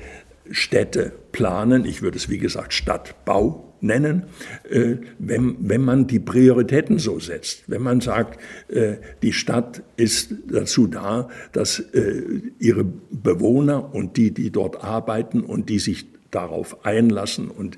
Städte 0.49 1.11
planen. 1.31 1.85
Ich 1.85 2.01
würde 2.01 2.17
es, 2.17 2.29
wie 2.29 2.37
gesagt, 2.37 2.73
Stadtbau 2.73 3.73
nennen, 3.81 4.23
äh, 4.69 4.97
wenn, 5.19 5.57
wenn 5.59 5.81
man 5.81 6.07
die 6.07 6.19
Prioritäten 6.19 6.99
so 6.99 7.19
setzt. 7.19 7.63
Wenn 7.67 7.81
man 7.81 7.99
sagt, 8.01 8.39
äh, 8.69 8.97
die 9.21 9.33
Stadt 9.33 9.83
ist 9.97 10.33
dazu 10.47 10.87
da, 10.87 11.29
dass 11.51 11.79
äh, 11.79 12.21
ihre 12.59 12.85
Bewohner 13.09 13.93
und 13.93 14.17
die, 14.17 14.31
die 14.31 14.51
dort 14.51 14.83
arbeiten 14.83 15.41
und 15.41 15.69
die 15.69 15.79
sich 15.79 16.05
darauf 16.29 16.85
einlassen 16.85 17.49
und 17.49 17.77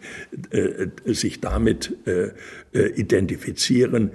äh, 0.51 0.87
sich 1.05 1.41
damit 1.41 1.97
äh, 2.05 2.31
äh, 2.73 2.87
identifizieren, 2.95 4.11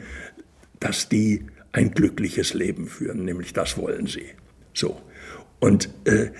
dass 0.78 1.08
die 1.08 1.46
ein 1.72 1.90
glückliches 1.92 2.54
Leben 2.54 2.86
führen, 2.86 3.24
nämlich 3.24 3.52
das 3.52 3.76
wollen 3.78 4.06
sie. 4.06 4.26
So. 4.72 5.00
Und 5.60 5.90
äh, 6.04 6.30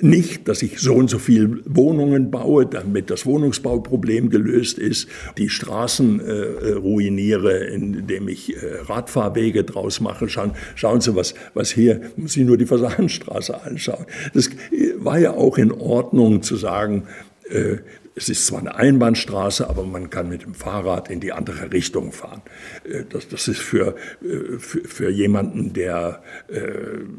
nicht, 0.00 0.46
dass 0.46 0.62
ich 0.62 0.78
so 0.78 0.94
und 0.94 1.10
so 1.10 1.18
viel 1.18 1.60
Wohnungen 1.64 2.30
baue, 2.30 2.66
damit 2.66 3.10
das 3.10 3.26
Wohnungsbauproblem 3.26 4.30
gelöst 4.30 4.78
ist, 4.78 5.08
die 5.36 5.48
Straßen 5.48 6.20
äh, 6.20 6.70
ruiniere, 6.72 7.64
indem 7.64 8.28
ich 8.28 8.54
äh, 8.54 8.76
Radfahrwege 8.82 9.64
draus 9.64 10.00
mache. 10.00 10.28
Schauen, 10.28 10.52
schauen 10.76 11.00
Sie, 11.00 11.16
was, 11.16 11.34
was 11.54 11.72
hier, 11.72 12.00
muss 12.16 12.34
Sie 12.34 12.44
nur 12.44 12.56
die 12.56 12.66
Fasanstraße 12.66 13.60
anschauen. 13.62 14.06
Das 14.34 14.50
war 14.98 15.18
ja 15.18 15.32
auch 15.32 15.58
in 15.58 15.72
Ordnung 15.72 16.42
zu 16.42 16.56
sagen, 16.56 17.08
äh, 17.50 17.78
es 18.18 18.28
ist 18.28 18.46
zwar 18.46 18.58
eine 18.58 18.74
Einbahnstraße, 18.74 19.70
aber 19.70 19.84
man 19.84 20.10
kann 20.10 20.28
mit 20.28 20.42
dem 20.42 20.52
Fahrrad 20.52 21.08
in 21.08 21.20
die 21.20 21.32
andere 21.32 21.72
Richtung 21.72 22.10
fahren. 22.10 22.42
Äh, 22.84 23.04
das, 23.08 23.28
das 23.28 23.46
ist 23.46 23.60
für, 23.60 23.94
äh, 24.22 24.58
für, 24.58 24.80
für, 24.80 25.08
jemanden, 25.08 25.72
der 25.72 26.22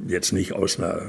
jetzt 0.07 0.33
nicht 0.33 0.53
aus 0.53 0.79
einer 0.79 1.01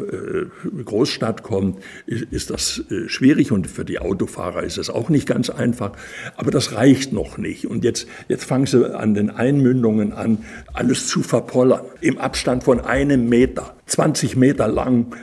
Großstadt 0.84 1.42
kommt, 1.42 1.82
ist 2.06 2.50
das 2.50 2.84
schwierig 3.06 3.50
und 3.52 3.66
für 3.66 3.84
die 3.84 3.98
Autofahrer 3.98 4.62
ist 4.62 4.78
es 4.78 4.90
auch 4.90 5.08
nicht 5.08 5.26
ganz 5.26 5.50
einfach. 5.50 5.92
Aber 6.36 6.50
das 6.50 6.74
reicht 6.74 7.12
noch 7.12 7.38
nicht. 7.38 7.66
Und 7.66 7.84
jetzt, 7.84 8.06
jetzt 8.28 8.44
fangen 8.44 8.66
sie 8.66 8.94
an 8.94 9.14
den 9.14 9.30
Einmündungen 9.30 10.12
an, 10.12 10.44
alles 10.72 11.06
zu 11.06 11.22
verpollern. 11.22 11.82
Im 12.00 12.18
Abstand 12.18 12.64
von 12.64 12.80
einem 12.80 13.28
Meter, 13.28 13.74
20 13.86 14.36
Meter 14.36 14.68
lang, 14.68 15.14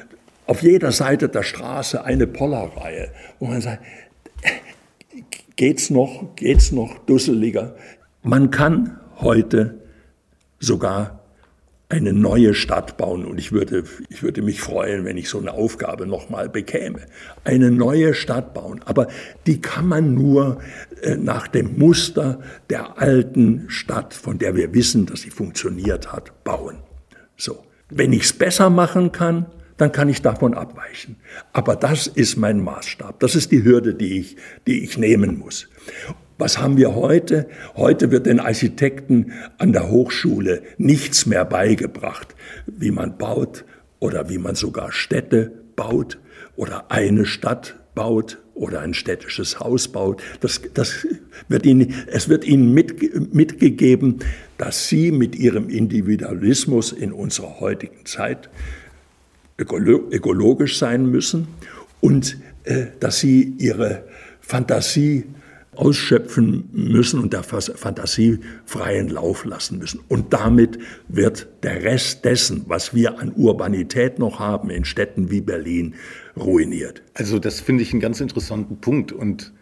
auf 0.47 0.63
jeder 0.63 0.91
Seite 0.91 1.29
der 1.29 1.43
Straße 1.43 2.03
eine 2.03 2.25
Pollerreihe, 2.25 3.11
wo 3.39 3.47
man 3.47 3.61
sagt, 3.61 3.83
geht's 5.57 5.89
noch, 5.89 6.35
geht's 6.35 6.71
noch 6.71 6.97
dusseliger? 6.99 7.75
Man 8.23 8.49
kann 8.49 8.99
heute 9.17 9.81
sogar 10.59 11.19
eine 11.89 12.11
neue 12.11 12.53
Stadt 12.53 12.97
bauen 12.97 13.23
und 13.25 13.37
ich 13.37 13.51
würde, 13.53 13.83
ich 14.09 14.21
würde 14.21 14.41
mich 14.41 14.59
freuen, 14.61 15.05
wenn 15.05 15.17
ich 15.17 15.29
so 15.29 15.39
eine 15.39 15.53
Aufgabe 15.53 16.05
nochmal 16.05 16.49
bekäme. 16.49 16.99
Eine 17.45 17.71
neue 17.71 18.13
Stadt 18.13 18.53
bauen, 18.53 18.81
aber 18.85 19.07
die 19.45 19.61
kann 19.61 19.87
man 19.87 20.13
nur 20.13 20.59
äh, 21.01 21.15
nach 21.15 21.47
dem 21.47 21.77
Muster 21.77 22.41
der 22.69 22.99
alten 23.01 23.65
Stadt, 23.69 24.13
von 24.13 24.37
der 24.37 24.55
wir 24.55 24.73
wissen, 24.73 25.05
dass 25.05 25.21
sie 25.21 25.29
funktioniert 25.29 26.11
hat, 26.11 26.43
bauen. 26.43 26.77
So. 27.37 27.63
Wenn 27.89 28.11
ich 28.11 28.23
es 28.23 28.33
besser 28.33 28.69
machen 28.69 29.13
kann, 29.13 29.45
dann 29.77 29.91
kann 29.91 30.09
ich 30.09 30.21
davon 30.21 30.53
abweichen. 30.53 31.17
Aber 31.53 31.75
das 31.75 32.07
ist 32.07 32.35
mein 32.35 32.59
Maßstab. 32.59 33.19
Das 33.19 33.35
ist 33.35 33.51
die 33.51 33.63
Hürde, 33.63 33.93
die 33.93 34.19
ich, 34.19 34.37
die 34.65 34.83
ich 34.83 34.97
nehmen 34.97 35.37
muss. 35.37 35.69
Was 36.39 36.59
haben 36.59 36.77
wir 36.77 36.93
heute? 36.93 37.47
Heute 37.75 38.11
wird 38.11 38.25
den 38.25 38.39
Architekten 38.39 39.31
an 39.57 39.73
der 39.73 39.89
Hochschule 39.89 40.61
nichts 40.77 41.25
mehr 41.25 41.45
beigebracht, 41.45 42.35
wie 42.67 42.91
man 42.91 43.17
baut 43.17 43.65
oder 43.99 44.29
wie 44.29 44.37
man 44.37 44.55
sogar 44.55 44.91
Städte 44.91 45.51
baut 45.75 46.19
oder 46.55 46.91
eine 46.91 47.25
Stadt 47.25 47.75
baut 47.95 48.37
oder 48.53 48.81
ein 48.81 48.93
städtisches 48.93 49.59
Haus 49.59 49.87
baut. 49.87 50.21
Das, 50.39 50.61
das 50.73 51.07
wird 51.47 51.65
ihnen, 51.65 51.93
es 52.07 52.29
wird 52.29 52.45
ihnen 52.45 52.73
mit, 52.73 53.33
mitgegeben, 53.33 54.19
dass 54.59 54.87
sie 54.87 55.11
mit 55.11 55.35
ihrem 55.35 55.69
Individualismus 55.69 56.91
in 56.91 57.11
unserer 57.11 57.59
heutigen 57.59 58.05
Zeit 58.05 58.49
ökologisch 59.57 60.77
sein 60.77 61.07
müssen 61.07 61.47
und 62.01 62.37
äh, 62.63 62.87
dass 62.99 63.19
sie 63.19 63.55
ihre 63.57 64.03
Fantasie 64.39 65.25
ausschöpfen 65.77 66.69
müssen 66.71 67.19
und 67.19 67.33
der 67.33 67.43
Fantasie 67.43 68.39
freien 68.65 69.09
Lauf 69.09 69.45
lassen 69.45 69.77
müssen. 69.77 69.99
Und 70.07 70.33
damit 70.33 70.79
wird 71.07 71.47
der 71.63 71.83
Rest 71.83 72.25
dessen, 72.25 72.63
was 72.67 72.95
wir 72.95 73.19
an 73.19 73.31
Urbanität 73.35 74.17
noch 74.17 74.39
haben 74.39 74.69
in 74.69 74.85
Städten 74.85 75.29
wie 75.29 75.41
Berlin, 75.41 75.95
ruiniert. 76.35 77.03
Also 77.13 77.37
das 77.37 77.59
finde 77.59 77.83
ich 77.83 77.91
einen 77.91 77.99
ganz 77.99 78.21
interessanten 78.21 78.77
Punkt 78.77 79.11
und 79.11 79.53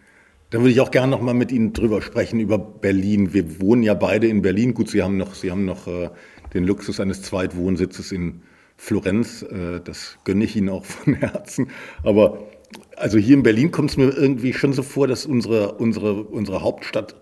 da 0.51 0.59
würde 0.59 0.71
ich 0.71 0.79
auch 0.79 0.91
gerne 0.91 1.11
noch 1.11 1.21
mal 1.21 1.33
mit 1.33 1.51
Ihnen 1.51 1.73
drüber 1.73 2.01
sprechen 2.01 2.39
über 2.39 2.57
Berlin. 2.57 3.33
Wir 3.33 3.59
wohnen 3.59 3.83
ja 3.83 3.93
beide 3.93 4.27
in 4.27 4.41
Berlin. 4.41 4.73
Gut, 4.73 4.89
Sie 4.89 5.01
haben 5.01 5.17
noch, 5.17 5.33
Sie 5.33 5.51
haben 5.51 5.65
noch 5.65 5.87
äh, 5.87 6.09
den 6.53 6.63
Luxus 6.63 6.99
eines 6.99 7.23
Zweitwohnsitzes 7.23 8.11
in 8.11 8.41
Florenz. 8.77 9.43
Äh, 9.43 9.81
das 9.83 10.17
gönne 10.23 10.43
ich 10.43 10.55
Ihnen 10.55 10.69
auch 10.69 10.85
von 10.85 11.13
Herzen. 11.15 11.69
Aber 12.03 12.47
also 12.95 13.17
hier 13.17 13.35
in 13.35 13.43
Berlin 13.43 13.71
kommt 13.71 13.91
es 13.91 13.97
mir 13.97 14.09
irgendwie 14.09 14.53
schon 14.53 14.73
so 14.73 14.83
vor, 14.83 15.07
dass 15.07 15.25
unsere, 15.25 15.73
unsere, 15.73 16.23
unsere 16.23 16.61
Hauptstadt 16.61 17.15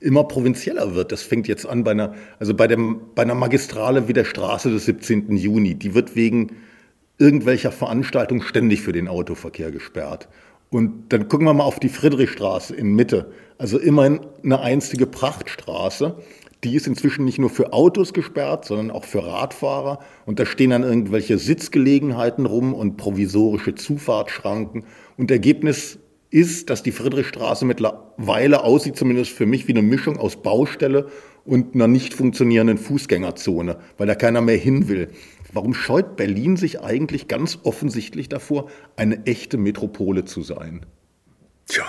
immer 0.00 0.24
provinzieller 0.24 0.94
wird. 0.94 1.12
Das 1.12 1.22
fängt 1.22 1.48
jetzt 1.48 1.66
an 1.66 1.84
bei 1.84 1.92
einer, 1.92 2.14
also 2.38 2.54
bei, 2.54 2.66
dem, 2.66 3.00
bei 3.14 3.22
einer 3.22 3.34
Magistrale 3.34 4.08
wie 4.08 4.12
der 4.12 4.24
Straße 4.24 4.70
des 4.70 4.84
17. 4.84 5.36
Juni. 5.36 5.74
Die 5.74 5.94
wird 5.94 6.14
wegen 6.14 6.52
irgendwelcher 7.18 7.72
Veranstaltung 7.72 8.42
ständig 8.42 8.82
für 8.82 8.92
den 8.92 9.08
Autoverkehr 9.08 9.70
gesperrt. 9.70 10.28
Und 10.70 11.12
dann 11.12 11.28
gucken 11.28 11.46
wir 11.46 11.54
mal 11.54 11.64
auf 11.64 11.78
die 11.78 11.88
Friedrichstraße 11.88 12.74
in 12.74 12.94
Mitte. 12.94 13.32
Also 13.58 13.78
immerhin 13.78 14.20
eine 14.42 14.60
einstige 14.60 15.06
Prachtstraße. 15.06 16.16
Die 16.64 16.74
ist 16.74 16.86
inzwischen 16.86 17.26
nicht 17.26 17.38
nur 17.38 17.50
für 17.50 17.74
Autos 17.74 18.14
gesperrt, 18.14 18.64
sondern 18.64 18.90
auch 18.90 19.04
für 19.04 19.24
Radfahrer. 19.24 19.98
Und 20.24 20.38
da 20.38 20.46
stehen 20.46 20.70
dann 20.70 20.82
irgendwelche 20.82 21.36
Sitzgelegenheiten 21.36 22.46
rum 22.46 22.72
und 22.72 22.96
provisorische 22.96 23.74
Zufahrtsschranken. 23.74 24.84
Und 25.18 25.30
Ergebnis 25.30 25.98
ist, 26.30 26.70
dass 26.70 26.82
die 26.82 26.90
Friedrichstraße 26.90 27.66
mittlerweile 27.66 28.64
aussieht, 28.64 28.96
zumindest 28.96 29.32
für 29.32 29.44
mich, 29.44 29.68
wie 29.68 29.72
eine 29.72 29.82
Mischung 29.82 30.16
aus 30.16 30.36
Baustelle 30.36 31.08
und 31.44 31.74
einer 31.74 31.86
nicht 31.86 32.14
funktionierenden 32.14 32.78
Fußgängerzone, 32.78 33.76
weil 33.98 34.06
da 34.06 34.14
keiner 34.14 34.40
mehr 34.40 34.56
hin 34.56 34.88
will. 34.88 35.10
Warum 35.52 35.74
scheut 35.74 36.16
Berlin 36.16 36.56
sich 36.56 36.80
eigentlich 36.80 37.28
ganz 37.28 37.58
offensichtlich 37.62 38.30
davor, 38.30 38.70
eine 38.96 39.26
echte 39.26 39.58
Metropole 39.58 40.24
zu 40.24 40.42
sein? 40.42 40.86
Tja, 41.66 41.84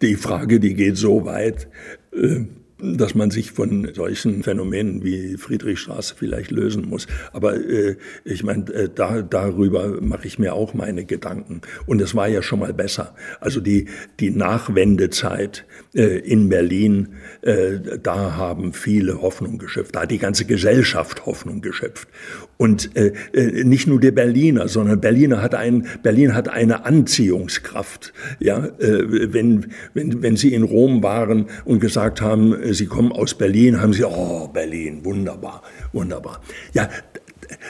die 0.00 0.16
Frage, 0.16 0.58
die 0.58 0.72
geht 0.72 0.96
so 0.96 1.26
weit. 1.26 1.68
Äh 2.14 2.46
dass 2.92 3.14
man 3.14 3.30
sich 3.30 3.52
von 3.52 3.92
solchen 3.94 4.42
Phänomenen 4.42 5.02
wie 5.02 5.36
Friedrichstraße 5.36 6.14
vielleicht 6.16 6.50
lösen 6.50 6.88
muss. 6.88 7.06
Aber 7.32 7.56
äh, 7.56 7.96
ich 8.24 8.42
meine, 8.42 8.72
äh, 8.72 8.88
da, 8.94 9.22
darüber 9.22 10.00
mache 10.00 10.26
ich 10.26 10.38
mir 10.38 10.54
auch 10.54 10.74
meine 10.74 11.04
Gedanken. 11.04 11.62
Und 11.86 12.00
es 12.00 12.14
war 12.14 12.28
ja 12.28 12.42
schon 12.42 12.60
mal 12.60 12.74
besser. 12.74 13.14
Also 13.40 13.60
die, 13.60 13.86
die 14.20 14.30
Nachwendezeit 14.30 15.64
äh, 15.94 16.18
in 16.18 16.48
Berlin, 16.48 17.14
äh, 17.42 17.78
da 18.02 18.36
haben 18.36 18.72
viele 18.72 19.22
Hoffnung 19.22 19.58
geschöpft. 19.58 19.94
Da 19.94 20.02
hat 20.02 20.10
die 20.10 20.18
ganze 20.18 20.44
Gesellschaft 20.44 21.26
Hoffnung 21.26 21.60
geschöpft. 21.60 22.08
Und 22.56 22.96
äh, 22.96 23.12
äh, 23.32 23.64
nicht 23.64 23.86
nur 23.86 24.00
der 24.00 24.12
Berliner, 24.12 24.68
sondern 24.68 25.00
Berliner 25.00 25.42
hat 25.42 25.54
ein, 25.54 25.86
Berlin 26.02 26.34
hat 26.34 26.48
eine 26.48 26.84
Anziehungskraft. 26.84 28.12
Ja, 28.38 28.66
äh, 28.78 29.32
wenn, 29.32 29.66
wenn, 29.92 30.22
wenn 30.22 30.36
Sie 30.36 30.54
in 30.54 30.62
Rom 30.62 31.02
waren 31.02 31.46
und 31.64 31.80
gesagt 31.80 32.20
haben, 32.20 32.72
Sie 32.72 32.86
kommen 32.86 33.12
aus 33.12 33.34
Berlin, 33.34 33.80
haben 33.80 33.92
Sie, 33.92 34.04
oh, 34.04 34.48
Berlin, 34.48 35.04
wunderbar, 35.04 35.62
wunderbar. 35.92 36.40
Ja, 36.72 36.88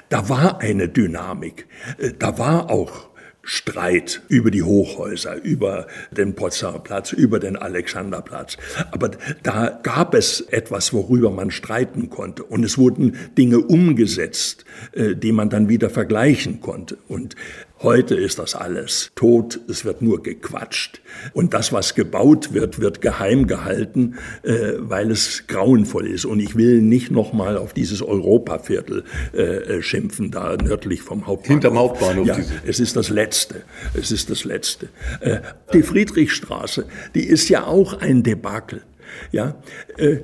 da 0.09 0.29
war 0.29 0.61
eine 0.61 0.89
Dynamik. 0.89 1.67
Äh, 1.99 2.13
da 2.19 2.39
war 2.39 2.71
auch 2.71 3.14
Streit 3.45 4.23
über 4.29 4.51
die 4.51 4.63
Hochhäuser, 4.63 5.43
über 5.43 5.87
den 6.11 6.35
Potsdamer 6.35 6.79
Platz, 6.79 7.13
über 7.13 7.39
den 7.39 7.57
Alexanderplatz. 7.57 8.57
Aber 8.91 9.11
da 9.43 9.79
gab 9.83 10.15
es 10.15 10.41
etwas, 10.41 10.93
worüber 10.93 11.31
man 11.31 11.51
streiten 11.51 12.11
konnte. 12.11 12.45
Und 12.45 12.65
es 12.65 12.79
wurden 12.79 13.17
Dinge 13.37 13.59
umgesetzt, 13.59 14.65
äh, 14.93 15.15
die 15.15 15.33
man 15.33 15.51
dann 15.51 15.69
wieder 15.69 15.91
vergleichen 15.91 16.61
konnte. 16.61 16.99
Und 17.09 17.37
Heute 17.85 18.15
ist 18.15 18.39
das 18.39 18.55
alles 18.55 19.13
tot, 19.15 19.61
es 19.69 19.85
wird 19.85 20.01
nur 20.01 20.23
gequatscht. 20.23 21.03
Und 21.35 21.53
das, 21.53 21.71
was 21.71 21.95
gebaut 21.95 22.55
wird, 22.55 22.81
wird 22.81 23.03
geheim 23.03 23.47
gehalten, 23.47 24.15
äh, 24.43 24.73
weil 24.79 25.11
es 25.11 25.47
grauenvoll 25.49 26.07
ist. 26.07 26.25
Und 26.25 26.41
ich 26.41 26.57
will 26.57 26.81
nicht 26.81 27.11
nochmal 27.11 27.59
auf 27.59 27.75
dieses 27.75 28.01
Europaviertel 28.01 29.05
äh, 29.35 29.83
schimpfen, 29.83 30.31
da 30.31 30.57
nördlich 30.57 31.03
vom 31.03 31.27
Hauptbahnhof. 31.27 31.47
Hinterm 31.47 31.79
Hauptbahnhof. 31.79 32.27
Ja, 32.27 32.39
es 32.67 32.81
ist 32.81 32.97
das 32.97 33.11
Letzte. 33.11 33.65
Es 33.93 34.11
ist 34.11 34.31
das 34.31 34.45
Letzte. 34.45 34.89
Äh, 35.21 35.41
die 35.75 35.83
Friedrichstraße, 35.83 36.87
die 37.15 37.25
ist 37.27 37.51
ja 37.51 37.67
auch 37.67 38.01
ein 38.01 38.23
Debakel. 38.23 38.81
Ja, 39.31 39.57
äh, 39.99 40.21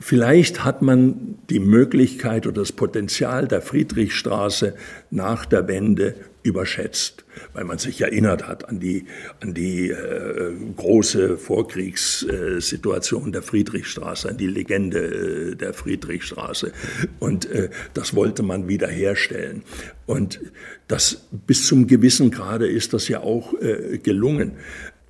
Vielleicht 0.00 0.64
hat 0.66 0.82
man 0.82 1.36
die 1.48 1.60
Möglichkeit 1.60 2.46
oder 2.46 2.60
das 2.60 2.72
Potenzial 2.72 3.48
der 3.48 3.62
Friedrichstraße 3.62 4.74
nach 5.10 5.46
der 5.46 5.66
Wende 5.66 6.14
überschätzt, 6.44 7.24
weil 7.54 7.64
man 7.64 7.78
sich 7.78 8.02
erinnert 8.02 8.46
hat 8.46 8.68
an 8.68 8.78
die, 8.78 9.06
an 9.40 9.54
die 9.54 9.90
äh, 9.90 10.52
große 10.76 11.38
Vorkriegssituation 11.38 13.32
der 13.32 13.42
Friedrichstraße, 13.42 14.28
an 14.28 14.36
die 14.36 14.46
Legende 14.46 15.52
äh, 15.52 15.56
der 15.56 15.72
Friedrichstraße. 15.72 16.72
Und 17.18 17.46
äh, 17.46 17.70
das 17.94 18.14
wollte 18.14 18.42
man 18.42 18.68
wiederherstellen. 18.68 19.64
Und 20.04 20.38
das 20.86 21.26
bis 21.46 21.66
zum 21.66 21.86
gewissen 21.86 22.30
Grade 22.30 22.68
ist 22.68 22.92
das 22.92 23.08
ja 23.08 23.20
auch 23.20 23.54
äh, 23.60 23.98
gelungen. 23.98 24.52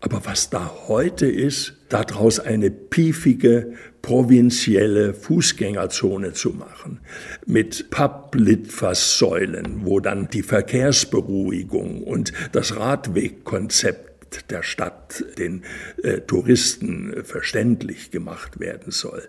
Aber 0.00 0.24
was 0.24 0.50
da 0.50 0.72
heute 0.86 1.26
ist, 1.26 1.74
daraus 1.88 2.38
eine 2.38 2.70
piefige 2.70 3.74
provinzielle 4.04 5.14
Fußgängerzone 5.14 6.34
zu 6.34 6.50
machen 6.50 7.00
mit 7.46 7.88
Papplitfaßsäulen, 7.88 9.86
wo 9.86 9.98
dann 9.98 10.28
die 10.28 10.42
Verkehrsberuhigung 10.42 12.02
und 12.02 12.34
das 12.52 12.76
Radwegkonzept 12.76 14.13
der 14.50 14.62
Stadt 14.62 15.24
den 15.38 15.62
äh, 16.02 16.20
Touristen 16.20 17.14
verständlich 17.24 18.10
gemacht 18.10 18.60
werden 18.60 18.90
soll. 18.90 19.22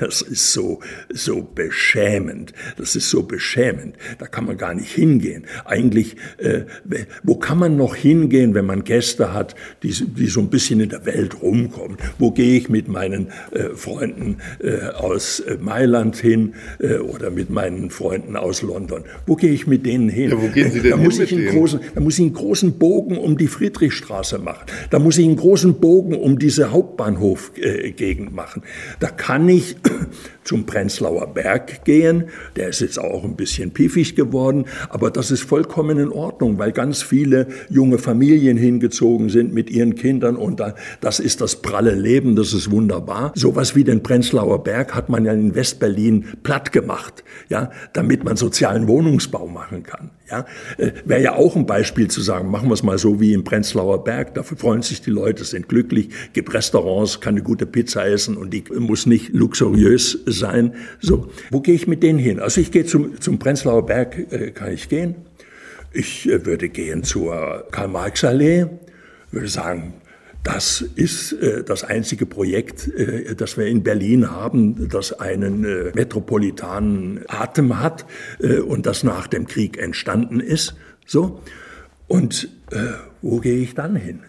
Das 0.00 0.22
ist 0.22 0.52
so, 0.52 0.80
so 1.12 1.42
beschämend. 1.42 2.52
Das 2.76 2.96
ist 2.96 3.10
so 3.10 3.22
beschämend. 3.22 3.96
Da 4.18 4.26
kann 4.26 4.46
man 4.46 4.56
gar 4.56 4.74
nicht 4.74 4.90
hingehen. 4.90 5.44
Eigentlich, 5.64 6.16
äh, 6.38 6.62
wo 7.22 7.36
kann 7.36 7.58
man 7.58 7.76
noch 7.76 7.94
hingehen, 7.94 8.54
wenn 8.54 8.66
man 8.66 8.84
Gäste 8.84 9.32
hat, 9.32 9.54
die, 9.82 9.92
die 9.92 10.26
so 10.26 10.40
ein 10.40 10.50
bisschen 10.50 10.80
in 10.80 10.88
der 10.88 11.06
Welt 11.06 11.42
rumkommen? 11.42 11.98
Wo 12.18 12.30
gehe 12.30 12.56
ich 12.56 12.68
mit 12.68 12.88
meinen 12.88 13.28
äh, 13.52 13.70
Freunden 13.74 14.38
äh, 14.60 14.88
aus 14.88 15.40
äh, 15.40 15.56
Mailand 15.60 16.16
hin 16.16 16.54
äh, 16.78 16.96
oder 16.96 17.30
mit 17.30 17.50
meinen 17.50 17.90
Freunden 17.90 18.36
aus 18.36 18.62
London? 18.62 19.04
Wo 19.26 19.36
gehe 19.36 19.52
ich 19.52 19.66
mit 19.66 19.86
denen 19.86 20.08
hin? 20.08 20.30
Ja, 20.30 20.40
wo 20.40 20.48
gehen 20.48 20.70
Sie 20.70 20.80
denn 20.80 20.92
da 20.92 20.96
hin 20.96 21.04
muss 21.04 21.18
ich 21.18 21.32
einen 21.32 21.48
großen, 21.48 21.80
Da 21.94 22.00
muss 22.00 22.14
ich 22.14 22.24
einen 22.24 22.34
großen 22.34 22.78
Bogen 22.78 23.16
um 23.16 23.36
die 23.36 23.48
Friedrichstraße 23.48 24.38
machen 24.38 24.51
machen. 24.52 24.66
Da 24.90 24.98
muss 24.98 25.18
ich 25.18 25.24
einen 25.24 25.36
großen 25.36 25.74
Bogen 25.74 26.14
um 26.14 26.38
diese 26.38 26.70
Hauptbahnhofgegend 26.70 28.34
machen. 28.34 28.62
Da 29.00 29.08
kann 29.08 29.48
ich 29.48 29.76
zum 30.44 30.66
Prenzlauer 30.66 31.28
Berg 31.28 31.84
gehen. 31.84 32.24
Der 32.56 32.68
ist 32.68 32.80
jetzt 32.80 32.98
auch 32.98 33.24
ein 33.24 33.36
bisschen 33.36 33.70
piefig 33.70 34.16
geworden, 34.16 34.66
aber 34.88 35.10
das 35.10 35.30
ist 35.30 35.42
vollkommen 35.42 35.98
in 35.98 36.10
Ordnung, 36.10 36.58
weil 36.58 36.72
ganz 36.72 37.02
viele 37.02 37.46
junge 37.68 37.98
Familien 37.98 38.56
hingezogen 38.56 39.28
sind 39.28 39.52
mit 39.52 39.70
ihren 39.70 39.94
Kindern 39.94 40.36
und 40.36 40.60
da, 40.60 40.74
das 41.00 41.20
ist 41.20 41.40
das 41.40 41.62
pralle 41.62 41.94
Leben, 41.94 42.36
das 42.36 42.52
ist 42.52 42.70
wunderbar. 42.70 43.32
Sowas 43.34 43.76
wie 43.76 43.84
den 43.84 44.02
Prenzlauer 44.02 44.62
Berg 44.62 44.94
hat 44.94 45.08
man 45.08 45.24
ja 45.24 45.32
in 45.32 45.54
Westberlin 45.54 46.24
platt 46.42 46.72
gemacht, 46.72 47.24
ja, 47.48 47.70
damit 47.92 48.24
man 48.24 48.36
sozialen 48.36 48.88
Wohnungsbau 48.88 49.46
machen 49.46 49.82
kann. 49.82 50.10
Ja, 50.30 50.46
äh, 50.78 50.92
wäre 51.04 51.22
ja 51.22 51.34
auch 51.34 51.56
ein 51.56 51.66
Beispiel 51.66 52.08
zu 52.08 52.22
sagen, 52.22 52.50
machen 52.50 52.68
wir 52.70 52.74
es 52.74 52.82
mal 52.82 52.96
so 52.96 53.20
wie 53.20 53.34
im 53.34 53.44
Prenzlauer 53.44 54.02
Berg. 54.02 54.34
Dafür 54.34 54.56
freuen 54.56 54.80
sich 54.80 55.02
die 55.02 55.10
Leute, 55.10 55.44
sind 55.44 55.68
glücklich, 55.68 56.08
gibt 56.32 56.54
Restaurants, 56.54 57.20
kann 57.20 57.34
eine 57.34 57.42
gute 57.42 57.66
Pizza 57.66 58.08
essen 58.08 58.38
und 58.38 58.54
die 58.54 58.64
muss 58.78 59.04
nicht 59.04 59.34
luxuriös 59.34 60.18
sein. 60.32 60.74
So, 61.00 61.30
wo 61.50 61.60
gehe 61.60 61.74
ich 61.74 61.86
mit 61.86 62.02
denen 62.02 62.18
hin? 62.18 62.40
Also 62.40 62.60
ich 62.60 62.70
gehe 62.70 62.84
zum, 62.84 63.20
zum 63.20 63.38
Prenzlauer 63.38 63.86
Berg, 63.86 64.32
äh, 64.32 64.50
kann 64.50 64.72
ich 64.72 64.88
gehen. 64.88 65.14
Ich 65.92 66.28
äh, 66.28 66.44
würde 66.46 66.68
gehen 66.68 67.04
zur 67.04 67.66
Karl-Marx-Allee, 67.70 68.66
würde 69.30 69.48
sagen, 69.48 69.94
das 70.42 70.80
ist 70.80 71.32
äh, 71.34 71.62
das 71.62 71.84
einzige 71.84 72.26
Projekt, 72.26 72.88
äh, 72.88 73.34
das 73.34 73.56
wir 73.56 73.66
in 73.66 73.82
Berlin 73.82 74.30
haben, 74.30 74.88
das 74.88 75.12
einen 75.12 75.64
äh, 75.64 75.92
metropolitanen 75.94 77.20
Atem 77.28 77.78
hat 77.78 78.06
äh, 78.40 78.58
und 78.58 78.86
das 78.86 79.04
nach 79.04 79.28
dem 79.28 79.46
Krieg 79.46 79.78
entstanden 79.78 80.40
ist. 80.40 80.74
So. 81.06 81.40
Und 82.08 82.48
äh, 82.72 82.78
wo 83.20 83.38
gehe 83.38 83.58
ich 83.58 83.74
dann 83.74 83.94
hin? 83.94 84.20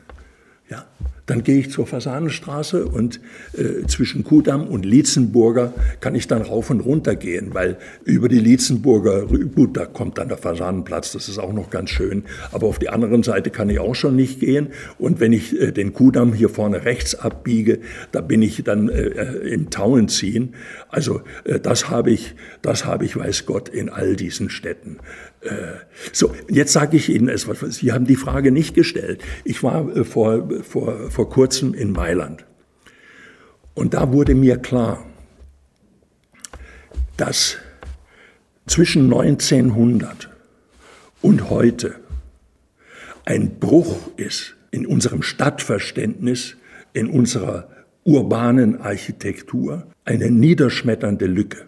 Ja, 0.70 0.86
dann 1.26 1.43
gehe 1.43 1.59
ich 1.59 1.71
zur 1.71 1.88
Fasanenstraße 1.88 2.86
und 2.86 3.19
äh, 3.53 3.86
zwischen 3.88 4.24
Kudamm 4.24 4.67
und 4.67 4.86
Lietzenburger 4.86 5.74
kann 6.01 6.15
ich 6.15 6.28
dann 6.28 6.41
rauf 6.41 6.69
und 6.69 6.82
runter 6.82 7.15
gehen, 7.15 7.53
weil 7.53 7.78
über 8.03 8.28
die 8.28 8.39
Lietzenburger, 8.39 9.26
gut, 9.26 9.78
da 9.78 9.86
kommt 9.86 10.17
dann 10.17 10.28
der 10.28 10.38
Fasanenplatz, 10.38 11.13
das 11.13 11.30
ist 11.30 11.39
auch 11.39 11.53
noch 11.53 11.69
ganz 11.69 11.89
schön, 11.91 12.24
aber 12.51 12.67
auf 12.67 12.80
die 12.80 12.89
andere 12.89 13.24
Seite 13.24 13.51
kann 13.51 13.69
ich 13.69 13.80
auch 13.80 13.95
schon 13.95 14.15
nicht 14.15 14.39
gehen 14.39 14.67
und 14.97 15.19
wenn 15.19 15.34
ich 15.34 15.59
äh, 15.59 15.71
den 15.71 15.93
Kudamm 15.93 16.34
hier 16.34 16.49
vorne 16.49 16.84
rechts 16.86 17.15
abbiege, 17.15 17.80
da 18.11 18.21
bin 18.21 18.41
ich 18.41 18.63
dann 18.63 18.89
äh, 18.89 19.07
im 19.47 19.69
Tauenziehen. 19.69 20.55
Also 20.89 21.21
äh, 21.45 21.59
das 21.59 21.89
habe 21.89 22.11
ich, 22.11 22.36
das 22.61 22.86
habe 22.86 23.05
ich, 23.05 23.15
weiß 23.15 23.45
Gott, 23.45 23.69
in 23.69 23.89
all 23.89 24.15
diesen 24.15 24.49
Städten. 24.49 24.97
Äh, 25.44 25.80
so, 26.12 26.34
jetzt 26.50 26.74
sage 26.74 26.98
ich 26.98 27.10
Ihnen 27.10 27.30
etwas. 27.30 27.76
Sie 27.76 27.91
haben 27.91 28.06
die 28.06 28.16
Frage 28.16 28.52
nicht 28.52 28.74
gestellt. 28.74 29.22
Ich 29.44 29.62
war 29.64 30.06
vor, 30.06 30.48
vor 30.64 31.12
vor 31.12 31.30
kurzem 31.30 31.74
in 31.74 31.91
Mailand. 31.91 32.46
Und 33.74 33.94
da 33.94 34.12
wurde 34.12 34.36
mir 34.36 34.58
klar, 34.58 35.06
dass 37.18 37.58
zwischen 38.68 39.06
1900 39.06 40.30
und 41.22 41.50
heute 41.50 41.96
ein 43.26 43.60
Bruch 43.60 44.10
ist 44.18 44.56
in 44.72 44.86
unserem 44.86 45.22
Stadtverständnis, 45.22 46.56
in 46.94 47.08
unserer 47.08 47.70
urbanen 48.04 48.82
Architektur 48.82 49.88
eine 50.06 50.30
niederschmetternde 50.30 51.26
Lücke. 51.26 51.66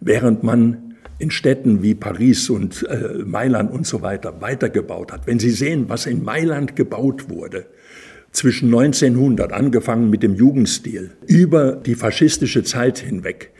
Während 0.00 0.42
man 0.42 0.85
in 1.18 1.30
Städten 1.30 1.82
wie 1.82 1.94
Paris 1.94 2.50
und 2.50 2.86
äh, 2.88 3.22
Mailand 3.24 3.72
und 3.72 3.86
so 3.86 4.02
weiter 4.02 4.40
weitergebaut 4.40 5.12
hat. 5.12 5.26
Wenn 5.26 5.38
Sie 5.38 5.50
sehen, 5.50 5.88
was 5.88 6.06
in 6.06 6.22
Mailand 6.22 6.76
gebaut 6.76 7.30
wurde, 7.30 7.66
zwischen 8.32 8.66
1900, 8.66 9.52
angefangen 9.52 10.10
mit 10.10 10.22
dem 10.22 10.34
Jugendstil, 10.34 11.12
über 11.26 11.72
die 11.72 11.94
faschistische 11.94 12.64
Zeit 12.64 12.98
hinweg, 12.98 13.52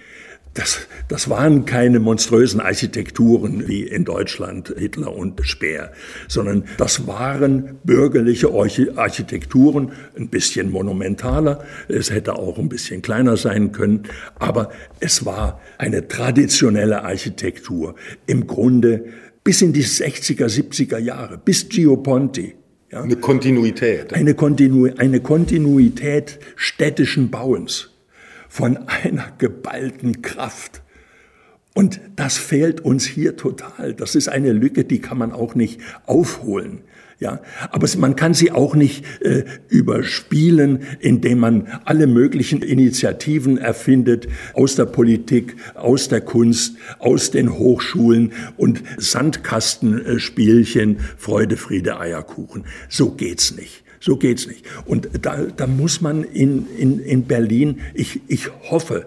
das, 0.57 0.89
das 1.09 1.29
waren 1.29 1.67
keine 1.67 2.01
monströsen 2.01 2.61
Architekturen 2.61 3.69
wie 3.69 3.83
in 3.83 4.05
Deutschland 4.05 4.75
Hitler 4.77 5.15
und 5.15 5.39
Speer, 5.47 5.93
sondern 6.29 6.65
das 6.79 7.07
waren 7.07 7.79
bürgerliche 7.85 8.51
Architekturen, 8.55 9.93
ein 10.17 10.29
bisschen 10.29 10.71
monumentaler, 10.71 11.63
es 11.89 12.11
hätte 12.11 12.37
auch 12.37 12.59
ein 12.59 12.71
bisschen 12.71 13.03
kleiner 13.03 13.37
sein 13.37 13.73
können, 13.73 14.05
aber 14.39 14.71
es 14.99 15.27
war 15.27 15.61
eine 15.79 16.09
traditionelle 16.09 17.05
Architektur, 17.05 17.95
im 18.27 18.47
Grunde 18.47 19.05
bis 19.45 19.63
in 19.63 19.73
die 19.73 19.85
60er, 19.85 20.47
70er 20.47 20.99
Jahre, 20.99 21.39
bis 21.39 21.69
Gio 21.69 21.99
Ponti. 21.99 22.55
Ja? 22.91 23.03
Eine 23.03 23.17
Kontinuität. 23.17 24.15
Eine, 24.15 24.35
Kontinu 24.35 24.89
eine 24.97 25.21
Kontinuität 25.21 26.39
städtischen 26.57 27.31
Bauens 27.31 27.91
von 28.57 28.79
einer 28.89 29.33
geballten 29.37 30.23
Kraft. 30.23 30.81
Und 31.75 32.01
das 32.17 32.39
fehlt 32.39 32.81
uns 32.81 33.05
hier 33.05 33.37
total. 33.37 33.93
Das 33.93 34.15
ist 34.15 34.29
eine 34.29 34.53
Lücke, 34.53 34.85
die 34.85 34.99
kann 34.99 35.19
man 35.19 35.33
auch 35.33 35.55
nicht 35.55 35.83
aufholen. 36.07 36.81
Ja, 37.21 37.43
aber 37.71 37.87
man 37.99 38.17
kann 38.17 38.33
sie 38.33 38.53
auch 38.53 38.75
nicht 38.75 39.05
äh, 39.21 39.45
überspielen, 39.69 40.81
indem 41.01 41.39
man 41.39 41.67
alle 41.85 42.07
möglichen 42.07 42.63
Initiativen 42.63 43.59
erfindet 43.59 44.27
aus 44.55 44.75
der 44.75 44.87
Politik, 44.87 45.57
aus 45.75 46.09
der 46.09 46.23
Kunst, 46.23 46.77
aus 46.99 47.31
den 47.31 47.59
Hochschulen 47.59 48.33
und 48.57 48.83
Sandkastenspielchen, 48.97 51.01
Freude, 51.19 51.59
Friede, 51.59 52.01
Eierkuchen. 52.01 52.65
So 52.89 53.11
geht's 53.11 53.55
nicht. 53.55 53.85
So 54.01 54.17
geht's 54.17 54.47
nicht. 54.47 54.65
Und 54.85 55.09
da, 55.23 55.45
da 55.45 55.67
muss 55.67 56.01
man 56.01 56.25
in, 56.25 56.67
in, 56.77 57.01
in 57.01 57.25
Berlin, 57.25 57.81
ich, 57.95 58.21
ich 58.29 58.51
hoffe, 58.71 59.07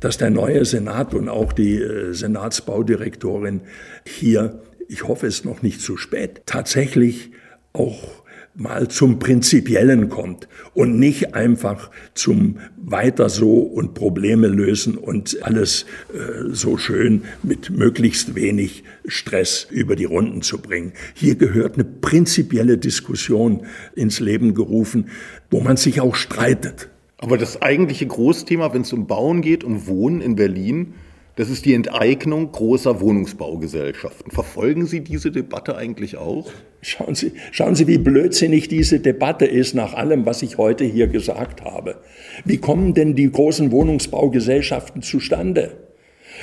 dass 0.00 0.18
der 0.18 0.30
neue 0.30 0.64
Senat 0.64 1.14
und 1.14 1.28
auch 1.28 1.52
die 1.52 1.76
äh, 1.76 2.12
Senatsbaudirektorin 2.12 3.62
hier, 4.04 4.60
ich 4.88 5.06
hoffe 5.06 5.26
es 5.26 5.44
noch 5.44 5.62
nicht 5.62 5.80
zu 5.80 5.96
spät, 5.96 6.42
tatsächlich 6.46 7.30
auch 7.72 8.17
mal 8.58 8.88
zum 8.88 9.20
Prinzipiellen 9.20 10.08
kommt 10.08 10.48
und 10.74 10.98
nicht 10.98 11.34
einfach 11.34 11.90
zum 12.14 12.58
weiter 12.76 13.28
so 13.28 13.60
und 13.60 13.94
Probleme 13.94 14.48
lösen 14.48 14.96
und 14.96 15.42
alles 15.42 15.86
äh, 16.12 16.50
so 16.50 16.76
schön 16.76 17.22
mit 17.44 17.70
möglichst 17.70 18.34
wenig 18.34 18.82
Stress 19.06 19.66
über 19.70 19.94
die 19.94 20.06
Runden 20.06 20.42
zu 20.42 20.58
bringen. 20.58 20.92
Hier 21.14 21.36
gehört 21.36 21.74
eine 21.74 21.84
prinzipielle 21.84 22.78
Diskussion 22.78 23.64
ins 23.94 24.18
Leben 24.18 24.54
gerufen, 24.54 25.08
wo 25.50 25.60
man 25.60 25.76
sich 25.76 26.00
auch 26.00 26.16
streitet. 26.16 26.90
Aber 27.18 27.38
das 27.38 27.62
eigentliche 27.62 28.06
Großthema, 28.06 28.74
wenn 28.74 28.82
es 28.82 28.92
um 28.92 29.06
Bauen 29.06 29.40
geht, 29.40 29.62
um 29.62 29.86
Wohnen 29.86 30.20
in 30.20 30.34
Berlin, 30.34 30.94
das 31.38 31.50
ist 31.50 31.66
die 31.66 31.74
Enteignung 31.74 32.50
großer 32.50 33.00
Wohnungsbaugesellschaften. 33.00 34.32
Verfolgen 34.32 34.86
Sie 34.86 35.02
diese 35.02 35.30
Debatte 35.30 35.76
eigentlich 35.76 36.16
auch? 36.16 36.50
Schauen 36.80 37.14
Sie, 37.14 37.30
schauen 37.52 37.76
Sie, 37.76 37.86
wie 37.86 37.98
blödsinnig 37.98 38.66
diese 38.66 38.98
Debatte 38.98 39.44
ist 39.44 39.72
nach 39.72 39.94
allem, 39.94 40.26
was 40.26 40.42
ich 40.42 40.58
heute 40.58 40.84
hier 40.84 41.06
gesagt 41.06 41.62
habe. 41.62 41.98
Wie 42.44 42.56
kommen 42.56 42.92
denn 42.92 43.14
die 43.14 43.30
großen 43.30 43.70
Wohnungsbaugesellschaften 43.70 45.00
zustande? 45.00 45.76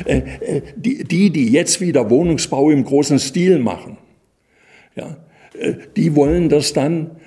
Äh, 0.06 0.22
äh, 0.40 0.62
die, 0.78 1.04
die, 1.04 1.30
die 1.30 1.52
jetzt 1.52 1.82
wieder 1.82 2.10
Wohnungsbau 2.10 2.72
im 2.72 2.86
großen 2.86 3.20
Stil 3.20 3.60
machen, 3.60 3.98
ja, 4.96 5.18
äh, 5.60 5.74
die 5.98 6.16
wollen 6.16 6.48
das 6.48 6.72
dann 6.72 7.18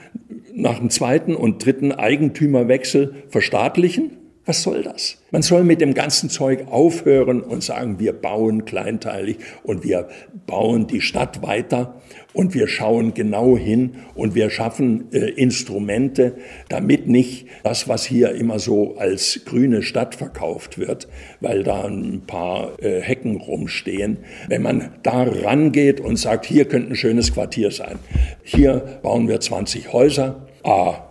nach 0.54 0.78
dem 0.78 0.88
zweiten 0.88 1.36
und 1.36 1.62
dritten 1.66 1.92
Eigentümerwechsel 1.92 3.24
verstaatlichen 3.28 4.12
was 4.48 4.62
soll 4.62 4.82
das? 4.82 5.18
Man 5.30 5.42
soll 5.42 5.62
mit 5.62 5.82
dem 5.82 5.92
ganzen 5.92 6.30
Zeug 6.30 6.68
aufhören 6.70 7.42
und 7.42 7.62
sagen, 7.62 7.98
wir 7.98 8.14
bauen 8.14 8.64
kleinteilig 8.64 9.36
und 9.62 9.84
wir 9.84 10.08
bauen 10.46 10.86
die 10.86 11.02
Stadt 11.02 11.42
weiter 11.42 12.00
und 12.32 12.54
wir 12.54 12.66
schauen 12.66 13.12
genau 13.12 13.58
hin 13.58 13.96
und 14.14 14.34
wir 14.34 14.48
schaffen 14.48 15.12
äh, 15.12 15.18
Instrumente, 15.32 16.36
damit 16.70 17.08
nicht 17.08 17.46
das, 17.62 17.88
was 17.88 18.06
hier 18.06 18.30
immer 18.32 18.58
so 18.58 18.96
als 18.96 19.42
grüne 19.44 19.82
Stadt 19.82 20.14
verkauft 20.14 20.78
wird, 20.78 21.08
weil 21.40 21.62
da 21.62 21.84
ein 21.84 22.22
paar 22.26 22.82
äh, 22.82 23.02
Hecken 23.02 23.36
rumstehen, 23.36 24.16
wenn 24.48 24.62
man 24.62 24.92
da 25.02 25.24
rangeht 25.24 26.00
und 26.00 26.16
sagt, 26.16 26.46
hier 26.46 26.64
könnte 26.64 26.92
ein 26.92 26.96
schönes 26.96 27.34
Quartier 27.34 27.70
sein, 27.70 27.98
hier 28.44 28.98
bauen 29.02 29.28
wir 29.28 29.40
20 29.40 29.92
Häuser, 29.92 30.46
ah, 30.64 31.04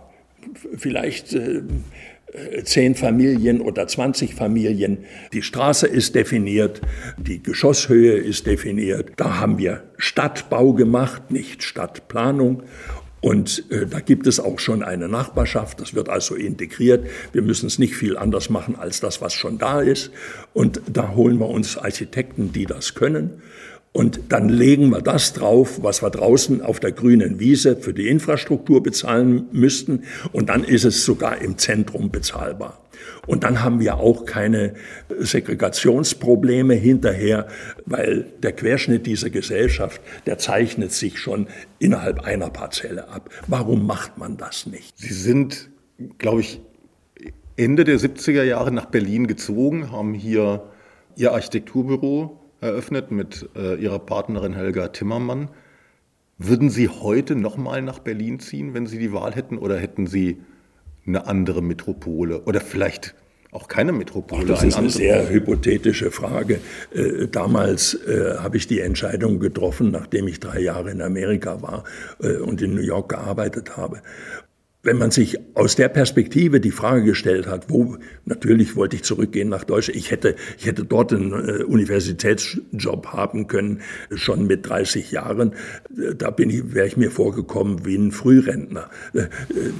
vielleicht 0.76 1.34
äh, 1.34 1.62
zehn 2.64 2.94
Familien 2.94 3.60
oder 3.60 3.86
20 3.86 4.34
Familien. 4.34 4.98
Die 5.32 5.42
Straße 5.42 5.86
ist 5.86 6.14
definiert, 6.14 6.80
die 7.16 7.42
Geschosshöhe 7.42 8.12
ist 8.12 8.46
definiert. 8.46 9.12
Da 9.16 9.40
haben 9.40 9.58
wir 9.58 9.84
Stadtbau 9.96 10.72
gemacht, 10.72 11.30
nicht 11.30 11.62
Stadtplanung. 11.62 12.62
Und 13.20 13.64
äh, 13.70 13.86
da 13.86 14.00
gibt 14.00 14.26
es 14.26 14.38
auch 14.38 14.60
schon 14.60 14.82
eine 14.82 15.08
Nachbarschaft, 15.08 15.80
das 15.80 15.92
wird 15.94 16.08
also 16.08 16.36
integriert. 16.36 17.08
Wir 17.32 17.42
müssen 17.42 17.66
es 17.66 17.78
nicht 17.78 17.96
viel 17.96 18.16
anders 18.16 18.48
machen 18.48 18.76
als 18.76 19.00
das, 19.00 19.20
was 19.20 19.34
schon 19.34 19.58
da 19.58 19.80
ist. 19.80 20.12
Und 20.52 20.80
da 20.86 21.14
holen 21.14 21.38
wir 21.38 21.48
uns 21.48 21.76
Architekten, 21.76 22.52
die 22.52 22.66
das 22.66 22.94
können. 22.94 23.42
Und 23.98 24.20
dann 24.28 24.48
legen 24.48 24.90
wir 24.90 25.02
das 25.02 25.32
drauf, 25.32 25.82
was 25.82 26.02
wir 26.02 26.10
draußen 26.10 26.62
auf 26.62 26.78
der 26.78 26.92
grünen 26.92 27.40
Wiese 27.40 27.74
für 27.74 27.92
die 27.92 28.06
Infrastruktur 28.06 28.80
bezahlen 28.80 29.48
müssten. 29.50 30.04
Und 30.30 30.50
dann 30.50 30.62
ist 30.62 30.84
es 30.84 31.04
sogar 31.04 31.42
im 31.42 31.58
Zentrum 31.58 32.12
bezahlbar. 32.12 32.80
Und 33.26 33.42
dann 33.42 33.64
haben 33.64 33.80
wir 33.80 33.96
auch 33.96 34.24
keine 34.24 34.74
Segregationsprobleme 35.18 36.74
hinterher, 36.74 37.48
weil 37.86 38.26
der 38.40 38.52
Querschnitt 38.52 39.04
dieser 39.04 39.30
Gesellschaft, 39.30 40.00
der 40.26 40.38
zeichnet 40.38 40.92
sich 40.92 41.18
schon 41.18 41.48
innerhalb 41.80 42.20
einer 42.20 42.50
Parzelle 42.50 43.08
ab. 43.08 43.28
Warum 43.48 43.84
macht 43.84 44.16
man 44.16 44.36
das 44.36 44.66
nicht? 44.66 44.96
Sie 44.96 45.12
sind, 45.12 45.70
glaube 46.18 46.42
ich, 46.42 46.60
Ende 47.56 47.82
der 47.82 47.98
70er 47.98 48.44
Jahre 48.44 48.70
nach 48.70 48.86
Berlin 48.86 49.26
gezogen, 49.26 49.90
haben 49.90 50.14
hier 50.14 50.70
Ihr 51.16 51.32
Architekturbüro 51.32 52.37
eröffnet 52.60 53.10
mit 53.10 53.48
äh, 53.56 53.74
ihrer 53.76 53.98
Partnerin 53.98 54.54
Helga 54.54 54.88
Timmermann. 54.88 55.50
Würden 56.38 56.70
Sie 56.70 56.88
heute 56.88 57.34
nochmal 57.34 57.82
nach 57.82 57.98
Berlin 57.98 58.38
ziehen, 58.38 58.74
wenn 58.74 58.86
Sie 58.86 58.98
die 58.98 59.12
Wahl 59.12 59.34
hätten, 59.34 59.58
oder 59.58 59.76
hätten 59.76 60.06
Sie 60.06 60.38
eine 61.06 61.26
andere 61.26 61.62
Metropole 61.62 62.42
oder 62.42 62.60
vielleicht 62.60 63.14
auch 63.50 63.66
keine 63.66 63.92
Metropole? 63.92 64.42
Ach, 64.44 64.48
das 64.48 64.62
ist 64.62 64.76
eine 64.76 64.90
sehr 64.90 65.30
hypothetische 65.30 66.10
Frage. 66.10 66.60
Äh, 66.94 67.28
damals 67.28 67.94
äh, 67.94 68.36
habe 68.38 68.56
ich 68.56 68.66
die 68.66 68.80
Entscheidung 68.80 69.40
getroffen, 69.40 69.90
nachdem 69.90 70.28
ich 70.28 70.38
drei 70.38 70.60
Jahre 70.60 70.90
in 70.90 71.00
Amerika 71.00 71.62
war 71.62 71.84
äh, 72.20 72.36
und 72.36 72.62
in 72.62 72.74
New 72.74 72.82
York 72.82 73.08
gearbeitet 73.08 73.76
habe 73.76 74.02
wenn 74.84 74.96
man 74.96 75.10
sich 75.10 75.38
aus 75.54 75.74
der 75.74 75.88
Perspektive 75.88 76.60
die 76.60 76.70
Frage 76.70 77.02
gestellt 77.02 77.48
hat, 77.48 77.68
wo, 77.68 77.96
natürlich 78.26 78.76
wollte 78.76 78.94
ich 78.94 79.02
zurückgehen 79.02 79.48
nach 79.48 79.64
Deutschland, 79.64 79.98
ich 79.98 80.12
hätte, 80.12 80.36
ich 80.56 80.66
hätte 80.66 80.84
dort 80.84 81.12
einen 81.12 81.32
äh, 81.32 81.64
Universitätsjob 81.64 83.08
haben 83.08 83.48
können, 83.48 83.82
schon 84.14 84.46
mit 84.46 84.68
30 84.68 85.10
Jahren, 85.10 85.54
da 86.16 86.30
bin 86.30 86.48
ich, 86.48 86.74
wäre 86.74 86.86
ich 86.86 86.96
mir 86.96 87.10
vorgekommen 87.10 87.84
wie 87.84 87.96
ein 87.96 88.12
Frührentner, 88.12 88.88
äh, 89.14 89.26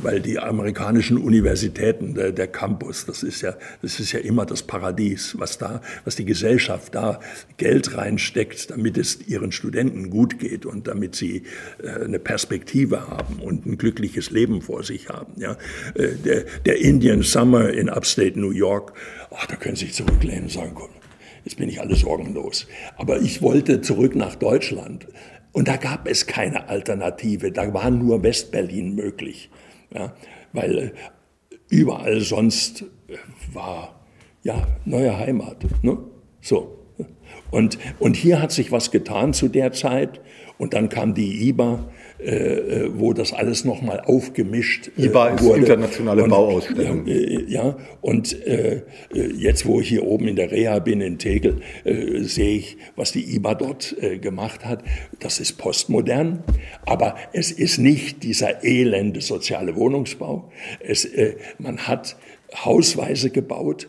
weil 0.02 0.20
die 0.20 0.40
amerikanischen 0.40 1.16
Universitäten, 1.16 2.14
der, 2.14 2.32
der 2.32 2.48
Campus, 2.48 3.06
das 3.06 3.22
ist 3.22 3.40
ja, 3.42 3.54
das 3.82 4.00
ist 4.00 4.10
ja 4.10 4.18
immer 4.18 4.46
das 4.46 4.64
Paradies, 4.64 5.36
was 5.38 5.58
da, 5.58 5.80
was 6.04 6.16
die 6.16 6.24
Gesellschaft 6.24 6.96
da 6.96 7.20
Geld 7.56 7.96
reinsteckt, 7.96 8.72
damit 8.72 8.98
es 8.98 9.28
ihren 9.28 9.52
Studenten 9.52 10.10
gut 10.10 10.40
geht 10.40 10.66
und 10.66 10.88
damit 10.88 11.14
sie 11.14 11.44
äh, 11.80 12.04
eine 12.04 12.18
Perspektive 12.18 13.08
haben 13.08 13.36
und 13.36 13.64
ein 13.64 13.78
glückliches 13.78 14.32
Leben 14.32 14.60
vor 14.60 14.82
sich 14.82 14.87
haben. 15.08 15.34
Ja. 15.36 15.56
Äh, 15.94 16.14
der, 16.24 16.44
der 16.66 16.80
Indian 16.80 17.22
Summer 17.22 17.70
in 17.70 17.88
Upstate 17.88 18.38
New 18.38 18.50
York, 18.50 18.92
ach, 19.30 19.46
da 19.46 19.56
können 19.56 19.76
Sie 19.76 19.86
sich 19.86 19.94
zurücklehnen 19.94 20.44
und 20.44 20.52
sagen, 20.52 20.72
komm, 20.74 20.90
jetzt 21.44 21.56
bin 21.56 21.68
ich 21.68 21.80
alle 21.80 21.94
sorgenlos. 21.94 22.66
Aber 22.96 23.20
ich 23.20 23.42
wollte 23.42 23.80
zurück 23.80 24.14
nach 24.14 24.34
Deutschland. 24.34 25.06
Und 25.52 25.68
da 25.68 25.76
gab 25.76 26.08
es 26.08 26.26
keine 26.26 26.68
Alternative, 26.68 27.50
da 27.50 27.72
war 27.72 27.90
nur 27.90 28.22
Westberlin 28.22 28.94
möglich. 28.94 29.50
Ja, 29.94 30.14
weil 30.52 30.78
äh, 30.78 30.90
überall 31.70 32.20
sonst 32.20 32.82
äh, 33.08 33.16
war 33.52 33.98
ja 34.42 34.66
neue 34.84 35.18
Heimat. 35.18 35.64
Ne? 35.82 35.98
So. 36.40 36.74
Und, 37.50 37.78
und 37.98 38.16
hier 38.16 38.42
hat 38.42 38.52
sich 38.52 38.72
was 38.72 38.90
getan 38.90 39.32
zu 39.32 39.48
der 39.48 39.72
Zeit. 39.72 40.20
Und 40.58 40.74
dann 40.74 40.88
kam 40.88 41.14
die 41.14 41.48
IBA, 41.48 41.88
äh, 42.20 42.32
äh, 42.32 42.90
wo 42.98 43.12
das 43.12 43.32
alles 43.32 43.64
nochmal 43.64 44.00
aufgemischt 44.00 44.90
äh, 44.98 45.04
IBA 45.04 45.28
ist 45.28 45.44
wurde. 45.44 45.60
internationale 45.60 46.24
und, 46.24 46.30
Bauausstellung. 46.30 47.06
Äh, 47.06 47.44
ja, 47.46 47.76
und 48.00 48.44
äh, 48.44 48.82
jetzt, 49.12 49.66
wo 49.66 49.80
ich 49.80 49.88
hier 49.88 50.04
oben 50.04 50.26
in 50.26 50.34
der 50.34 50.50
Reha 50.50 50.80
bin, 50.80 51.00
in 51.00 51.18
Tegel, 51.18 51.60
äh, 51.84 52.22
sehe 52.22 52.58
ich, 52.58 52.76
was 52.96 53.12
die 53.12 53.36
IBA 53.36 53.54
dort 53.54 53.96
gemacht 54.20 54.64
hat. 54.64 54.82
Das 55.20 55.38
ist 55.38 55.58
postmodern, 55.58 56.42
aber 56.86 57.14
es 57.32 57.52
ist 57.52 57.78
nicht 57.78 58.24
dieser 58.24 58.64
elende 58.64 59.20
soziale 59.20 59.76
Wohnungsbau. 59.76 60.50
Es, 60.80 61.08
man 61.58 61.78
hat 61.86 62.16
hausweise 62.64 63.30
gebaut, 63.30 63.88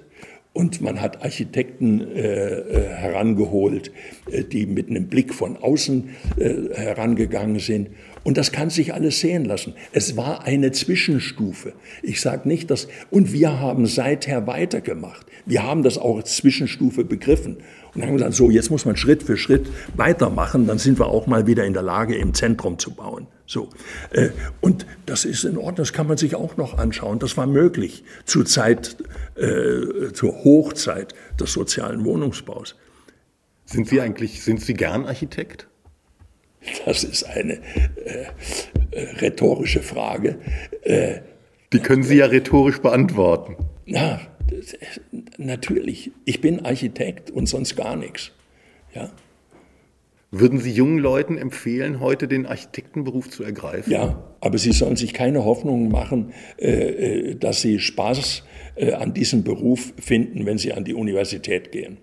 und 0.59 0.81
man 0.81 0.99
hat 0.99 1.23
Architekten 1.23 2.01
äh, 2.01 2.59
äh, 2.59 2.89
herangeholt, 2.89 3.91
äh, 4.31 4.43
die 4.43 4.65
mit 4.65 4.89
einem 4.89 5.07
Blick 5.07 5.33
von 5.33 5.57
außen 5.57 6.09
äh, 6.37 6.53
herangegangen 6.75 7.59
sind. 7.59 7.89
Und 8.23 8.37
das 8.37 8.51
kann 8.51 8.69
sich 8.69 8.93
alles 8.93 9.19
sehen 9.19 9.45
lassen. 9.45 9.73
Es 9.91 10.17
war 10.17 10.43
eine 10.43 10.71
Zwischenstufe. 10.71 11.73
Ich 12.03 12.21
sage 12.21 12.47
nicht, 12.47 12.69
dass. 12.69 12.87
Und 13.09 13.31
wir 13.33 13.59
haben 13.59 13.85
seither 13.85 14.47
weitergemacht. 14.47 15.25
Wir 15.45 15.63
haben 15.63 15.83
das 15.83 15.97
auch 15.97 16.17
als 16.17 16.35
Zwischenstufe 16.35 17.05
begriffen. 17.05 17.57
Und 17.95 18.03
haben 18.03 18.13
gesagt, 18.13 18.33
so, 18.33 18.51
jetzt 18.51 18.69
muss 18.69 18.85
man 18.85 18.95
Schritt 18.97 19.23
für 19.23 19.35
Schritt 19.35 19.67
weitermachen, 19.95 20.67
dann 20.67 20.77
sind 20.77 20.99
wir 20.99 21.07
auch 21.07 21.25
mal 21.25 21.47
wieder 21.47 21.65
in 21.65 21.73
der 21.73 21.81
Lage, 21.81 22.15
im 22.15 22.33
Zentrum 22.33 22.77
zu 22.77 22.91
bauen. 22.91 23.27
So. 23.47 23.69
Äh, 24.11 24.29
und 24.61 24.85
das 25.07 25.25
ist 25.25 25.43
in 25.43 25.57
Ordnung, 25.57 25.77
das 25.77 25.93
kann 25.93 26.05
man 26.05 26.17
sich 26.17 26.35
auch 26.35 26.55
noch 26.55 26.77
anschauen. 26.77 27.17
Das 27.17 27.35
war 27.35 27.47
möglich 27.47 28.03
zur 28.25 28.45
Zeit, 28.45 28.97
äh, 29.35 30.13
zur 30.13 30.43
Hochzeit 30.43 31.15
des 31.39 31.53
sozialen 31.53 32.05
Wohnungsbaus. 32.05 32.75
Sind 33.65 33.87
Sie 33.87 34.01
eigentlich, 34.01 34.43
sind 34.43 34.61
Sie 34.61 34.75
gern 34.75 35.05
Architekt? 35.05 35.67
Das 36.85 37.03
ist 37.03 37.23
eine 37.23 37.53
äh, 37.53 38.25
äh 38.91 39.03
rhetorische 39.21 39.81
Frage. 39.81 40.39
Äh, 40.81 41.19
Die 41.71 41.79
können 41.79 42.03
Sie 42.03 42.17
ja 42.17 42.25
rhetorisch 42.25 42.79
beantworten. 42.79 43.55
Na, 43.85 44.19
natürlich. 45.37 46.11
Ich 46.25 46.41
bin 46.41 46.65
Architekt 46.65 47.31
und 47.31 47.47
sonst 47.47 47.75
gar 47.75 47.95
nichts. 47.95 48.31
Ja. 48.93 49.11
Würden 50.31 50.59
Sie 50.59 50.71
jungen 50.71 50.99
Leuten 50.99 51.37
empfehlen, 51.37 51.99
heute 51.99 52.27
den 52.27 52.45
Architektenberuf 52.45 53.29
zu 53.29 53.43
ergreifen? 53.43 53.91
Ja, 53.91 54.23
aber 54.41 54.59
sie 54.59 54.71
sollen 54.73 54.95
sich 54.95 55.13
keine 55.13 55.43
Hoffnungen 55.43 55.89
machen, 55.89 56.33
äh, 56.57 56.69
äh, 56.69 57.35
dass 57.35 57.61
sie 57.61 57.79
Spaß 57.79 58.43
äh, 58.75 58.93
an 58.93 59.13
diesem 59.13 59.43
Beruf 59.43 59.93
finden, 59.99 60.45
wenn 60.45 60.59
sie 60.59 60.73
an 60.73 60.83
die 60.83 60.93
Universität 60.93 61.71
gehen. 61.71 61.97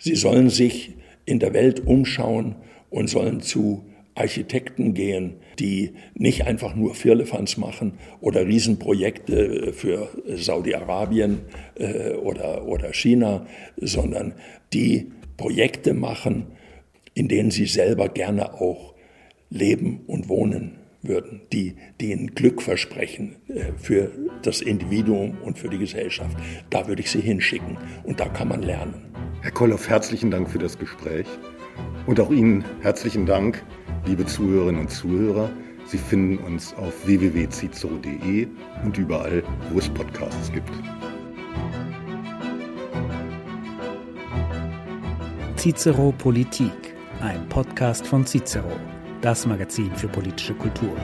Sie 0.00 0.16
sollen 0.16 0.50
sich 0.50 0.94
in 1.26 1.38
der 1.38 1.54
Welt 1.54 1.86
umschauen 1.86 2.56
und 2.90 3.08
sollen 3.08 3.40
zu 3.40 3.84
Architekten 4.14 4.94
gehen, 4.94 5.36
die 5.58 5.92
nicht 6.14 6.46
einfach 6.46 6.74
nur 6.74 6.94
Firlefanz 6.94 7.56
machen 7.56 7.94
oder 8.20 8.46
Riesenprojekte 8.46 9.72
für 9.72 10.08
Saudi-Arabien 10.26 11.40
äh, 11.76 12.14
oder, 12.14 12.66
oder 12.66 12.92
China, 12.92 13.46
sondern 13.76 14.34
die 14.72 15.12
Projekte 15.36 15.94
machen, 15.94 16.46
in 17.14 17.28
denen 17.28 17.50
sie 17.50 17.66
selber 17.66 18.08
gerne 18.08 18.54
auch 18.54 18.94
leben 19.48 20.00
und 20.06 20.28
wohnen 20.28 20.76
würden, 21.02 21.40
die, 21.52 21.76
die 22.00 22.14
Glück 22.26 22.60
versprechen 22.60 23.36
äh, 23.48 23.72
für 23.78 24.10
das 24.42 24.60
Individuum 24.60 25.38
und 25.42 25.58
für 25.58 25.68
die 25.68 25.78
Gesellschaft. 25.78 26.36
Da 26.68 26.88
würde 26.88 27.02
ich 27.02 27.10
sie 27.10 27.20
hinschicken 27.20 27.78
und 28.04 28.20
da 28.20 28.28
kann 28.28 28.48
man 28.48 28.62
lernen. 28.62 28.94
Herr 29.40 29.52
Kolloff, 29.52 29.88
herzlichen 29.88 30.30
Dank 30.30 30.50
für 30.50 30.58
das 30.58 30.78
Gespräch 30.78 31.26
und 32.06 32.20
auch 32.20 32.30
Ihnen 32.30 32.64
herzlichen 32.80 33.26
Dank 33.26 33.62
Liebe 34.06 34.24
Zuhörerinnen 34.24 34.80
und 34.80 34.90
Zuhörer, 34.90 35.50
Sie 35.84 35.98
finden 35.98 36.38
uns 36.44 36.74
auf 36.74 37.06
www.cicero.de 37.06 38.48
und 38.84 38.96
überall, 38.96 39.42
wo 39.70 39.78
es 39.78 39.88
Podcasts 39.88 40.50
gibt. 40.52 40.70
Cicero 45.56 46.12
Politik, 46.16 46.94
ein 47.20 47.46
Podcast 47.48 48.06
von 48.06 48.24
Cicero, 48.24 48.72
das 49.20 49.46
Magazin 49.46 49.94
für 49.94 50.08
politische 50.08 50.54
Kultur. 50.54 50.96